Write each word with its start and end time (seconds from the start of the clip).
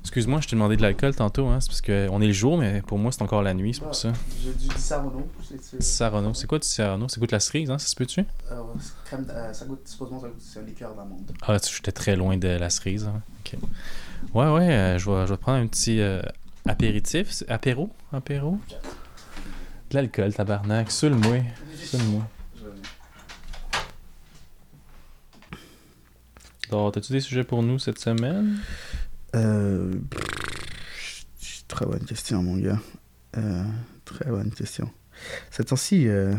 Excuse-moi, 0.00 0.40
je 0.40 0.48
t'ai 0.48 0.56
demandé 0.56 0.76
de 0.78 0.82
l'alcool 0.82 1.14
tantôt, 1.14 1.48
hein, 1.48 1.60
c'est 1.60 1.68
parce 1.68 1.82
qu'on 1.82 2.22
est 2.22 2.26
le 2.26 2.32
jour, 2.32 2.56
mais 2.56 2.80
pour 2.86 2.96
moi, 2.98 3.12
c'est 3.12 3.20
encore 3.20 3.42
la 3.42 3.52
nuit, 3.52 3.74
c'est 3.74 3.82
pour 3.82 3.94
ça. 3.94 4.14
J'ai 4.42 4.54
du 4.54 4.68
Sarano. 4.78 5.28
C'est 5.42 5.82
Sarano, 5.82 6.32
c'est 6.32 6.46
quoi 6.46 6.58
du 6.58 6.66
Sarano? 6.66 7.08
C'est 7.10 7.20
goûte 7.20 7.32
la 7.32 7.40
cerise, 7.40 7.70
hein, 7.70 7.76
ça 7.78 7.86
se 7.88 7.94
peut-tu? 7.94 8.20
euh, 8.20 8.62
crème, 9.04 9.26
euh, 9.28 9.52
ça 9.52 9.66
goûte, 9.66 9.86
supposément, 9.86 10.18
ça 10.20 10.28
goûte, 10.28 10.40
c'est 10.40 10.60
un 10.60 10.62
liqueur 10.62 10.94
d'amande. 10.94 11.30
Ah, 11.42 11.60
tu- 11.60 11.74
j'étais 11.76 11.92
très 11.92 12.16
loin 12.16 12.38
de 12.38 12.48
la 12.48 12.70
cerise. 12.70 13.04
hein. 13.04 13.20
Ok. 13.40 13.58
Ouais, 14.32 14.50
ouais, 14.50 14.70
euh, 14.72 14.98
je, 14.98 15.10
vais, 15.10 15.26
je 15.26 15.32
vais 15.32 15.36
prendre 15.38 15.58
un 15.62 15.66
petit 15.66 16.00
euh, 16.00 16.22
apéritif. 16.66 17.42
Apéro? 17.48 17.90
Apéro? 18.14 18.58
De 19.90 19.96
l'alcool, 19.96 20.32
tabarnak. 20.32 20.90
Sur 20.90 21.10
le 21.10 21.16
moi. 21.16 21.36
Le 21.92 21.98
moi. 22.12 22.22
Donc, 26.74 26.94
t'as-tu 26.94 27.12
des 27.12 27.20
sujets 27.20 27.44
pour 27.44 27.62
nous 27.62 27.78
cette 27.78 28.00
semaine? 28.00 28.58
Euh, 29.36 29.92
très 31.68 31.86
bonne 31.86 32.04
question, 32.04 32.42
mon 32.42 32.56
gars. 32.56 32.80
Euh, 33.36 33.64
très 34.04 34.28
bonne 34.28 34.50
question. 34.50 34.90
Cette 35.52 35.68
temps-ci, 35.68 36.08
euh... 36.08 36.34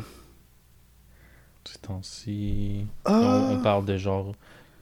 Ces 1.63 1.79
temps-ci. 1.79 2.85
ah, 3.05 3.49
On, 3.51 3.55
on 3.55 3.61
parle 3.61 3.85
de 3.85 3.97
genre. 3.97 4.35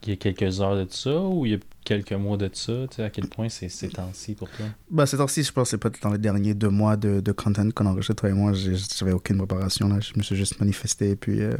Il 0.05 0.09
y 0.09 0.13
a 0.13 0.15
quelques 0.15 0.59
heures 0.59 0.75
de 0.75 0.85
ça 0.89 1.21
ou 1.21 1.45
il 1.45 1.51
y 1.53 1.55
a 1.55 1.59
quelques 1.85 2.11
mois 2.13 2.35
de 2.35 2.49
ça? 2.51 2.73
Tu 2.89 2.95
sais, 2.95 3.03
à 3.03 3.09
quel 3.09 3.27
point 3.29 3.47
c'est 3.47 3.69
ces 3.69 3.89
temps-ci 3.89 4.33
pour 4.33 4.49
toi? 4.49 4.65
bah, 4.89 5.05
ces 5.05 5.17
temps-ci, 5.17 5.43
je 5.43 5.51
pense 5.51 5.69
c'est 5.69 5.77
pas 5.77 5.91
dans 6.01 6.09
les 6.09 6.17
derniers 6.17 6.55
deux 6.55 6.69
mois 6.69 6.97
de, 6.97 7.21
de 7.21 7.31
content 7.31 7.69
qu'on 7.71 7.85
enregistre, 7.85 8.15
toi 8.15 8.29
et 8.29 8.33
moi. 8.33 8.51
J'avais 8.53 9.13
aucune 9.13 9.37
préparation, 9.37 9.87
là. 9.87 9.99
Je 10.01 10.13
me 10.17 10.23
suis 10.23 10.35
juste 10.35 10.59
manifesté, 10.59 11.15
puis... 11.15 11.41
Euh... 11.41 11.55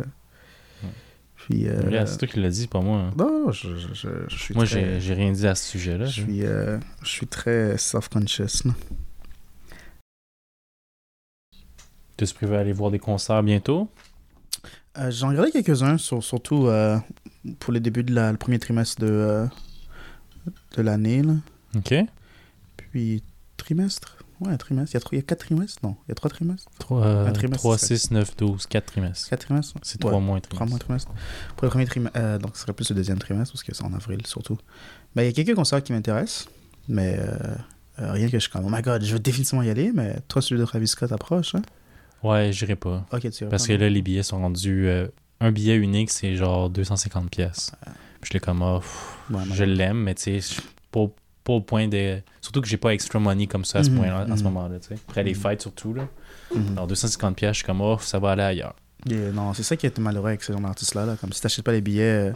Puis... 1.48 1.68
Euh... 1.68 2.06
C'est 2.06 2.18
toi 2.18 2.28
qui 2.28 2.40
l'as 2.40 2.50
dit, 2.50 2.68
pas 2.68 2.80
moi. 2.80 3.00
hein. 3.00 3.12
Non, 3.18 3.52
je, 3.52 3.76
je, 3.76 3.94
je, 3.94 4.10
je 4.30 4.36
suis 4.38 4.54
Moi, 4.54 4.66
très... 4.66 5.00
j'ai 5.02 5.14
rien 5.14 5.32
dit 5.32 5.46
à 5.46 5.56
ce 5.56 5.72
sujet-là. 5.72 6.06
Je 6.06 6.22
suis, 6.22 6.46
euh, 6.46 6.80
je 7.02 7.10
suis 7.10 7.28
très 7.28 7.78
self-conscious. 7.78 8.64
Tu 12.16 12.26
prévu 12.34 12.56
aller 12.56 12.72
voir 12.72 12.92
des 12.92 13.00
concerts 13.00 13.44
bientôt? 13.44 13.90
Euh, 14.98 15.12
J'en 15.12 15.30
regardé 15.30 15.52
quelques-uns, 15.52 15.98
sur- 15.98 16.24
surtout 16.24 16.68
euh, 16.68 16.98
pour 17.60 17.74
le 17.74 17.80
début 17.82 18.04
de 18.04 18.14
la, 18.14 18.32
le 18.32 18.38
premier 18.38 18.60
trimestre 18.60 19.02
de, 19.02 19.46
de 20.78 20.82
l'année. 20.82 21.22
là. 21.24 21.34
Ok. 21.76 21.94
Puis, 22.78 23.24
trimestre? 23.58 24.23
Ouais, 24.44 24.52
un 24.54 24.58
trimestre. 24.58 24.92
Il 24.92 24.96
y, 24.96 24.98
a 24.98 25.00
trois- 25.00 25.16
il 25.16 25.20
y 25.20 25.20
a 25.20 25.24
quatre 25.24 25.40
trimestres? 25.46 25.80
Non, 25.84 25.96
il 26.08 26.10
y 26.10 26.12
a 26.12 26.16
trois 26.16 26.30
trimestres 26.30 26.70
3, 26.80 27.06
Un 27.06 27.32
trimestre, 27.32 27.58
3 27.64 27.78
c'est 27.78 27.98
6, 27.98 28.12
9, 28.12 28.36
12, 28.38 28.66
4 28.68 28.86
trimestres. 28.86 29.30
Quatre 29.30 29.46
trimestres? 29.46 29.74
C'est 29.84 30.04
Ouais, 30.04 30.10
3 30.10 30.20
mois 30.22 30.38
un 30.38 30.40
Trois 30.42 30.66
mois 30.68 30.78
trimestre. 30.80 31.10
trimestre. 31.12 31.12
Pour 31.56 31.66
le 31.66 31.70
premier 31.70 31.86
trimestre, 31.86 32.20
euh, 32.20 32.38
donc 32.40 32.56
ce 32.56 32.62
serait 32.64 32.74
plus 32.74 32.90
le 32.90 32.96
deuxième 32.96 33.20
trimestre, 33.20 33.54
parce 33.54 33.64
que 33.64 33.74
c'est 33.74 33.84
en 33.84 33.94
avril 33.94 34.26
surtout. 34.26 34.58
Mais 35.16 35.24
il 35.30 35.38
y 35.38 35.42
a 35.42 35.44
quelques 35.44 35.56
concerts 35.56 35.82
qui 35.84 35.94
m'intéressent, 35.94 36.48
mais 36.88 37.18
euh, 37.20 37.38
euh, 38.00 38.12
rien 38.12 38.28
que 38.28 38.34
je 38.34 38.40
suis 38.40 38.52
comme, 38.52 38.66
oh 38.66 38.70
my 38.72 38.82
god, 38.82 39.04
je 39.04 39.14
veux 39.14 39.20
définitivement 39.20 39.62
y 39.64 39.70
aller, 39.70 39.92
mais 39.94 40.18
toi, 40.28 40.42
celui 40.42 40.60
de 40.60 40.66
Travis 40.66 40.88
Scott 40.88 41.12
approche, 41.12 41.56
hein? 41.56 41.62
Ouais, 42.24 42.52
j'irai 42.52 42.76
pas. 42.76 43.06
Ok, 43.12 43.30
tu 43.32 43.46
Parce 43.46 43.68
que 43.68 43.74
là, 43.74 43.90
les 43.90 44.02
billets 44.02 44.24
sont 44.24 44.40
rendus. 44.40 44.90
un 45.42 45.52
billet 45.52 45.76
unique, 45.76 46.10
c'est 46.10 46.36
genre 46.36 46.70
250 46.70 47.30
pièces. 47.30 47.72
Je 48.24 48.32
l'ai 48.34 48.40
comme, 48.40 48.62
oh, 48.62 48.80
pff, 48.80 49.18
Ouais, 49.30 49.44
mais- 49.48 49.56
je 49.56 49.64
l'aime, 49.66 49.98
mais 50.04 50.16
tu 50.16 50.40
sais, 50.40 50.40
je- 50.40 50.62
pas, 51.44 51.54
au 51.54 51.62
point 51.62 51.88
de. 51.88 52.20
Surtout 52.42 52.62
que 52.62 52.68
j'ai 52.68 52.78
pas 52.78 52.94
extra 52.94 53.20
money 53.20 53.48
comme 53.48 53.66
ça 53.66 53.80
à 53.80 53.84
ce 53.84 53.90
Mhm, 53.90 53.98
point-là, 53.98 54.26
en 54.30 54.36
ce 54.38 54.44
mhm. 54.44 54.50
moment-là, 54.52 54.80
tu 54.80 54.88
sais. 54.90 54.96
Après 55.08 55.24
les 55.24 55.34
Mhm. 55.34 55.40
fêtes 55.40 55.62
surtout, 55.62 55.94
là. 55.94 56.08
Alors 56.74 56.88
250 56.88 57.36
pièces, 57.36 57.52
je 57.54 57.58
suis 57.58 57.66
comme, 57.66 57.82
oh, 57.82 57.98
ça 58.00 58.20
va 58.20 58.32
aller 58.32 58.44
ailleurs. 58.44 58.76
Et 59.10 59.16
non, 59.34 59.54
c'est 59.54 59.64
ça 59.64 59.76
qui 59.76 59.86
est 59.86 59.98
malheureux 60.00 60.30
avec 60.30 60.44
ce 60.44 60.52
genre 60.54 60.62
d'artistes-là. 60.62 61.06
Là. 61.06 61.16
Comme 61.20 61.34
si 61.34 61.42
t'achètes 61.42 61.66
pas 61.66 61.72
les 61.74 61.82
billets 61.82 62.30
euh, 62.30 62.32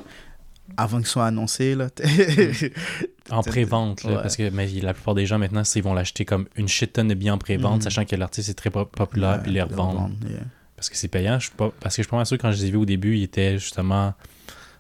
avant 0.75 0.97
qu'ils 0.97 1.05
soient 1.08 1.27
annoncés. 1.27 1.75
Là. 1.75 1.88
En 3.30 3.41
pré-vente, 3.44 4.03
ouais. 4.05 4.14
parce 4.16 4.38
que 4.38 4.49
mais 4.49 4.67
la 4.67 4.94
plupart 4.94 5.14
des 5.14 5.25
gens 5.25 5.38
maintenant, 5.38 5.61
ils 5.75 5.83
vont 5.83 5.94
l'acheter 5.94 6.23
comme 6.23 6.48
une 6.55 6.67
shit 6.70 6.93
tonne 6.93 7.10
de 7.10 7.14
billets 7.14 7.30
en 7.31 7.37
pré-vente, 7.37 7.83
sachant 7.83 8.05
que 8.05 8.15
l'artiste 8.15 8.48
est 8.49 8.54
très 8.54 8.70
pop- 8.70 8.89
populaire, 8.95 9.33
Ouais, 9.37 9.43
puis 9.43 9.52
les 9.52 9.61
revendent. 9.61 10.14
yeah. 10.30 10.39
Parce 10.77 10.89
que 10.89 10.95
c'est 10.95 11.10
payant. 11.10 11.37
Je 11.39 11.48
suis 11.48 11.55
pas... 11.55 11.71
Parce 11.81 11.95
que 11.95 12.02
je 12.02 12.05
suis 12.05 12.10
pas 12.10 12.15
mal 12.17 12.26
sûr 12.26 12.37
que 12.37 12.42
quand 12.43 12.52
je 12.54 12.58
les 12.61 12.67
ai 12.67 12.71
vus 12.71 12.77
au 12.77 12.86
début, 12.86 13.17
ils 13.17 13.23
étaient 13.23 13.58
justement 13.60 14.14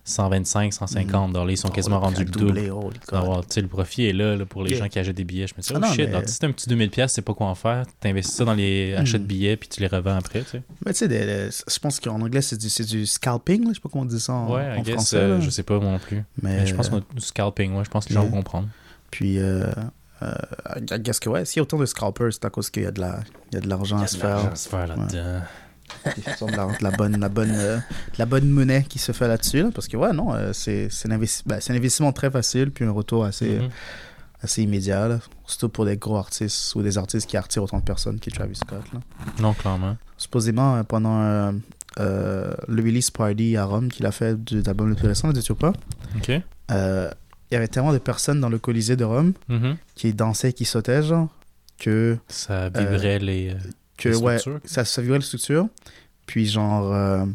125, 0.07 0.73
150 0.73 1.33
dollars. 1.33 1.51
Ils 1.51 1.57
sont 1.57 1.67
Oh, 1.69 1.73
quasiment 1.73 1.99
rendus 1.99 2.23
le 2.23 2.31
double. 2.31 2.59
Alors, 3.11 3.45
tu 3.45 3.53
sais, 3.55 3.61
le 3.61 3.67
profit 3.67 4.05
est 4.07 4.13
là, 4.13 4.35
là, 4.35 4.45
pour 4.45 4.63
les 4.63 4.71
Yeah. 4.71 4.79
gens 4.79 4.87
qui 4.89 4.99
achètent 4.99 5.15
des 5.15 5.23
billets. 5.23 5.47
Je 5.47 5.53
me 5.55 5.61
dis, 5.61 5.67
oh 5.71 5.75
Ah 5.75 5.79
non, 5.79 5.87
shit, 5.93 5.99
mais- 6.09 6.15
alors, 6.15 6.27
si 6.29 6.39
t'as 6.39 6.47
un 6.47 6.51
petit 6.51 6.69
2000$, 6.69 6.89
pièces, 6.89 7.13
c'est 7.13 7.21
pas 7.21 7.33
quoi 7.33 7.47
en 7.47 7.55
faire. 7.55 7.85
T'investis 7.99 8.33
ça 8.35 8.45
dans 8.45 8.53
les 8.53 8.93
achats 8.95 9.17
de 9.17 9.23
billets, 9.23 9.57
puis 9.57 9.67
tu 9.69 9.81
les 9.81 9.87
revends 9.87 10.15
après, 10.15 10.41
tu 10.43 10.49
sais. 10.51 10.61
Mais 10.85 10.93
tu 10.93 10.99
sais, 11.07 11.49
je 11.67 11.79
pense 11.79 11.99
qu'en 11.99 12.21
anglais, 12.21 12.41
c'est 12.41 12.57
du, 12.57 12.69
c'est 12.69 12.85
du 12.85 13.05
scalping. 13.05 13.67
Je 13.69 13.73
sais 13.75 13.79
pas 13.81 13.89
comment 13.89 14.03
on 14.03 14.05
dit 14.05 14.19
ça 14.19 14.33
en, 14.33 14.53
ouais, 14.55 14.75
en 14.77 14.81
guess, 14.81 14.93
français. 14.95 15.17
euh, 15.17 15.41
je 15.41 15.49
sais 15.49 15.63
pas 15.63 15.79
moi 15.79 15.91
non 15.91 15.99
plus. 15.99 16.23
Mais, 16.41 16.57
Mais 16.57 16.65
je 16.65 16.73
pense 16.75 16.89
qu'on 16.89 16.97
a 16.99 17.03
du 17.13 17.21
scalping, 17.21 17.75
ouais, 17.75 17.83
je 17.83 17.89
pense 17.89 18.05
que 18.05 18.09
les 18.09 18.15
gens 18.15 18.21
Yeah. 18.21 18.29
vont 18.31 18.37
comprendre. 18.37 18.67
Puis, 19.11 19.39
euh, 19.39 19.65
euh, 20.23 20.33
que 21.21 21.29
ouais, 21.29 21.45
s'il 21.45 21.57
y 21.57 21.59
a 21.59 21.63
autant 21.63 21.77
de 21.77 21.85
scalpers, 21.85 22.31
c'est 22.33 22.45
à 22.45 22.49
cause 22.49 22.69
qu'il 22.69 22.83
y 22.83 22.85
a 22.85 22.91
de 22.91 22.99
la- 23.01 23.19
il 23.51 23.55
y 23.55 23.57
a 23.57 23.61
de 23.61 23.67
l'argent 23.69 23.97
à 23.99 24.07
se 24.07 24.17
faire. 24.17 24.51
à 24.51 24.55
se 24.55 24.67
faire 24.69 24.87
là-dedans. 24.87 25.41
De 26.05 26.81
la, 26.83 26.91
bonne, 26.91 27.19
la, 27.19 27.29
bonne, 27.29 27.51
euh, 27.53 27.79
la 28.17 28.25
bonne 28.25 28.49
monnaie 28.49 28.83
qui 28.87 28.99
se 28.99 29.11
fait 29.11 29.27
là-dessus. 29.27 29.63
là, 29.63 29.69
parce 29.73 29.87
que, 29.87 29.97
ouais, 29.97 30.13
non, 30.13 30.33
euh, 30.33 30.53
c'est 30.53 30.89
c'est 30.89 31.11
un, 31.11 31.17
investi- 31.17 31.43
ben, 31.45 31.59
c'est 31.59 31.73
un 31.73 31.75
investissement 31.75 32.11
très 32.13 32.29
facile, 32.31 32.71
puis 32.71 32.85
un 32.85 32.91
retour 32.91 33.25
assez, 33.25 33.59
Mhm. 33.59 33.69
assez 34.41 34.63
immédiat. 34.63 35.07
là. 35.07 35.19
Surtout 35.45 35.69
pour 35.69 35.85
des 35.85 35.97
gros 35.97 36.17
artistes 36.17 36.75
ou 36.75 36.81
des 36.81 36.97
artistes 36.97 37.27
qui 37.29 37.35
attirent 37.37 37.63
autant 37.63 37.79
de 37.79 37.83
personnes 37.83 38.19
qui 38.19 38.31
Travis 38.31 38.55
Scott. 38.55 38.83
là. 38.93 38.99
Non, 39.39 39.53
clairement. 39.53 39.97
Supposément, 40.17 40.75
euh, 40.77 40.83
pendant 40.83 41.21
euh, 41.21 41.51
euh, 41.99 42.53
le 42.67 42.81
release 42.83 43.11
party 43.11 43.57
à 43.57 43.65
Rome 43.65 43.89
qu'il 43.89 44.05
a 44.05 44.11
fait 44.11 44.41
de 44.43 44.61
l'album 44.65 44.89
le 44.89 44.95
plus 44.95 45.07
récent, 45.07 45.31
de 45.31 45.53
pas, 45.53 45.73
OK. 46.17 46.31
euh, 46.71 47.09
il 47.49 47.53
y 47.53 47.57
avait 47.57 47.67
tellement 47.67 47.93
de 47.93 47.97
personnes 47.97 48.39
dans 48.41 48.49
le 48.49 48.59
Colisée 48.59 48.95
de 48.95 49.03
Rome 49.05 49.33
Mhm. 49.49 49.77
qui 49.95 50.13
dansaient, 50.13 50.53
qui 50.53 50.65
sautaient, 50.65 51.01
genre, 51.03 51.29
que, 51.79 52.17
Ça 52.27 52.69
vibrait 52.69 53.19
les, 53.19 53.49
euh, 53.51 53.53
que 53.97 54.15
ouais, 54.15 54.37
ça, 54.65 54.85
ça 54.85 55.01
la 55.15 55.21
structure. 55.21 55.67
Puis, 56.25 56.45
genre, 56.45 56.93
euh, 56.93 57.25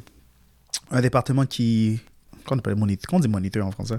un 0.90 1.00
département 1.00 1.46
qui. 1.46 2.00
Qu'on 2.44 2.58
appelle 2.58 2.74
moniteur. 2.74 3.08
Qu'on 3.08 3.20
dit 3.20 3.28
moniteur 3.28 3.64
en 3.64 3.70
français 3.70 3.98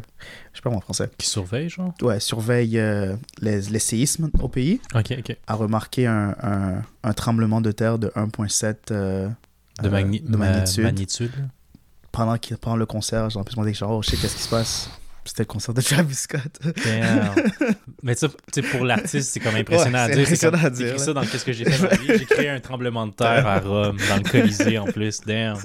Je 0.51 0.57
sais 0.57 0.61
pas 0.61 0.69
en 0.69 0.81
français. 0.81 1.09
qui 1.17 1.27
surveillent, 1.27 1.69
genre? 1.69 1.93
Ouais, 2.01 2.19
surveille 2.19 2.77
euh, 2.77 3.15
les, 3.39 3.61
les 3.61 3.79
séismes 3.79 4.29
au 4.41 4.49
pays. 4.49 4.81
OK, 4.93 5.13
OK. 5.17 5.37
A 5.47 5.53
remarqué 5.55 6.07
un, 6.07 6.35
un, 6.43 6.81
un 7.03 7.13
tremblement 7.13 7.61
de 7.61 7.71
terre 7.71 7.97
de 7.99 8.09
1,7 8.09 8.75
euh, 8.91 9.29
De, 9.81 9.87
euh, 9.87 9.89
magni- 9.89 10.19
de 10.19 10.35
ma- 10.35 10.49
magnitude. 10.51 10.83
magnitude. 10.83 11.31
pendant, 12.11 12.37
qu'il- 12.37 12.57
pendant 12.57 12.75
le 12.75 12.85
concert. 12.85 13.29
Genre, 13.29 13.45
puis 13.45 13.55
je 13.55 13.59
me 13.61 13.65
disais, 13.65 13.79
genre, 13.79 13.91
oh, 13.91 14.01
je 14.01 14.09
sais 14.09 14.17
qu'est-ce 14.17 14.35
qui 14.35 14.41
se 14.43 14.49
passe. 14.49 14.89
C'était 15.25 15.43
le 15.43 15.47
concert 15.47 15.73
de 15.73 15.81
Travis 15.81 16.15
Scott. 16.15 16.59
Damn. 16.83 17.33
Mais 18.03 18.13
ça, 18.15 18.27
tu 18.51 18.61
sais, 18.61 18.61
pour 18.61 18.83
l'artiste, 18.83 19.31
c'est 19.31 19.39
comme 19.39 19.55
impressionnant 19.55 19.99
Ouais, 19.99 20.03
à 20.03 20.07
c'est 20.07 20.15
dire. 20.15 20.27
C'est 20.27 20.45
impressionnant 20.47 20.57
comme, 20.57 20.65
à 20.65 20.69
dire, 20.69 20.85
t'écris 20.87 20.99
là. 20.99 21.05
ça 21.05 21.13
dans 21.13 21.21
Qu'est-ce 21.25 21.45
que 21.45 21.53
j'ai 21.53 21.63
fait 21.65 21.81
dans 21.81 21.89
la 21.89 21.95
vie. 21.95 22.19
J'ai 22.19 22.25
créé 22.25 22.49
un 22.49 22.59
tremblement 22.59 23.07
de 23.07 23.13
terre 23.13 23.47
à 23.47 23.59
Rome, 23.59 23.97
dans 24.09 24.17
le 24.17 24.29
Colisée 24.29 24.77
en 24.77 24.85
plus. 24.85 25.21
Damn. 25.25 25.57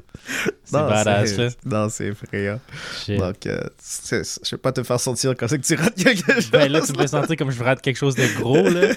C'est 0.64 0.76
Non, 0.76 0.88
badass, 0.88 1.30
c'est- 1.30 1.36
là. 1.38 1.48
Non, 1.64 1.88
c'est 1.88 2.06
effrayant. 2.06 2.60
Shit. 3.04 3.18
Donc, 3.18 3.46
euh, 3.46 3.60
c'est- 3.78 4.22
c'est- 4.24 4.44
je 4.44 4.50
vais 4.54 4.60
pas 4.60 4.70
te 4.72 4.82
faire 4.84 5.00
sentir 5.00 5.34
comme 5.36 5.48
ça 5.48 5.58
que 5.58 5.62
tu 5.66 5.74
rates 5.74 5.94
quelque 5.96 6.32
chose. 6.32 6.50
Ben 6.52 6.70
là, 6.70 6.80
tu 6.80 6.92
me 6.92 6.98
fais 6.98 7.08
sentir 7.08 7.36
comme 7.36 7.50
je 7.50 7.62
rate 7.62 7.80
quelque 7.80 7.96
chose 7.96 8.14
de 8.14 8.26
gros, 8.40 8.68
là. 8.68 8.88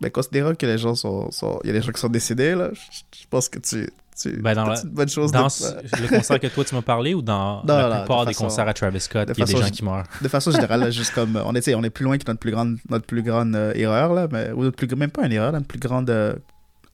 Mais 0.00 0.10
considérant 0.12 0.54
que 0.54 0.66
les 0.66 0.78
gens 0.78 0.94
sont. 0.94 1.30
sont- 1.32 1.58
Il 1.64 1.68
y 1.68 1.70
a 1.70 1.72
des 1.72 1.82
gens 1.82 1.90
qui 1.92 2.00
sont 2.00 2.08
décédés, 2.08 2.54
là, 2.54 2.70
je 2.72 3.24
pense 3.30 3.48
que 3.48 3.58
tu. 3.58 3.88
Tu 4.20 4.36
Ben, 4.40 4.54
dans 4.54 4.66
la- 4.66 4.76
c'est 4.76 4.84
une 4.86 4.90
bonne 4.94 5.08
chose 5.08 5.32
Dans 5.32 5.46
de, 5.48 6.02
le 6.02 6.08
concert 6.08 6.38
que 6.40 6.46
toi, 6.46 6.64
tu 6.64 6.74
m'as 6.74 6.82
parlé 6.82 7.14
ou 7.14 7.22
dans 7.22 7.62
Non, 7.64 7.76
la 7.76 7.88
non, 7.88 7.96
plupart 8.00 8.24
de 8.24 8.30
des 8.30 8.34
concerts 8.34 8.68
à 8.68 8.74
Travis 8.74 9.00
Scott, 9.00 9.28
il 9.34 9.38
y 9.38 9.42
a 9.42 9.46
des 9.46 9.56
gens 9.56 9.70
qui 9.70 9.84
meurent? 9.84 10.04
de 10.22 10.28
façon 10.28 10.50
générale, 10.50 10.80
là, 10.80 10.90
juste 10.90 11.12
comme. 11.14 11.36
On 11.44 11.54
est, 11.54 11.74
on 11.74 11.82
est 11.82 11.90
plus 11.90 12.04
loin 12.04 12.16
que 12.18 12.24
notre 12.26 12.40
plus 12.40 12.50
grande, 12.52 12.78
notre 12.88 13.06
plus 13.06 13.22
grande 13.22 13.54
euh, 13.56 13.72
erreur, 13.74 14.12
là, 14.14 14.28
mais, 14.30 14.50
ou 14.52 14.62
notre 14.62 14.76
plus, 14.76 14.94
même 14.96 15.10
pas 15.10 15.26
une 15.26 15.32
erreur, 15.32 15.52
notre 15.52 15.66
plus 15.66 15.78
grande 15.80 16.08
euh, 16.10 16.34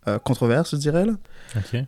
euh, 0.09 0.19
controverse, 0.19 0.71
je 0.73 0.77
dirais. 0.77 1.05
Là. 1.05 1.13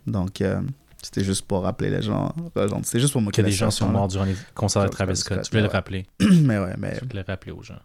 Donc, 0.07 0.41
euh, 0.41 0.61
c'était 1.01 1.23
juste 1.23 1.45
pour 1.47 1.63
rappeler 1.63 1.89
les 1.89 2.01
gens. 2.01 2.33
euh, 2.57 2.67
C'était 2.83 2.99
juste 2.99 3.13
pour 3.13 3.21
Que 3.21 3.25
moquer 3.25 3.43
des 3.43 3.49
la 3.49 3.55
gens 3.55 3.71
sont 3.71 3.89
morts 3.89 4.07
durant 4.07 4.23
les 4.25 4.35
concerts 4.55 4.83
de 4.83 4.89
Travis 4.89 5.15
Scott. 5.17 5.37
Scott, 5.37 5.45
Tu 5.45 5.51
voulais 5.51 5.63
le 5.63 5.69
rappeler. 5.69 6.05
mais 6.19 6.59
ouais, 6.59 6.75
mais. 6.77 6.97
Tu 6.99 7.05
voulais 7.07 7.23
le 7.27 7.31
rappeler 7.31 7.51
aux 7.51 7.61
gens. 7.63 7.79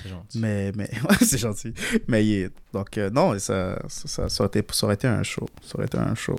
C'est 0.00 0.08
gentil. 0.08 0.38
Mais, 0.38 0.72
mais 0.74 0.88
ouais, 1.10 1.16
c'est 1.20 1.36
gentil. 1.38 1.74
Mais 2.08 2.48
donc, 2.72 2.96
euh, 2.96 3.10
non, 3.10 3.38
ça, 3.38 3.78
ça, 3.88 4.28
ça 4.28 4.44
aurait 4.44 4.58
été, 4.58 4.66
ça 4.72 4.86
aurait 4.86 4.94
été 4.94 5.06
un 5.08 5.22
show. 5.22 5.46
Ça 5.66 5.76
aurait 5.76 5.86
été 5.86 5.98
un 5.98 6.14
show. 6.14 6.38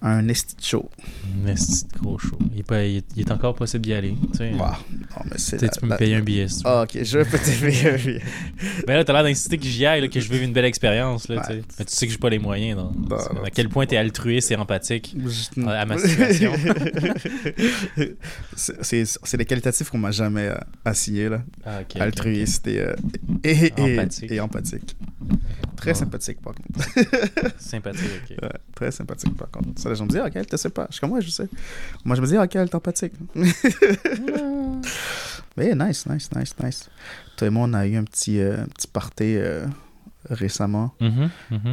Un 0.00 0.28
esti 0.28 0.54
de 0.54 0.62
show. 0.62 0.88
Mais 1.44 1.56
c'est 1.56 1.90
gros 2.00 2.18
show. 2.18 2.38
Il 2.54 2.60
est, 2.60 2.62
pas- 2.62 2.84
il 2.84 2.98
est- 2.98 3.06
il 3.16 3.22
est 3.22 3.32
encore 3.32 3.56
possible 3.56 3.84
d'y 3.84 3.92
aller. 3.94 4.14
Tu 4.32 4.38
sais. 4.38 4.50
Wow. 4.52 4.58
Non, 4.58 5.24
mais 5.24 5.38
c'est. 5.38 5.56
Tu 5.56 5.60
sais, 5.60 5.66
la- 5.66 5.68
tu 5.72 5.80
peux 5.80 5.86
me 5.88 5.96
payer 5.96 6.14
un 6.14 6.20
billet 6.20 6.46
si 6.46 6.58
tu 6.58 6.64
veux. 6.64 6.70
Ah, 6.70 6.82
ok, 6.84 7.02
je 7.02 7.18
peux 7.18 7.38
te 7.38 7.60
payer 7.60 7.90
un 7.90 7.96
billet. 7.96 8.22
Ben 8.86 8.94
là, 8.94 9.02
t'as 9.04 9.12
l'air 9.12 9.24
d'inciter 9.24 9.58
que 9.58 9.64
j'y 9.64 9.84
aille, 9.86 10.00
là, 10.00 10.06
que 10.08 10.20
je 10.20 10.30
vive 10.30 10.42
une 10.44 10.52
belle 10.52 10.66
expérience. 10.66 11.26
Là, 11.28 11.40
tu 11.40 11.52
sais. 11.54 11.62
Mais 11.80 11.84
tu 11.84 11.92
sais 11.94 12.06
que 12.06 12.12
j'ai 12.12 12.18
pas 12.18 12.30
les 12.30 12.38
moyens. 12.38 12.78
Non, 12.78 12.92
non, 13.08 13.42
à 13.44 13.50
quel 13.50 13.68
point 13.68 13.86
t'es 13.86 13.96
altruiste 13.96 14.52
et 14.52 14.56
empathique. 14.56 15.16
Je- 15.26 15.66
à 15.66 15.84
ma 15.84 15.98
situation. 15.98 16.52
c'est 18.56 19.36
des 19.36 19.44
qualitatifs 19.44 19.90
qu'on 19.90 19.98
m'a 19.98 20.10
jamais 20.10 20.46
euh, 20.48 20.54
assigné, 20.84 21.28
là. 21.28 21.42
Ah, 21.66 21.80
Altruiste 21.98 22.66
et, 22.68 22.80
euh, 22.80 22.94
et, 23.44 23.72
et, 23.76 23.98
Empathique. 23.98 24.30
et 24.30 24.40
empathique. 24.40 24.96
Très 25.76 25.90
Ah. 25.92 25.94
sympathique, 25.94 26.40
par 26.40 26.54
contre. 26.54 26.88
Sympathique, 27.58 28.04
ok. 28.30 28.36
Ouais, 28.42 28.48
très 28.74 28.90
sympathique, 28.90 29.36
par 29.36 29.50
contre. 29.50 29.68
Ça, 29.88 29.94
gens 29.94 30.04
me 30.04 30.10
disent, 30.10 30.20
ok, 30.20 30.32
elle 30.34 30.46
te 30.46 30.56
sait 30.56 30.70
pas. 30.70 30.86
Je 30.88 30.94
suis 30.94 31.00
comme, 31.00 31.12
ouais, 31.12 31.22
je 31.22 31.30
sais. 31.30 31.48
Moi, 32.04 32.16
je 32.16 32.20
me 32.22 32.26
dis, 32.26 32.36
ok, 32.38 32.54
elle 32.56 32.68
est 32.68 32.74
empathique. 32.74 33.12
Mais 35.56 35.74
nice, 35.74 36.06
nice, 36.06 36.28
nice, 36.34 36.54
nice. 36.62 36.88
Toi 37.36 37.48
et 37.48 37.50
moi, 37.50 37.66
on 37.68 37.74
a 37.74 37.86
eu 37.86 37.96
un 37.96 38.04
petit, 38.04 38.38
euh, 38.40 38.62
un 38.62 38.66
petit 38.66 38.86
party 38.86 39.36
euh, 39.36 39.66
récemment. 40.30 40.94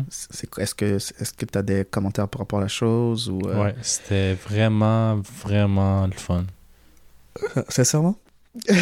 C'est, 0.10 0.50
quoi- 0.50 0.64
est-ce 0.64 0.74
que 0.74 0.86
est-ce 0.96 1.34
que 1.34 1.46
tu 1.46 1.58
as 1.58 1.62
des 1.62 1.86
commentaires 1.86 2.28
par 2.28 2.40
rapport 2.40 2.60
à 2.60 2.64
la 2.64 2.68
chose 2.68 3.30
ou 3.30 3.40
euh, 3.46 3.64
Ouais, 3.64 3.76
c'était 3.84 4.34
vraiment, 4.34 5.22
vraiment 5.44 6.08
le 6.08 6.14
fun. 6.14 6.46
Sincèrement? 7.70 8.18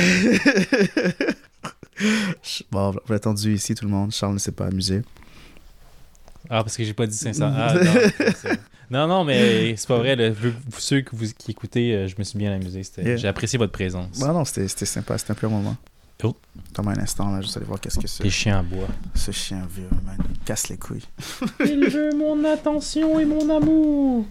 Bon, 2.71 2.91
vous 2.91 3.00
l'avez 3.07 3.15
entendu 3.19 3.53
ici, 3.53 3.75
tout 3.75 3.85
le 3.85 3.91
monde. 3.91 4.12
Charles 4.12 4.33
ne 4.33 4.39
s'est 4.39 4.51
pas 4.51 4.65
amusé. 4.65 5.03
Ah, 6.50 6.63
parce 6.63 6.75
que 6.75 6.83
j'ai 6.83 6.94
pas 6.94 7.06
dit 7.07 7.15
500. 7.15 7.53
Ah, 7.56 7.74
non, 7.83 7.91
c'est- 8.35 8.59
non, 8.89 9.07
non, 9.07 9.24
mais 9.24 9.75
c'est 9.77 9.88
pas 9.88 9.97
vrai. 9.97 10.15
là. 10.15 10.30
Vous- 10.31 10.53
ceux 10.77 11.01
que 11.01 11.15
vous, 11.15 11.25
qui 11.38 11.51
écoutez, 11.51 11.94
euh, 11.95 12.07
je 12.07 12.15
me 12.18 12.24
suis 12.24 12.38
bien 12.38 12.53
amusé. 12.53 12.81
Yeah. 12.97 13.18
J'ai 13.18 13.27
apprécié 13.27 13.57
votre 13.57 13.71
présence. 13.71 14.19
Bon, 14.19 14.33
non, 14.33 14.45
c'était, 14.45 14.68
c'était 14.68 14.85
sympa, 14.85 15.18
c'était 15.18 15.31
un 15.31 15.35
peu 15.35 15.47
un 15.47 15.51
moment. 15.51 15.75
Oh. 16.25 16.33
Donne-moi 16.74 16.94
un 16.97 17.01
instant, 17.01 17.35
là, 17.35 17.41
juste 17.41 17.57
aller 17.57 17.65
voir 17.65 17.81
qu'est-ce 17.81 18.00
que 18.00 18.07
c'est. 18.07 18.24
Les 18.24 18.30
chiens 18.30 18.59
à 18.59 18.63
bois. 18.63 18.88
Ce 19.13 19.31
chien 19.31 19.68
vieux, 19.69 19.89
man, 20.06 20.18
il 20.31 20.39
casse 20.39 20.69
les 20.69 20.77
couilles. 20.77 21.03
Il 21.65 21.89
veut 21.89 22.15
mon 22.15 22.45
attention 22.45 23.19
et 23.19 23.25
mon 23.25 23.50
amour. 23.50 24.25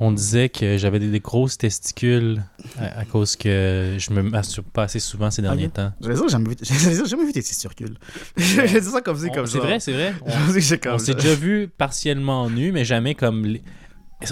On 0.00 0.10
disait 0.10 0.48
que 0.48 0.76
j'avais 0.76 0.98
des, 0.98 1.08
des 1.08 1.20
grosses 1.20 1.56
testicules 1.56 2.42
à, 2.78 3.00
à 3.00 3.04
cause 3.04 3.36
que 3.36 3.94
je 3.96 4.12
me 4.12 4.22
masturbe 4.22 4.66
pas 4.72 4.82
assez 4.84 4.98
souvent 4.98 5.30
ces 5.30 5.40
derniers 5.40 5.68
temps. 5.68 5.92
J'ai 6.00 6.16
jamais 6.28 6.48
vu, 6.50 6.56
j'allais 6.62 6.94
dire, 6.94 7.04
j'ai 7.04 7.10
jamais 7.10 7.24
vu 7.26 7.32
tes 7.32 7.42
testicules. 7.42 7.96
J'ai 8.36 8.80
dit 8.80 8.86
ça 8.88 9.00
comme 9.00 9.16
si, 9.18 9.30
comme 9.30 9.46
C'est 9.46 9.58
vrai, 9.58 9.78
c'est 9.78 9.92
vrai. 9.92 10.12
On- 10.24 10.98
s'est 10.98 11.12
ça. 11.12 11.14
déjà 11.14 11.34
vu 11.36 11.68
partiellement 11.68 12.50
nu, 12.50 12.72
mais 12.72 12.84
jamais 12.84 13.14
comme. 13.14 13.46
les- 13.46 13.62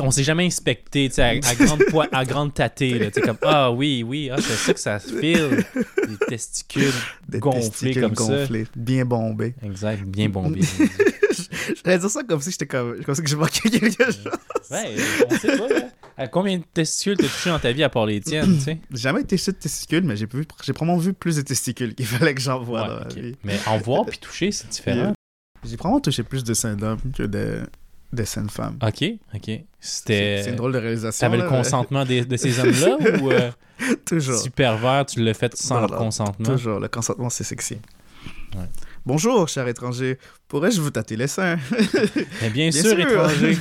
On 0.01 0.11
s'est 0.11 0.25
jamais 0.25 0.47
inspecté, 0.47 1.09
tu 1.11 1.17
sais, 1.17 1.23
à, 1.23 1.29
à 1.29 1.55
grande 1.55 1.83
poi- 1.91 2.09
à 2.13 2.25
grande 2.25 2.55
tâtée, 2.55 2.99
là, 2.99 3.11
tu 3.13 3.21
sais, 3.21 3.27
comme 3.27 3.37
ah 3.43 3.71
oui, 3.71 4.03
oui, 4.05 4.31
ah, 4.33 4.37
c'est 4.41 4.55
ça 4.57 4.75
que 4.75 4.81
ça 4.81 4.99
se 4.99 5.15
file, 5.17 5.65
des 6.09 6.17
testicules 6.29 6.91
Des 7.29 7.39
gonflés 7.39 7.61
testicules 7.61 8.03
comme 8.03 8.15
ça. 8.17 8.37
gonflés, 8.39 8.67
bien 8.75 9.05
bombés. 9.05 9.55
Exact, 9.63 10.03
bien 10.07 10.29
bombé. 10.29 10.61
J'allais 11.85 11.99
dire 11.99 12.11
ça 12.11 12.23
comme 12.23 12.41
si 12.41 12.51
j'étais 12.51 12.67
comme, 12.67 13.03
comme 13.05 13.15
si 13.15 13.23
que 13.23 13.29
j'ai 13.29 13.37
manqué 13.37 13.71
quelque 13.71 14.05
chose. 14.05 14.21
ouais, 14.71 14.97
on 15.29 15.39
sait 15.39 15.57
pas, 15.57 15.69
là. 15.69 15.89
À 16.17 16.29
combien 16.29 16.59
de 16.59 16.65
testicules 16.75 17.17
t'as 17.17 17.27
touché 17.27 17.51
dans 17.51 17.59
ta 17.59 17.73
vie 17.73 17.83
à 17.83 17.89
part 17.89 18.07
les 18.07 18.21
tiennes, 18.21 18.57
tu 18.59 18.65
sais? 18.65 18.79
J'ai 18.91 18.99
jamais 18.99 19.25
touché 19.25 19.53
de 19.53 19.57
testicules, 19.57 20.05
mais 20.05 20.17
j'ai 20.17 20.27
probablement 20.27 20.97
vu 20.99 21.15
plus 21.15 21.37
de 21.37 21.43
testicules 21.43 21.95
qu'il 21.95 22.07
fallait 22.07 22.35
que 22.35 22.41
j'en 22.41 22.61
voie 22.63 22.83
Ouais, 22.83 22.89
dans 22.89 22.95
ma 22.97 23.07
ok. 23.07 23.15
vie. 23.17 23.37
Mais 23.45 23.59
en 23.67 23.79
voir 23.79 24.05
puis 24.07 24.19
toucher, 24.19 24.53
c'est 24.53 24.69
différent. 24.69 25.15
J'ai 25.65 25.77
probablement 25.77 26.01
touché 26.01 26.23
plus 26.23 26.45
de 26.45 26.55
seins 26.55 26.75
d'hommes 26.77 26.99
que 27.17 27.23
de, 27.23 27.63
de 28.13 28.25
seins 28.25 28.43
de 28.45 28.51
femmes. 28.51 28.77
Ok, 28.87 29.05
ok. 29.35 29.51
C'était. 29.81 30.43
c'est 30.45 30.51
une 30.51 30.57
drôle 30.57 30.73
de 30.73 30.79
réalisation. 30.79 31.27
T'avais 31.27 31.43
le 31.43 31.49
consentement 31.49 32.05
des- 32.05 32.25
de 32.25 32.37
ces 32.37 32.59
hommes-là 32.61 32.99
ou 33.21 33.31
euh, 33.31 33.51
Toujours. 34.05 34.39
super 34.39 34.77
vert, 34.77 35.07
tu 35.07 35.23
l'as 35.25 35.35
fait 35.35 35.57
sans 35.57 35.81
Non, 35.81 35.89
non, 35.89 35.97
consentement? 35.97 36.49
Toujours, 36.51 36.79
le 36.79 36.89
consentement, 36.89 37.31
c'est 37.31 37.45
sexy. 37.45 37.79
Ouais. 38.55 38.61
Bonjour, 39.05 39.49
cher 39.49 39.67
étranger. 39.67 40.19
Pourrais-je 40.49 40.81
vous 40.81 40.91
tâter 40.91 41.17
les 41.17 41.27
seins? 41.27 41.57
Bien, 42.41 42.51
Bien 42.51 42.71
sûr, 42.71 42.83
sûr. 42.91 43.01
étranger. 43.01 43.59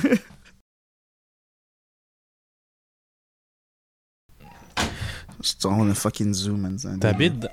Je 5.42 5.52
dans 5.62 5.82
un 5.82 5.94
fucking 5.94 6.32
zoo, 6.32 6.56
man. 6.56 6.76
T'habites. 7.00 7.48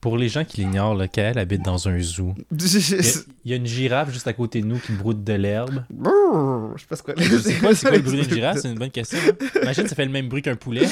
Pour 0.00 0.18
les 0.18 0.28
gens 0.28 0.44
qui 0.44 0.62
l'ignorent, 0.62 0.96
là, 0.96 1.06
Kael 1.06 1.38
habite 1.38 1.62
dans 1.62 1.86
un 1.88 2.00
zoo. 2.00 2.34
Il 2.50 2.58
y, 2.60 2.66
a, 2.66 3.00
il 3.44 3.50
y 3.52 3.52
a 3.52 3.56
une 3.56 3.66
girafe 3.66 4.10
juste 4.12 4.26
à 4.26 4.32
côté 4.32 4.60
de 4.60 4.66
nous 4.66 4.80
qui 4.80 4.90
broute 4.90 5.22
de 5.22 5.32
l'herbe. 5.34 5.84
Brrr, 5.90 6.72
Je 6.76 6.80
sais 6.80 6.86
pas 6.88 6.96
ce 6.96 7.02
quoi. 7.04 7.14
Je 7.16 7.36
sais 7.38 7.54
pas 7.60 7.72
c'est 7.72 7.86
quoi 7.86 7.96
le 7.96 8.02
bruit 8.02 8.20
d'une 8.22 8.28
girafe, 8.34 8.58
c'est 8.62 8.68
une 8.72 8.78
bonne 8.80 8.90
question. 8.90 9.18
hein. 9.28 9.46
Imagine, 9.62 9.86
ça 9.86 9.94
fait 9.94 10.04
le 10.04 10.10
même 10.10 10.28
bruit 10.28 10.42
qu'un 10.42 10.56
poulet. 10.56 10.88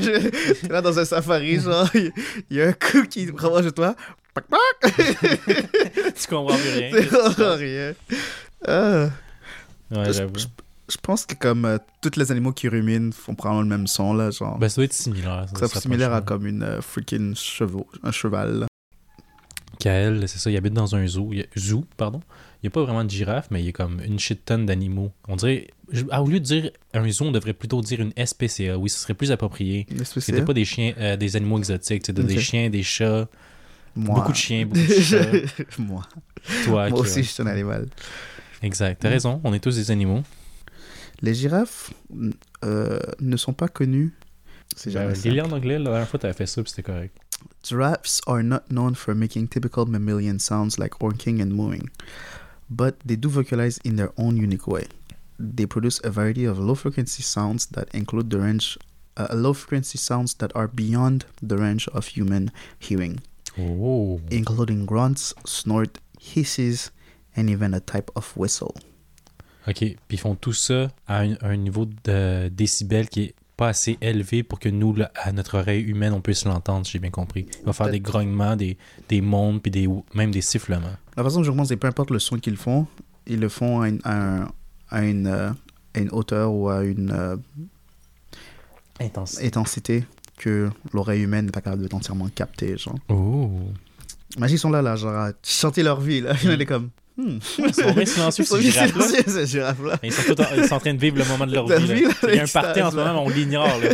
T'es 0.60 0.68
là 0.68 0.80
dans 0.82 0.98
un 0.98 1.04
safari, 1.04 1.60
genre, 1.60 1.88
il 1.94 2.12
il 2.50 2.56
y 2.56 2.62
a 2.62 2.68
un 2.68 2.72
coup 2.72 3.04
qui 3.08 3.26
te 3.26 3.32
rapproche 3.40 3.64
de 3.66 3.70
toi. 3.70 3.94
Pac, 4.34 4.44
pac. 4.46 4.94
tu 4.96 6.28
comprends 6.28 6.56
plus 6.56 6.70
rien. 6.70 6.90
C'est 6.92 7.06
vraiment 7.06 7.56
rien. 7.56 7.94
Ah. 8.66 9.08
Ouais, 9.90 10.12
j'avoue. 10.12 10.38
je, 10.38 10.46
je 10.88 10.96
pense 11.02 11.26
que 11.26 11.34
comme 11.34 11.64
euh, 11.64 11.78
tous 12.00 12.16
les 12.16 12.30
animaux 12.30 12.52
qui 12.52 12.68
ruminent 12.68 13.12
font 13.12 13.34
probablement 13.34 13.62
le 13.62 13.78
même 13.78 13.86
son, 13.86 14.14
là, 14.14 14.30
genre. 14.30 14.58
Ben, 14.58 14.68
ça 14.68 14.76
doit 14.76 14.84
être 14.84 14.92
similaire. 14.92 15.46
ça, 15.56 15.68
ça 15.68 15.80
similaire 15.80 16.12
à 16.12 16.20
comme 16.20 16.46
une 16.46 16.62
euh, 16.62 16.80
freaking 16.80 17.34
chevaux, 17.34 17.86
un 18.02 18.12
cheval. 18.12 18.66
Kael, 19.78 20.28
c'est 20.28 20.38
ça, 20.38 20.50
il 20.50 20.56
habite 20.56 20.74
dans 20.74 20.94
un 20.94 21.06
zoo. 21.06 21.32
Y 21.32 21.48
zoo, 21.58 21.84
pardon. 21.96 22.20
Il 22.62 22.66
n'y 22.66 22.68
a 22.68 22.70
pas 22.72 22.82
vraiment 22.82 23.04
de 23.04 23.10
girafe, 23.10 23.48
mais 23.50 23.60
il 23.62 23.66
y 23.66 23.68
a 23.70 23.72
comme 23.72 24.00
une 24.04 24.18
shit 24.18 24.44
tonne 24.44 24.66
d'animaux. 24.66 25.12
On 25.28 25.36
dirait. 25.36 25.68
je- 25.90 26.04
ah, 26.10 26.22
au 26.22 26.26
lieu 26.26 26.40
de 26.40 26.44
dire 26.44 26.70
un 26.92 27.08
zoo, 27.10 27.24
on 27.24 27.32
devrait 27.32 27.54
plutôt 27.54 27.80
dire 27.80 28.00
une 28.00 28.12
SPCA. 28.16 28.76
Oui, 28.76 28.90
ce 28.90 28.98
serait 28.98 29.14
plus 29.14 29.32
approprié. 29.32 29.86
C'était 30.04 30.44
pas 30.44 30.52
des 30.52 30.64
chiens, 30.66 30.92
euh, 30.98 31.16
des 31.16 31.36
animaux 31.36 31.58
exotiques, 31.58 32.04
c'était 32.06 32.22
des 32.22 32.38
chiens, 32.38 32.68
des 32.68 32.82
chats, 32.82 33.28
Moi. 33.96 34.14
beaucoup 34.16 34.32
de 34.32 34.36
chiens, 34.36 34.66
beaucoup 34.66 34.80
de 34.80 35.00
chats. 35.00 35.30
Moi. 35.78 36.02
Toi, 36.64 36.90
Moi 36.90 37.00
aussi, 37.00 37.22
je 37.22 37.28
suis 37.30 37.42
un 37.42 37.46
animal. 37.46 37.88
Exact. 38.62 39.00
T'as 39.00 39.08
raison, 39.08 39.40
on 39.42 39.54
est 39.54 39.60
tous 39.60 39.76
des 39.76 39.90
animaux. 39.90 40.22
Les 41.22 41.32
girafes 41.34 41.92
euh, 42.64 42.98
ne 43.20 43.36
sont 43.38 43.52
pas 43.54 43.68
connues. 43.68 44.12
C'est 44.76 44.90
Ben, 44.92 45.00
jamais 45.02 45.14
ça. 45.14 45.28
Lis-le 45.28 45.42
en 45.42 45.50
anglais, 45.52 45.78
la 45.78 45.90
dernière 45.90 46.08
fois, 46.08 46.18
t'avais 46.20 46.34
fait 46.34 46.46
ça, 46.46 46.62
c'était 46.66 46.82
correct. 46.82 47.16
Giraffes 47.62 48.20
are 48.26 48.42
not 48.42 48.60
known 48.70 48.94
for 48.94 49.14
making 49.14 49.48
typical 49.48 49.86
mammalian 49.86 50.38
sounds 50.38 50.78
like 50.78 50.92
honking 51.00 51.42
and 51.42 51.46
mooing, 51.54 51.88
but 52.70 52.94
they 53.04 53.16
do 53.16 53.28
vocalize 53.28 53.78
in 53.84 53.96
their 53.96 54.12
own 54.16 54.36
unique 54.36 54.66
way. 54.66 54.86
They 55.38 55.66
produce 55.66 56.00
a 56.04 56.10
variety 56.10 56.44
of 56.44 56.58
low 56.58 56.74
frequency 56.74 57.22
sounds 57.22 57.66
that 57.72 57.88
include 57.94 58.30
the 58.30 58.38
range, 58.38 58.78
uh, 59.16 59.28
low 59.34 59.52
frequency 59.54 59.98
sounds 59.98 60.34
that 60.34 60.52
are 60.54 60.68
beyond 60.68 61.24
the 61.42 61.56
range 61.56 61.88
of 61.92 62.06
human 62.06 62.50
hearing, 62.78 63.20
Oh. 63.58 64.20
including 64.30 64.86
grunts, 64.86 65.34
snort, 65.44 65.98
hisses, 66.20 66.90
and 67.36 67.48
even 67.50 67.74
a 67.74 67.80
type 67.80 68.10
of 68.14 68.32
whistle. 68.36 68.74
OK. 69.66 69.78
Puis 70.08 70.16
ils 70.16 70.18
font 70.18 70.34
tout 70.36 70.52
ça 70.52 70.90
à 71.06 71.20
un, 71.22 71.36
un 71.42 71.56
niveau 71.56 71.86
de 72.04 72.48
décibels 72.48 73.08
qui 73.08 73.22
est 73.24 73.34
pas 73.60 73.68
assez 73.68 73.98
élevé 74.00 74.42
pour 74.42 74.58
que 74.58 74.70
nous, 74.70 74.96
à 75.14 75.32
notre 75.32 75.58
oreille 75.58 75.82
humaine, 75.82 76.14
on 76.14 76.22
puisse 76.22 76.46
l'entendre, 76.46 76.86
j'ai 76.86 76.98
bien 76.98 77.10
compris. 77.10 77.46
Il 77.60 77.66
va 77.66 77.74
faire 77.74 77.90
des 77.90 78.00
grognements, 78.00 78.56
des, 78.56 78.78
des 79.10 79.20
mondes, 79.20 79.60
puis 79.60 79.70
des, 79.70 79.86
même 80.14 80.30
des 80.30 80.40
sifflements. 80.40 80.96
La 81.14 81.22
façon 81.22 81.40
dont 81.40 81.44
je 81.44 81.50
pense, 81.50 81.68
c'est 81.68 81.76
peu 81.76 81.86
importe 81.86 82.10
le 82.10 82.18
son 82.18 82.38
qu'ils 82.38 82.56
font, 82.56 82.86
ils 83.26 83.38
le 83.38 83.50
font 83.50 83.82
à 83.82 83.88
une, 83.90 84.00
à 84.04 84.14
un- 84.44 84.48
à 84.88 85.02
une, 85.04 85.26
euh, 85.26 85.50
à 85.94 85.98
une 86.00 86.08
hauteur 86.10 86.52
ou 86.54 86.70
à 86.70 86.82
une 86.84 87.10
euh, 87.12 87.36
intensité 89.42 90.04
que 90.38 90.70
l'oreille 90.94 91.22
humaine 91.22 91.44
n'est 91.46 91.52
pas 91.52 91.60
capable 91.60 91.86
de 91.86 91.94
entièrement 91.94 92.28
capter. 92.34 92.78
Genre. 92.78 92.96
Oh. 93.10 93.50
Imagine, 94.36 94.56
ils 94.56 94.58
sont 94.58 94.70
là, 94.70 94.80
là, 94.80 94.96
genre, 94.96 95.14
à 95.14 95.32
chanter 95.42 95.82
leur 95.82 96.00
vie. 96.00 96.22
Là. 96.22 96.32
Il 96.42 96.50
est 96.60 96.66
comme. 96.66 96.88
Hmm. 97.20 97.38
Ils 97.58 97.74
sont 97.74 97.92
bien 97.92 98.06
silencieux, 98.06 98.44
ces 98.44 98.62
girafes-là. 98.62 99.04
silencieux, 99.06 99.24
ces 99.32 99.46
girafes-là. 99.46 99.98
Ils 100.02 100.12
sont, 100.12 100.22
tout 100.34 100.40
en, 100.40 100.46
ils 100.56 100.66
sont 100.66 100.74
en 100.76 100.80
train 100.80 100.94
de 100.94 100.98
vivre 101.00 101.18
le 101.18 101.24
moment 101.26 101.46
de 101.46 101.52
leur 101.52 101.66
De 101.66 101.74
vie. 101.74 102.02
là. 102.04 102.10
Il 102.28 102.34
y 102.34 102.38
a 102.38 102.44
un 102.44 102.46
party 102.46 102.80
en 102.82 102.90
ce 102.90 102.96
moment, 102.96 103.12
mais 103.14 103.20
on 103.20 103.28
l'ignore. 103.28 103.66
là. 103.78 103.90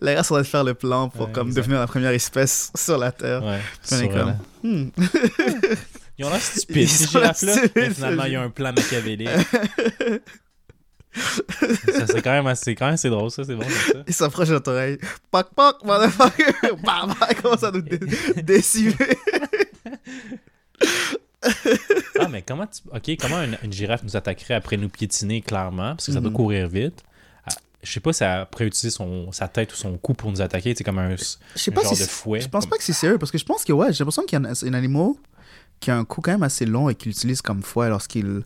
Les 0.00 0.14
gars 0.14 0.22
sont 0.24 0.34
en 0.34 0.36
train 0.38 0.42
de 0.42 0.46
faire 0.48 0.64
le 0.64 0.74
plan 0.74 1.08
pour 1.08 1.26
Ouais, 1.26 1.32
comme, 1.32 1.48
exact. 1.48 1.62
devenir 1.62 1.80
la 1.80 1.86
première 1.86 2.10
espèce 2.10 2.72
sur 2.74 2.98
la 2.98 3.12
Terre. 3.12 3.44
Ouais. 3.44 3.60
Sur, 3.82 4.08
comme, 4.10 4.36
hmm. 4.62 4.88
Ils 6.18 6.24
ont 6.24 6.30
l'air 6.30 6.40
stupides, 6.42 6.76
Ils 6.82 6.88
ces 6.88 7.06
girafes-là. 7.06 7.54
Mais 7.76 7.90
finalement, 7.90 8.24
il 8.24 8.32
y 8.32 8.36
a 8.36 8.42
un 8.42 8.50
plan 8.50 8.72
machiavélique. 8.72 9.28
c'est 12.06 12.22
quand 12.22 12.32
même 12.32 12.46
assez, 12.46 12.74
quand 12.74 12.86
même 12.86 12.94
assez 12.94 13.08
drôle, 13.08 13.30
ça. 13.30 13.44
C'est 13.44 13.54
bon, 13.54 13.62
comme 13.62 13.70
ça. 13.70 14.02
Ils 14.06 14.14
s'approchent 14.14 14.48
de 14.48 14.58
ton 14.58 14.72
oreille. 14.72 14.98
Pac, 15.30 15.46
pac, 15.54 15.76
motherfucker. 15.84 16.44
Bam, 16.84 17.08
bam, 17.08 17.14
ils 17.30 17.36
commencent 17.36 17.62
à 17.64 17.70
nous 17.70 17.82
dé- 17.82 18.00
décimer. 18.42 18.94
Ah, 22.18 22.28
mais 22.28 22.42
comment 22.42 22.66
tu... 22.66 22.80
OK, 22.92 23.18
comment 23.20 23.42
une, 23.42 23.58
une 23.62 23.72
girafe 23.72 24.02
nous 24.02 24.16
attaquerait 24.16 24.54
après 24.54 24.76
nous 24.76 24.88
piétiner, 24.88 25.42
clairement, 25.42 25.90
parce 25.94 26.06
que 26.06 26.12
ça 26.12 26.20
doit 26.20 26.30
Mhm. 26.30 26.36
courir 26.36 26.66
vite. 26.68 27.02
Ah, 27.46 27.52
Je 27.82 27.92
sais 27.92 28.00
pas 28.00 28.12
si 28.12 28.24
elle 28.24 28.46
pourrait 28.50 28.66
utiliser 28.66 28.90
son, 28.90 29.30
sa 29.32 29.48
tête 29.48 29.72
ou 29.72 29.76
son 29.76 29.96
cou 29.98 30.14
pour 30.14 30.30
nous 30.30 30.40
attaquer, 30.40 30.74
c'est 30.76 30.82
comme 30.84 30.98
un, 30.98 31.10
pas 31.10 31.82
genre 31.82 31.94
si 31.94 32.02
de 32.02 32.08
fouet. 32.08 32.40
Je 32.40 32.48
pense 32.48 32.64
comme- 32.64 32.70
pas 32.70 32.78
que 32.78 32.84
c'est 32.84 32.92
sérieux 32.94 33.18
parce 33.18 33.30
que 33.30 33.38
je 33.38 33.44
pense 33.44 33.64
que 33.64 33.72
ouais, 33.72 33.92
j'ai 33.92 33.98
l'impression 33.98 34.22
qu'il 34.24 34.40
y 34.40 34.44
a 34.44 34.48
un, 34.48 34.52
un 34.52 34.74
animal 34.74 35.10
qui 35.78 35.90
a 35.90 35.96
un 35.98 36.04
cou 36.06 36.22
quand 36.22 36.32
même 36.32 36.42
assez 36.42 36.64
long 36.64 36.88
et 36.88 36.94
qu'il 36.94 37.10
utilise 37.12 37.42
comme 37.42 37.62
fouet 37.62 37.88
lorsqu'il 37.90 38.42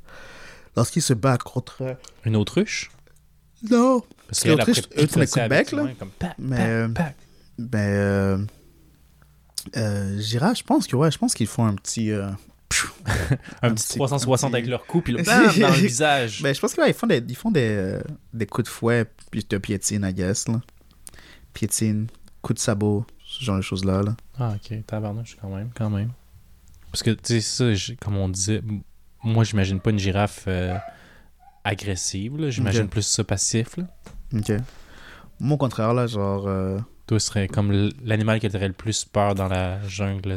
lorsqu'il 0.76 1.02
se 1.02 1.14
bat 1.14 1.38
contre. 1.38 1.96
Une 2.24 2.34
autruche? 2.36 2.90
Non. 3.70 4.02
Parce 4.26 4.40
que 4.42 4.48
l'autruche, 4.48 4.78
eux, 4.98 5.06
font 5.06 5.20
des 5.20 5.26
coups 5.26 5.44
de 5.44 5.48
bec, 5.48 5.72
là. 5.72 5.82
mains, 5.84 5.94
Comme 5.94 6.10
pac, 6.10 6.34
Mais, 6.38 6.56
pac, 6.56 6.66
euh, 6.68 6.88
pac. 6.88 7.16
Ben 7.58 7.78
euh, 7.78 8.38
euh, 9.76 10.18
girafe, 10.20 10.58
je 10.58 10.64
pense 10.64 10.86
que 10.86 10.96
ouais, 10.96 11.10
je 11.10 11.18
pense 11.18 11.34
qu'ils 11.34 11.46
font 11.46 11.64
un 11.66 11.74
petit. 11.74 12.10
euh, 12.10 12.28
Un 13.62 13.68
Un 13.70 13.74
petit 13.74 13.86
petit- 13.88 13.94
360 13.98 14.48
un 14.48 14.50
petit- 14.50 14.56
avec 14.58 14.70
leur 14.70 14.86
cou, 14.86 15.00
puis 15.00 15.12
là, 15.12 15.22
bam, 15.22 15.44
dans 15.60 15.68
le 15.68 15.74
visage. 15.74 16.42
Ben, 16.42 16.54
je 16.54 16.60
pense 16.60 16.74
qu'ils 16.74 16.94
font, 16.94 17.06
des, 17.06 17.24
ils 17.28 17.36
font 17.36 17.50
des, 17.50 17.68
euh, 17.68 18.02
des 18.32 18.46
coups 18.46 18.64
de 18.66 18.70
fouet, 18.72 19.06
puis 19.30 19.44
de 19.48 19.58
piétine, 19.58 20.04
I 20.08 20.12
guess. 20.14 20.46
Là. 20.48 20.60
Piétine, 21.52 22.06
coup 22.42 22.54
de 22.54 22.58
sabot, 22.58 23.04
ce 23.24 23.44
genre 23.44 23.56
de 23.56 23.62
choses-là. 23.62 24.02
Là. 24.02 24.16
Ah, 24.38 24.54
ok, 24.54 24.86
tabarnouche, 24.86 25.36
quand 25.40 25.48
même, 25.54 25.70
quand 25.74 25.90
même. 25.90 26.10
Parce 26.92 27.02
que, 27.02 27.10
tu 27.10 27.40
sais, 27.40 27.74
ça, 27.76 27.94
comme 28.00 28.16
on 28.16 28.28
disait, 28.28 28.62
moi, 29.22 29.44
j'imagine 29.44 29.80
pas 29.80 29.90
une 29.90 29.98
girafe 29.98 30.44
euh, 30.48 30.74
agressive, 31.64 32.36
là. 32.38 32.50
J'imagine 32.50 32.88
plus 32.88 33.02
ça 33.02 33.24
passif, 33.24 33.76
là. 33.76 33.84
Ok. 34.34 34.52
Moi, 35.40 35.54
au 35.54 35.58
contraire, 35.58 35.94
là, 35.94 36.06
genre. 36.06 36.46
euh, 36.46 36.78
Toi, 37.06 37.18
ce 37.18 37.26
serait 37.26 37.48
comme 37.48 37.90
l'animal 38.04 38.38
qui 38.40 38.46
aurait 38.46 38.68
le 38.68 38.74
plus 38.74 39.04
peur 39.04 39.34
dans 39.34 39.48
la 39.48 39.80
jungle. 39.88 40.36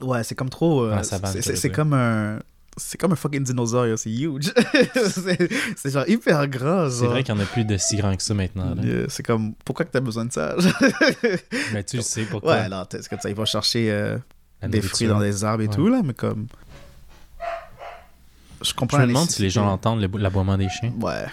Ouais, 0.00 0.24
c'est 0.24 0.34
comme 0.34 0.48
trop. 0.50 0.84
euh, 0.84 0.96
Ah, 0.98 1.02
c'est- 1.04 1.56
je 1.56 1.68
comme 1.68 1.92
un. 1.92 2.38
C'est 2.78 2.96
comme 2.98 3.12
un 3.12 3.16
fucking 3.16 3.44
dinosaure, 3.44 3.98
c'est 3.98 4.08
huge. 4.10 4.50
c'est 5.76 5.90
genre 5.90 6.08
hyper 6.08 6.48
grand. 6.48 6.88
C'est 6.90 7.04
vrai 7.06 7.22
qu'il 7.22 7.34
y 7.34 7.38
en 7.38 7.40
a 7.42 7.44
plus 7.44 7.66
de 7.66 7.76
si 7.76 7.96
grand 7.96 8.16
que 8.16 8.22
ça 8.22 8.32
maintenant. 8.32 8.74
Yeah, 8.82 9.04
c'est 9.08 9.22
comme, 9.22 9.52
pourquoi 9.62 9.84
que 9.84 9.90
t'as 9.90 10.00
besoin 10.00 10.24
de 10.24 10.32
ça? 10.32 10.56
Mais 11.74 11.84
tu 11.84 11.96
le 11.96 12.02
sais 12.02 12.22
pourquoi. 12.24 12.54
ouais, 12.54 12.68
non, 12.70 12.84
c'est 12.90 13.06
comme 13.08 13.20
ça, 13.20 13.28
ils 13.28 13.36
vont 13.36 13.44
chercher 13.44 13.90
euh, 13.90 14.16
des 14.66 14.80
fruits 14.80 15.06
dans 15.06 15.20
des 15.20 15.44
arbres 15.44 15.62
et 15.64 15.66
Ouais. 15.68 15.74
tout, 15.74 15.86
là, 15.88 16.00
mais 16.02 16.14
comme. 16.14 16.46
Je 18.62 18.68
Je 18.70 18.74
comprends 18.74 18.98
me 18.98 19.02
la 19.02 19.08
demande 19.08 19.28
si 19.30 19.42
les 19.42 19.50
gens 19.50 19.66
entendent 19.70 20.00
l'aboiement 20.14 20.56
des 20.56 20.68
chiens. 20.70 20.92
Ouais, 21.00 21.26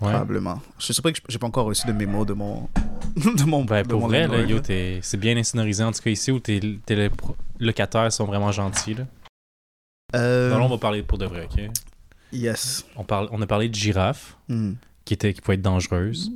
Ouais. 0.00 0.10
probablement. 0.10 0.60
Je 0.78 0.84
suis 0.84 0.94
surpris 0.94 1.12
que 1.12 1.20
j'ai 1.28 1.38
pas 1.38 1.46
encore 1.48 1.66
reçu 1.66 1.86
de 1.86 1.92
mémo 1.92 2.24
de 2.24 2.32
mon. 2.32 2.68
de 3.16 3.44
mon. 3.44 3.64
Ben, 3.64 3.82
de 3.82 3.88
pour 3.88 4.00
mon 4.02 4.06
vrai, 4.08 4.28
t'es- 4.62 5.00
c'est 5.02 5.16
bien 5.16 5.36
insonorisé, 5.36 5.82
en 5.82 5.90
tout 5.92 6.00
cas 6.02 6.10
ici, 6.10 6.30
où 6.30 6.38
tes, 6.38 6.60
tes 6.86 6.94
lo- 6.94 7.36
locataires 7.58 8.12
sont 8.12 8.24
vraiment 8.26 8.52
gentils. 8.52 8.94
Là. 8.94 9.04
Euh, 10.14 10.50
Non, 10.50 10.58
là, 10.58 10.64
on 10.64 10.68
va 10.68 10.78
parler 10.78 11.02
pour 11.02 11.18
de 11.18 11.26
vrai, 11.26 11.48
ok? 11.52 11.62
Yes. 12.32 12.84
On, 12.96 13.04
parle, 13.04 13.28
on 13.32 13.40
a 13.42 13.46
parlé 13.46 13.68
de 13.68 13.74
girafe, 13.74 14.36
Hmm. 14.48 14.74
qui, 15.04 15.14
était, 15.14 15.32
qui 15.34 15.40
pouvait 15.40 15.54
être 15.56 15.62
dangereuse. 15.62 16.30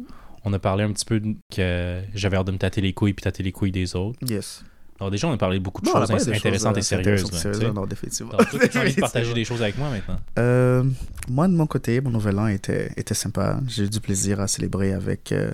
On 0.45 0.53
a 0.53 0.59
parlé 0.59 0.83
un 0.85 0.93
petit 0.93 1.05
peu 1.05 1.21
de- 1.21 1.37
que 1.55 2.03
j'avais 2.15 2.37
hâte 2.37 2.47
de 2.47 2.53
me 2.53 2.59
tâter 2.59 2.81
les 2.81 2.93
couilles 2.93 3.13
puis 3.13 3.23
tâter 3.23 3.43
les 3.43 3.53
couilles 3.53 3.71
des 3.73 3.95
autres. 3.95 4.19
Yes. 4.29 4.65
Alors 5.03 5.11
déjà, 5.11 5.27
on 5.27 5.33
a 5.33 5.37
parlé 5.37 5.59
beaucoup 5.59 5.83
de 5.83 5.87
Non, 5.89 5.95
choses 5.95 6.11
intéressantes 6.13 6.77
euh, 6.77 6.79
et 6.79 6.83
sérieuses. 6.83 7.25
intéressantes 7.25 7.33
et 7.33 7.33
là, 7.33 7.33
tu 7.33 7.37
sérieuses, 7.37 7.61
sais. 7.61 7.73
non, 7.73 7.87
définitivement. 7.87 8.33
Alors, 8.35 8.49
toi, 8.49 8.69
tu 8.69 8.79
as 8.79 8.81
envie 8.81 8.95
de 8.95 9.01
partager 9.01 9.35
des 9.35 9.45
choses 9.45 9.61
avec 9.61 9.77
moi 9.77 9.91
maintenant? 9.91 10.21
Euh, 10.39 10.85
moi, 11.29 11.49
de 11.49 11.55
mon 11.55 11.67
côté, 11.67 12.01
mon 12.01 12.11
nouvel 12.11 12.39
an 12.39 12.47
était, 12.47 12.93
était 12.97 13.15
sympa. 13.15 13.59
J'ai 13.67 13.85
eu 13.85 13.89
du 13.91 13.99
plaisir 14.01 14.39
à 14.39 14.47
célébrer 14.47 14.93
avec 14.93 15.33
euh, 15.33 15.51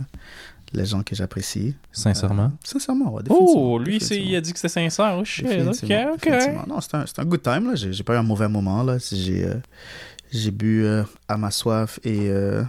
les 0.75 0.85
gens 0.85 1.03
que 1.03 1.15
j'apprécie. 1.17 1.75
Sincèrement? 1.93 2.45
Euh, 2.45 2.49
sincèrement, 2.63 3.15
ouais, 3.15 3.23
définitivement. 3.23 3.73
oh, 3.73 3.79
lui, 3.79 3.97
il 3.97 4.37
a 4.37 4.41
dit 4.43 4.53
que 4.53 4.59
c'était 4.59 4.69
sincère. 4.91 5.17
Oh 5.19 5.25
shit, 5.25 5.47
ok, 5.47 5.93
ok. 6.15 6.31
Non, 6.69 6.81
c'était 6.83 6.97
un, 6.99 7.05
un 7.17 7.25
good 7.25 7.43
time. 7.43 7.75
J'ai 7.75 8.03
pas 8.03 8.15
eu 8.15 8.19
un 8.19 8.23
mauvais 8.23 8.49
moment. 8.49 8.83
là. 8.83 8.99
J'ai 9.11 9.47
euh, 9.47 10.51
bu 10.53 10.85
euh, 10.85 11.05
à 11.27 11.39
ma 11.39 11.51
soif 11.51 11.99
et 12.05 12.29
euh, 12.29 12.63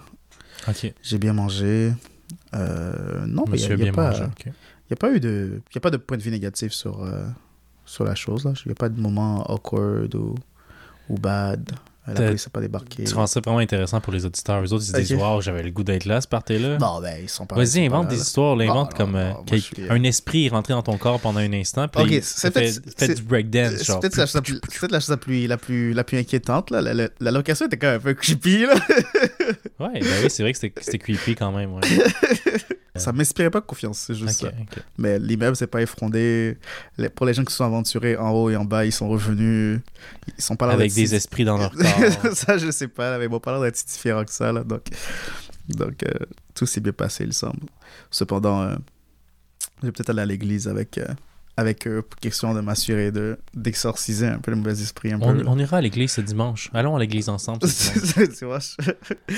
j'ai 1.03 1.17
bien 1.17 1.33
mangé. 1.33 1.91
Euh, 2.55 3.25
non, 3.27 3.43
mais 3.49 3.59
il 3.59 3.65
a 3.65 3.67
n'y 3.67 3.73
a, 3.73 3.77
bien 3.85 3.91
pas- 3.91 4.11
mangé. 4.11 4.23
Y 4.89 4.93
a 4.93 4.95
pas 4.95 5.11
eu 5.11 5.19
de, 5.19 5.61
a 5.75 5.79
pas 5.79 5.91
de 5.91 5.97
point 5.97 6.17
de 6.17 6.23
vue 6.23 6.31
négatif 6.31 6.71
sur, 6.71 7.03
euh, 7.03 7.27
la 7.99 8.15
chose. 8.15 8.43
Il 8.65 8.69
n'y 8.69 8.71
a 8.71 8.75
pas 8.75 8.89
de 8.89 8.99
moment 8.99 9.43
awkward 9.43 10.13
ou, 10.15 10.35
ou 11.09 11.15
bad. 11.17 11.71
La 12.13 12.25
police 12.27 12.45
n'a 12.45 12.51
pas 12.51 12.61
débarqué. 12.61 13.03
Tu 13.03 13.13
rends 13.13 13.27
ça 13.27 13.39
vraiment 13.39 13.59
intéressant 13.59 13.99
pour 14.01 14.13
les 14.13 14.25
auditeurs. 14.25 14.61
Eux 14.63 14.73
autres, 14.73 14.83
ils 14.87 14.91
se 14.91 14.97
disent 14.97 15.11
Ok. 15.13 15.19
Waouh, 15.21 15.41
j'avais 15.41 15.63
le 15.63 15.71
goût 15.71 15.83
d'être 15.83 16.05
là, 16.05 16.19
ce 16.21 16.27
party-là. 16.27 16.77
Non, 16.77 16.99
ben, 17.01 17.15
ils 17.21 17.29
sont 17.29 17.45
pas 17.45 17.55
Vas-y, 17.55 17.87
pas 17.89 17.95
invente 17.95 18.05
là, 18.05 18.09
des 18.11 18.15
là. 18.17 18.21
histoires, 18.21 18.55
là, 18.55 18.65
Non, 18.65 18.71
invente 18.71 18.91
non, 18.91 18.97
comme 18.97 19.15
euh, 19.15 19.27
non, 19.29 19.33
moi, 19.35 19.43
quel- 19.45 19.59
je 19.59 19.63
suis, 19.65 19.83
euh, 19.83 19.87
un 19.91 20.03
esprit 20.03 20.45
est 20.47 20.49
rentré 20.49 20.73
dans 20.73 20.81
ton 20.83 20.97
corps 20.97 21.19
pendant 21.19 21.39
un 21.39 21.53
instant, 21.53 21.87
puis 21.87 22.03
Ok, 22.03 22.09
il 22.11 22.23
c'est 22.23 22.51
fait, 22.53 22.81
peut-être- 22.81 23.15
du 23.17 23.23
breakdance, 23.23 23.73
C'est 23.77 23.99
peut-être 23.99 24.17
la, 24.17 24.25
chose 24.25 24.35
la 24.35 24.41
plus- 24.41 24.59
la 24.89 24.99
chose 24.99 25.09
la 25.09 25.17
plus, 25.17 25.47
la 25.47 25.57
plus, 25.57 25.93
la 25.93 26.03
plus 26.03 26.17
inquiétante. 26.17 26.71
Là. 26.71 26.81
La, 27.19 27.31
location 27.31 27.65
était 27.67 27.77
quand 27.77 27.87
même 27.87 27.97
un 27.97 27.99
peu 28.03 28.13
creepy. 28.13 28.65
Là. 28.65 28.75
Ouais, 29.79 29.99
ben 30.01 30.07
oui, 30.23 30.29
c'est 30.29 30.43
vrai 30.43 30.53
que 30.53 30.59
c'était 30.59 30.97
creepy 30.97 31.35
quand 31.35 31.51
même, 31.51 31.73
ouais. 31.73 31.81
Ça 32.95 33.13
m'inspirait 33.13 33.49
pas 33.49 33.61
confiance, 33.61 33.99
c'est 34.07 34.15
juste 34.15 34.41
ça. 34.41 34.51
Mais 34.97 35.19
l'immeuble, 35.19 35.55
c'est 35.55 35.67
pas 35.67 35.81
effrondé. 35.81 36.57
Les- 36.97 37.07
pour 37.07 37.25
les 37.25 37.33
gens 37.33 37.45
qui 37.45 37.51
se 37.51 37.57
sont 37.57 37.63
aventurés 37.63 38.17
en 38.17 38.31
haut 38.31 38.49
et 38.49 38.57
en 38.57 38.65
bas, 38.65 38.83
ils 38.83 38.91
sont 38.91 39.07
revenus. 39.07 39.79
Ils 40.37 40.43
sont 40.43 40.57
pas 40.57 40.67
là 40.67 40.73
Avec 40.73 40.91
des 40.93 41.15
esprits 41.15 41.45
dans 41.45 41.57
leur 41.57 41.71
corps. 41.75 41.98
ça, 42.33 42.57
je 42.57 42.71
sais 42.71 42.87
pas. 42.87 43.17
Mais 43.17 43.27
bon, 43.27 43.39
pas 43.39 43.51
l'air 43.51 43.61
d'être 43.61 43.75
si 43.77 43.85
différent 43.85 44.23
que 44.23 44.31
ça. 44.31 44.51
Là, 44.51 44.63
donc, 44.63 44.81
donc 45.69 46.03
euh, 46.03 46.25
tout 46.55 46.65
s'est 46.65 46.81
bien 46.81 46.93
passé, 46.93 47.23
il 47.25 47.33
semble. 47.33 47.59
Cependant, 48.11 48.61
euh, 48.61 48.75
j'ai 49.83 49.91
peut-être 49.91 50.09
allé 50.09 50.21
à 50.21 50.25
l'église 50.25 50.67
avec, 50.67 50.97
euh, 50.97 51.05
avec 51.57 51.87
eux 51.87 52.01
pour 52.01 52.19
question 52.19 52.53
de 52.53 52.61
m'assurer 52.61 53.11
de, 53.11 53.37
d'exorciser 53.53 54.27
un 54.27 54.39
peu 54.39 54.51
le 54.51 54.57
mauvais 54.57 54.81
esprit. 54.81 55.11
Un 55.11 55.19
On, 55.21 55.33
peu, 55.35 55.43
on 55.47 55.57
ira 55.59 55.77
à 55.77 55.81
l'église 55.81 56.11
ce 56.11 56.21
dimanche. 56.21 56.69
Allons 56.73 56.95
à 56.95 56.99
l'église 56.99 57.29
ensemble. 57.29 57.59
tu 57.59 58.45
vois, 58.45 58.59
je- 58.59 58.91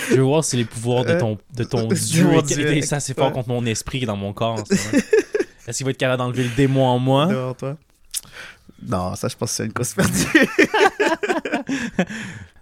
Je 0.09 0.15
veux 0.15 0.21
voir 0.21 0.43
si 0.43 0.57
les 0.57 0.65
pouvoirs 0.65 1.05
de 1.05 1.17
ton, 1.19 1.37
de 1.55 1.63
ton 1.63 1.87
Dieu 1.87 2.41
Dieu. 2.45 2.75
étaient 2.75 2.93
assez 2.93 3.13
fort 3.13 3.27
Ouais. 3.27 3.33
contre 3.33 3.49
mon 3.49 3.65
esprit 3.65 4.03
est 4.03 4.05
dans 4.05 4.17
mon 4.17 4.33
corps. 4.33 4.63
Est-ce 5.67 5.77
qu'il 5.77 5.85
va 5.85 5.91
être 5.91 5.97
capable 5.97 6.17
d'enlever 6.19 6.43
le 6.43 6.55
démon 6.55 6.85
en 6.85 6.99
moi? 6.99 7.27
devant 7.27 7.53
toi. 7.53 7.77
Non, 8.87 9.15
ça, 9.15 9.27
je 9.27 9.35
pense 9.35 9.51
que 9.51 9.55
c'est 9.57 9.65
une 9.65 9.73
cause 9.73 9.93
perdue. 9.93 10.11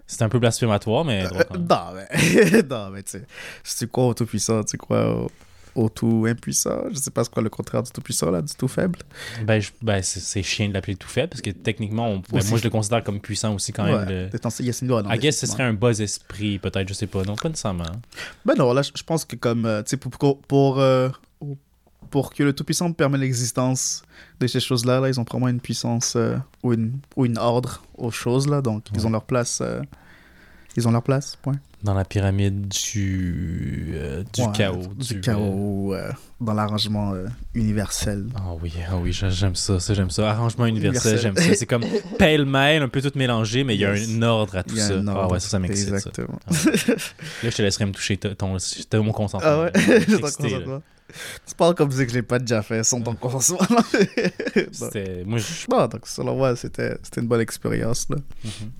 C'est 0.07 0.23
un 0.23 0.29
peu 0.29 0.39
blasphématoire, 0.39 1.05
mais 1.05 1.23
drôle 1.23 1.45
quand 1.45 1.53
même. 1.53 1.67
non, 1.69 1.93
mais, 1.93 2.61
non, 2.69 2.89
mais 2.89 3.03
tu 3.03 3.19
sais, 3.63 3.77
tu 3.77 3.87
crois 3.87 4.07
au 4.07 4.13
tout-puissant, 4.15 4.63
tu 4.63 4.75
crois 4.75 5.07
au, 5.07 5.31
au 5.75 5.87
tout-impuissant. 5.89 6.85
Je 6.91 6.95
sais 6.97 7.11
pas 7.11 7.23
ce 7.23 7.29
quoi 7.29 7.43
le 7.43 7.49
contraire 7.49 7.83
du 7.83 7.91
tout-puissant, 7.91 8.31
là, 8.31 8.41
du 8.41 8.51
tout-faible. 8.55 8.97
Ben, 9.43 9.59
je- 9.61 9.69
ben, 9.83 10.01
c'est 10.01 10.19
c'est 10.19 10.41
chiant 10.41 10.67
de 10.67 10.73
l'appeler 10.73 10.95
tout 10.95 11.07
faible 11.07 11.29
parce 11.29 11.41
que 11.41 11.51
techniquement, 11.51 12.07
on- 12.09 12.17
ben, 12.31 12.43
moi 12.49 12.57
je 12.57 12.63
le 12.63 12.69
considère 12.71 13.03
comme 13.03 13.19
puissant 13.19 13.53
aussi 13.53 13.71
quand 13.71 13.83
même. 13.83 14.07
Ouais. 14.07 14.23
le- 14.23 14.29
Détention- 14.29 14.63
il 14.63 14.67
y 14.67 14.69
a- 14.71 14.73
c'est 14.73 14.81
une 14.81 14.87
loi, 14.89 15.03
non, 15.03 15.11
I 15.11 15.19
guess 15.19 15.37
ce 15.37 15.45
serait 15.45 15.63
un 15.63 15.73
bas 15.73 15.91
esprit, 15.99 16.57
peut-être, 16.57 16.89
je 16.89 16.93
sais 16.95 17.07
pas. 17.07 17.21
Non, 17.23 17.35
pas 17.35 17.49
nécessairement. 17.49 17.83
Ben 18.45 18.55
non, 18.57 18.73
là, 18.73 18.81
je 18.81 19.03
pense 19.03 19.25
que 19.25 19.35
comme, 19.35 19.67
euh, 19.67 19.83
tu 19.83 19.91
sais, 19.91 19.97
pour, 19.97 20.09
pour, 20.11 20.41
pour, 20.41 20.79
euh, 20.79 21.09
pour 22.11 22.33
que 22.33 22.43
le 22.43 22.53
Tout-Puissant 22.53 22.91
permette 22.93 23.21
l'existence 23.21 24.01
de 24.39 24.47
ces 24.47 24.59
choses-là, 24.59 24.99
là, 24.99 25.09
ils 25.09 25.19
ont 25.19 25.23
probablement 25.25 25.49
une 25.49 25.59
puissance 25.61 26.13
euh, 26.15 26.35
ou, 26.63 26.73
une, 26.73 26.93
ou 27.15 27.25
une 27.25 27.37
ordre 27.37 27.83
aux 27.97 28.11
choses, 28.11 28.47
là, 28.47 28.61
donc 28.61 28.85
ils 28.95 29.05
ont 29.05 29.09
leur 29.09 29.23
place. 29.25 29.59
euh, 29.61 29.81
ils 30.77 30.87
ont 30.87 30.91
leur 30.91 31.03
place, 31.03 31.35
point. 31.41 31.55
Dans 31.83 31.93
la 31.93 32.05
pyramide 32.05 32.67
du, 32.67 33.91
euh, 33.93 34.23
du 34.33 34.41
Ouais, 34.41 34.47
chaos. 34.53 34.81
Du, 34.97 35.19
chaos, 35.19 35.93
dans 36.39 36.53
l'arrangement 36.53 37.13
universel. 37.53 38.27
Ah 38.35 38.53
oui, 38.61 38.73
ah 38.89 38.97
oui, 38.97 39.11
j'a- 39.11 39.29
j'aime 39.29 39.55
ça, 39.55 39.79
ça 39.79 39.93
j'aime 39.93 40.09
ça. 40.09 40.29
Arrangement 40.29 40.65
universel, 40.67 41.13
Universel. 41.13 41.35
j'aime 41.41 41.51
ça. 41.53 41.55
C'est 41.57 41.65
comme 41.65 41.83
pêle-mêle, 42.17 42.83
un 42.83 42.87
peu 42.89 43.01
tout 43.01 43.11
mélangé, 43.17 43.63
mais 43.63 43.75
il 43.75 43.81
y 43.81 43.85
a 43.85 43.95
Yes. 43.95 44.09
un 44.09 44.21
ordre 44.21 44.57
à 44.57 44.63
tout 44.63 44.75
ça. 44.75 44.93
Ah 45.07 45.09
ordre. 45.15 45.33
ouais, 45.33 45.39
ça, 45.39 45.49
ça 45.49 45.59
m'excite. 45.59 45.89
ça. 45.89 45.95
Exactement. 45.95 46.39
Ah 46.47 46.51
ouais. 46.65 46.95
Là, 47.43 47.49
je 47.49 47.55
te 47.55 47.61
laisserai 47.61 47.85
me 47.85 47.91
toucher 47.91 48.17
ton, 48.17 48.35
ton, 48.89 49.03
mon 49.03 49.11
consentement. 49.11 49.49
Ah 49.49 49.61
ouais? 49.63 49.71
J'ai 50.07 50.15
ton 50.17 50.21
consentement. 50.21 50.81
Tu 51.47 51.55
parles 51.55 51.75
comme 51.75 51.91
si 51.91 51.97
que 52.05 52.09
je 52.09 52.15
l'ai 52.15 52.21
pas 52.21 52.39
déjà 52.39 52.61
fait 52.61 52.83
sans 52.83 53.01
ton 53.01 53.15
consentement. 53.15 53.81
C'était... 54.71 55.23
Moi, 55.25 55.39
je... 55.39 55.65
bon, 55.67 55.87
donc 55.87 56.05
selon 56.07 56.35
moi, 56.37 56.55
c'était 56.55 56.97
c'était 57.03 57.21
une 57.21 57.27
bonne 57.27 57.41
expérience. 57.41 58.07
Là. 58.09 58.17
Mhm. 58.43 58.71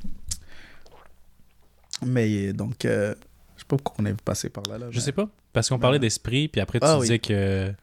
Mais 2.06 2.54
donc, 2.54 2.86
euh, 2.86 3.14
je 3.56 3.62
sais 3.62 3.66
pas 3.68 3.78
pourquoi 3.78 3.96
on 4.00 4.06
est 4.08 4.22
passé 4.22 4.50
par 4.50 4.64
là. 4.70 4.78
là 4.78 4.88
Je 4.90 4.98
mais- 4.98 5.02
sais 5.04 5.12
pas. 5.12 5.30
Parce 5.52 5.68
qu'on 5.70 5.80
parlait 5.80 6.00
d'esprit, 6.00 6.48
puis 6.48 6.62
après, 6.62 6.80
tu 6.80 6.86
Ah 6.86 6.98
oui. 6.98 7.02
disais 7.02 7.20
que 7.20 7.74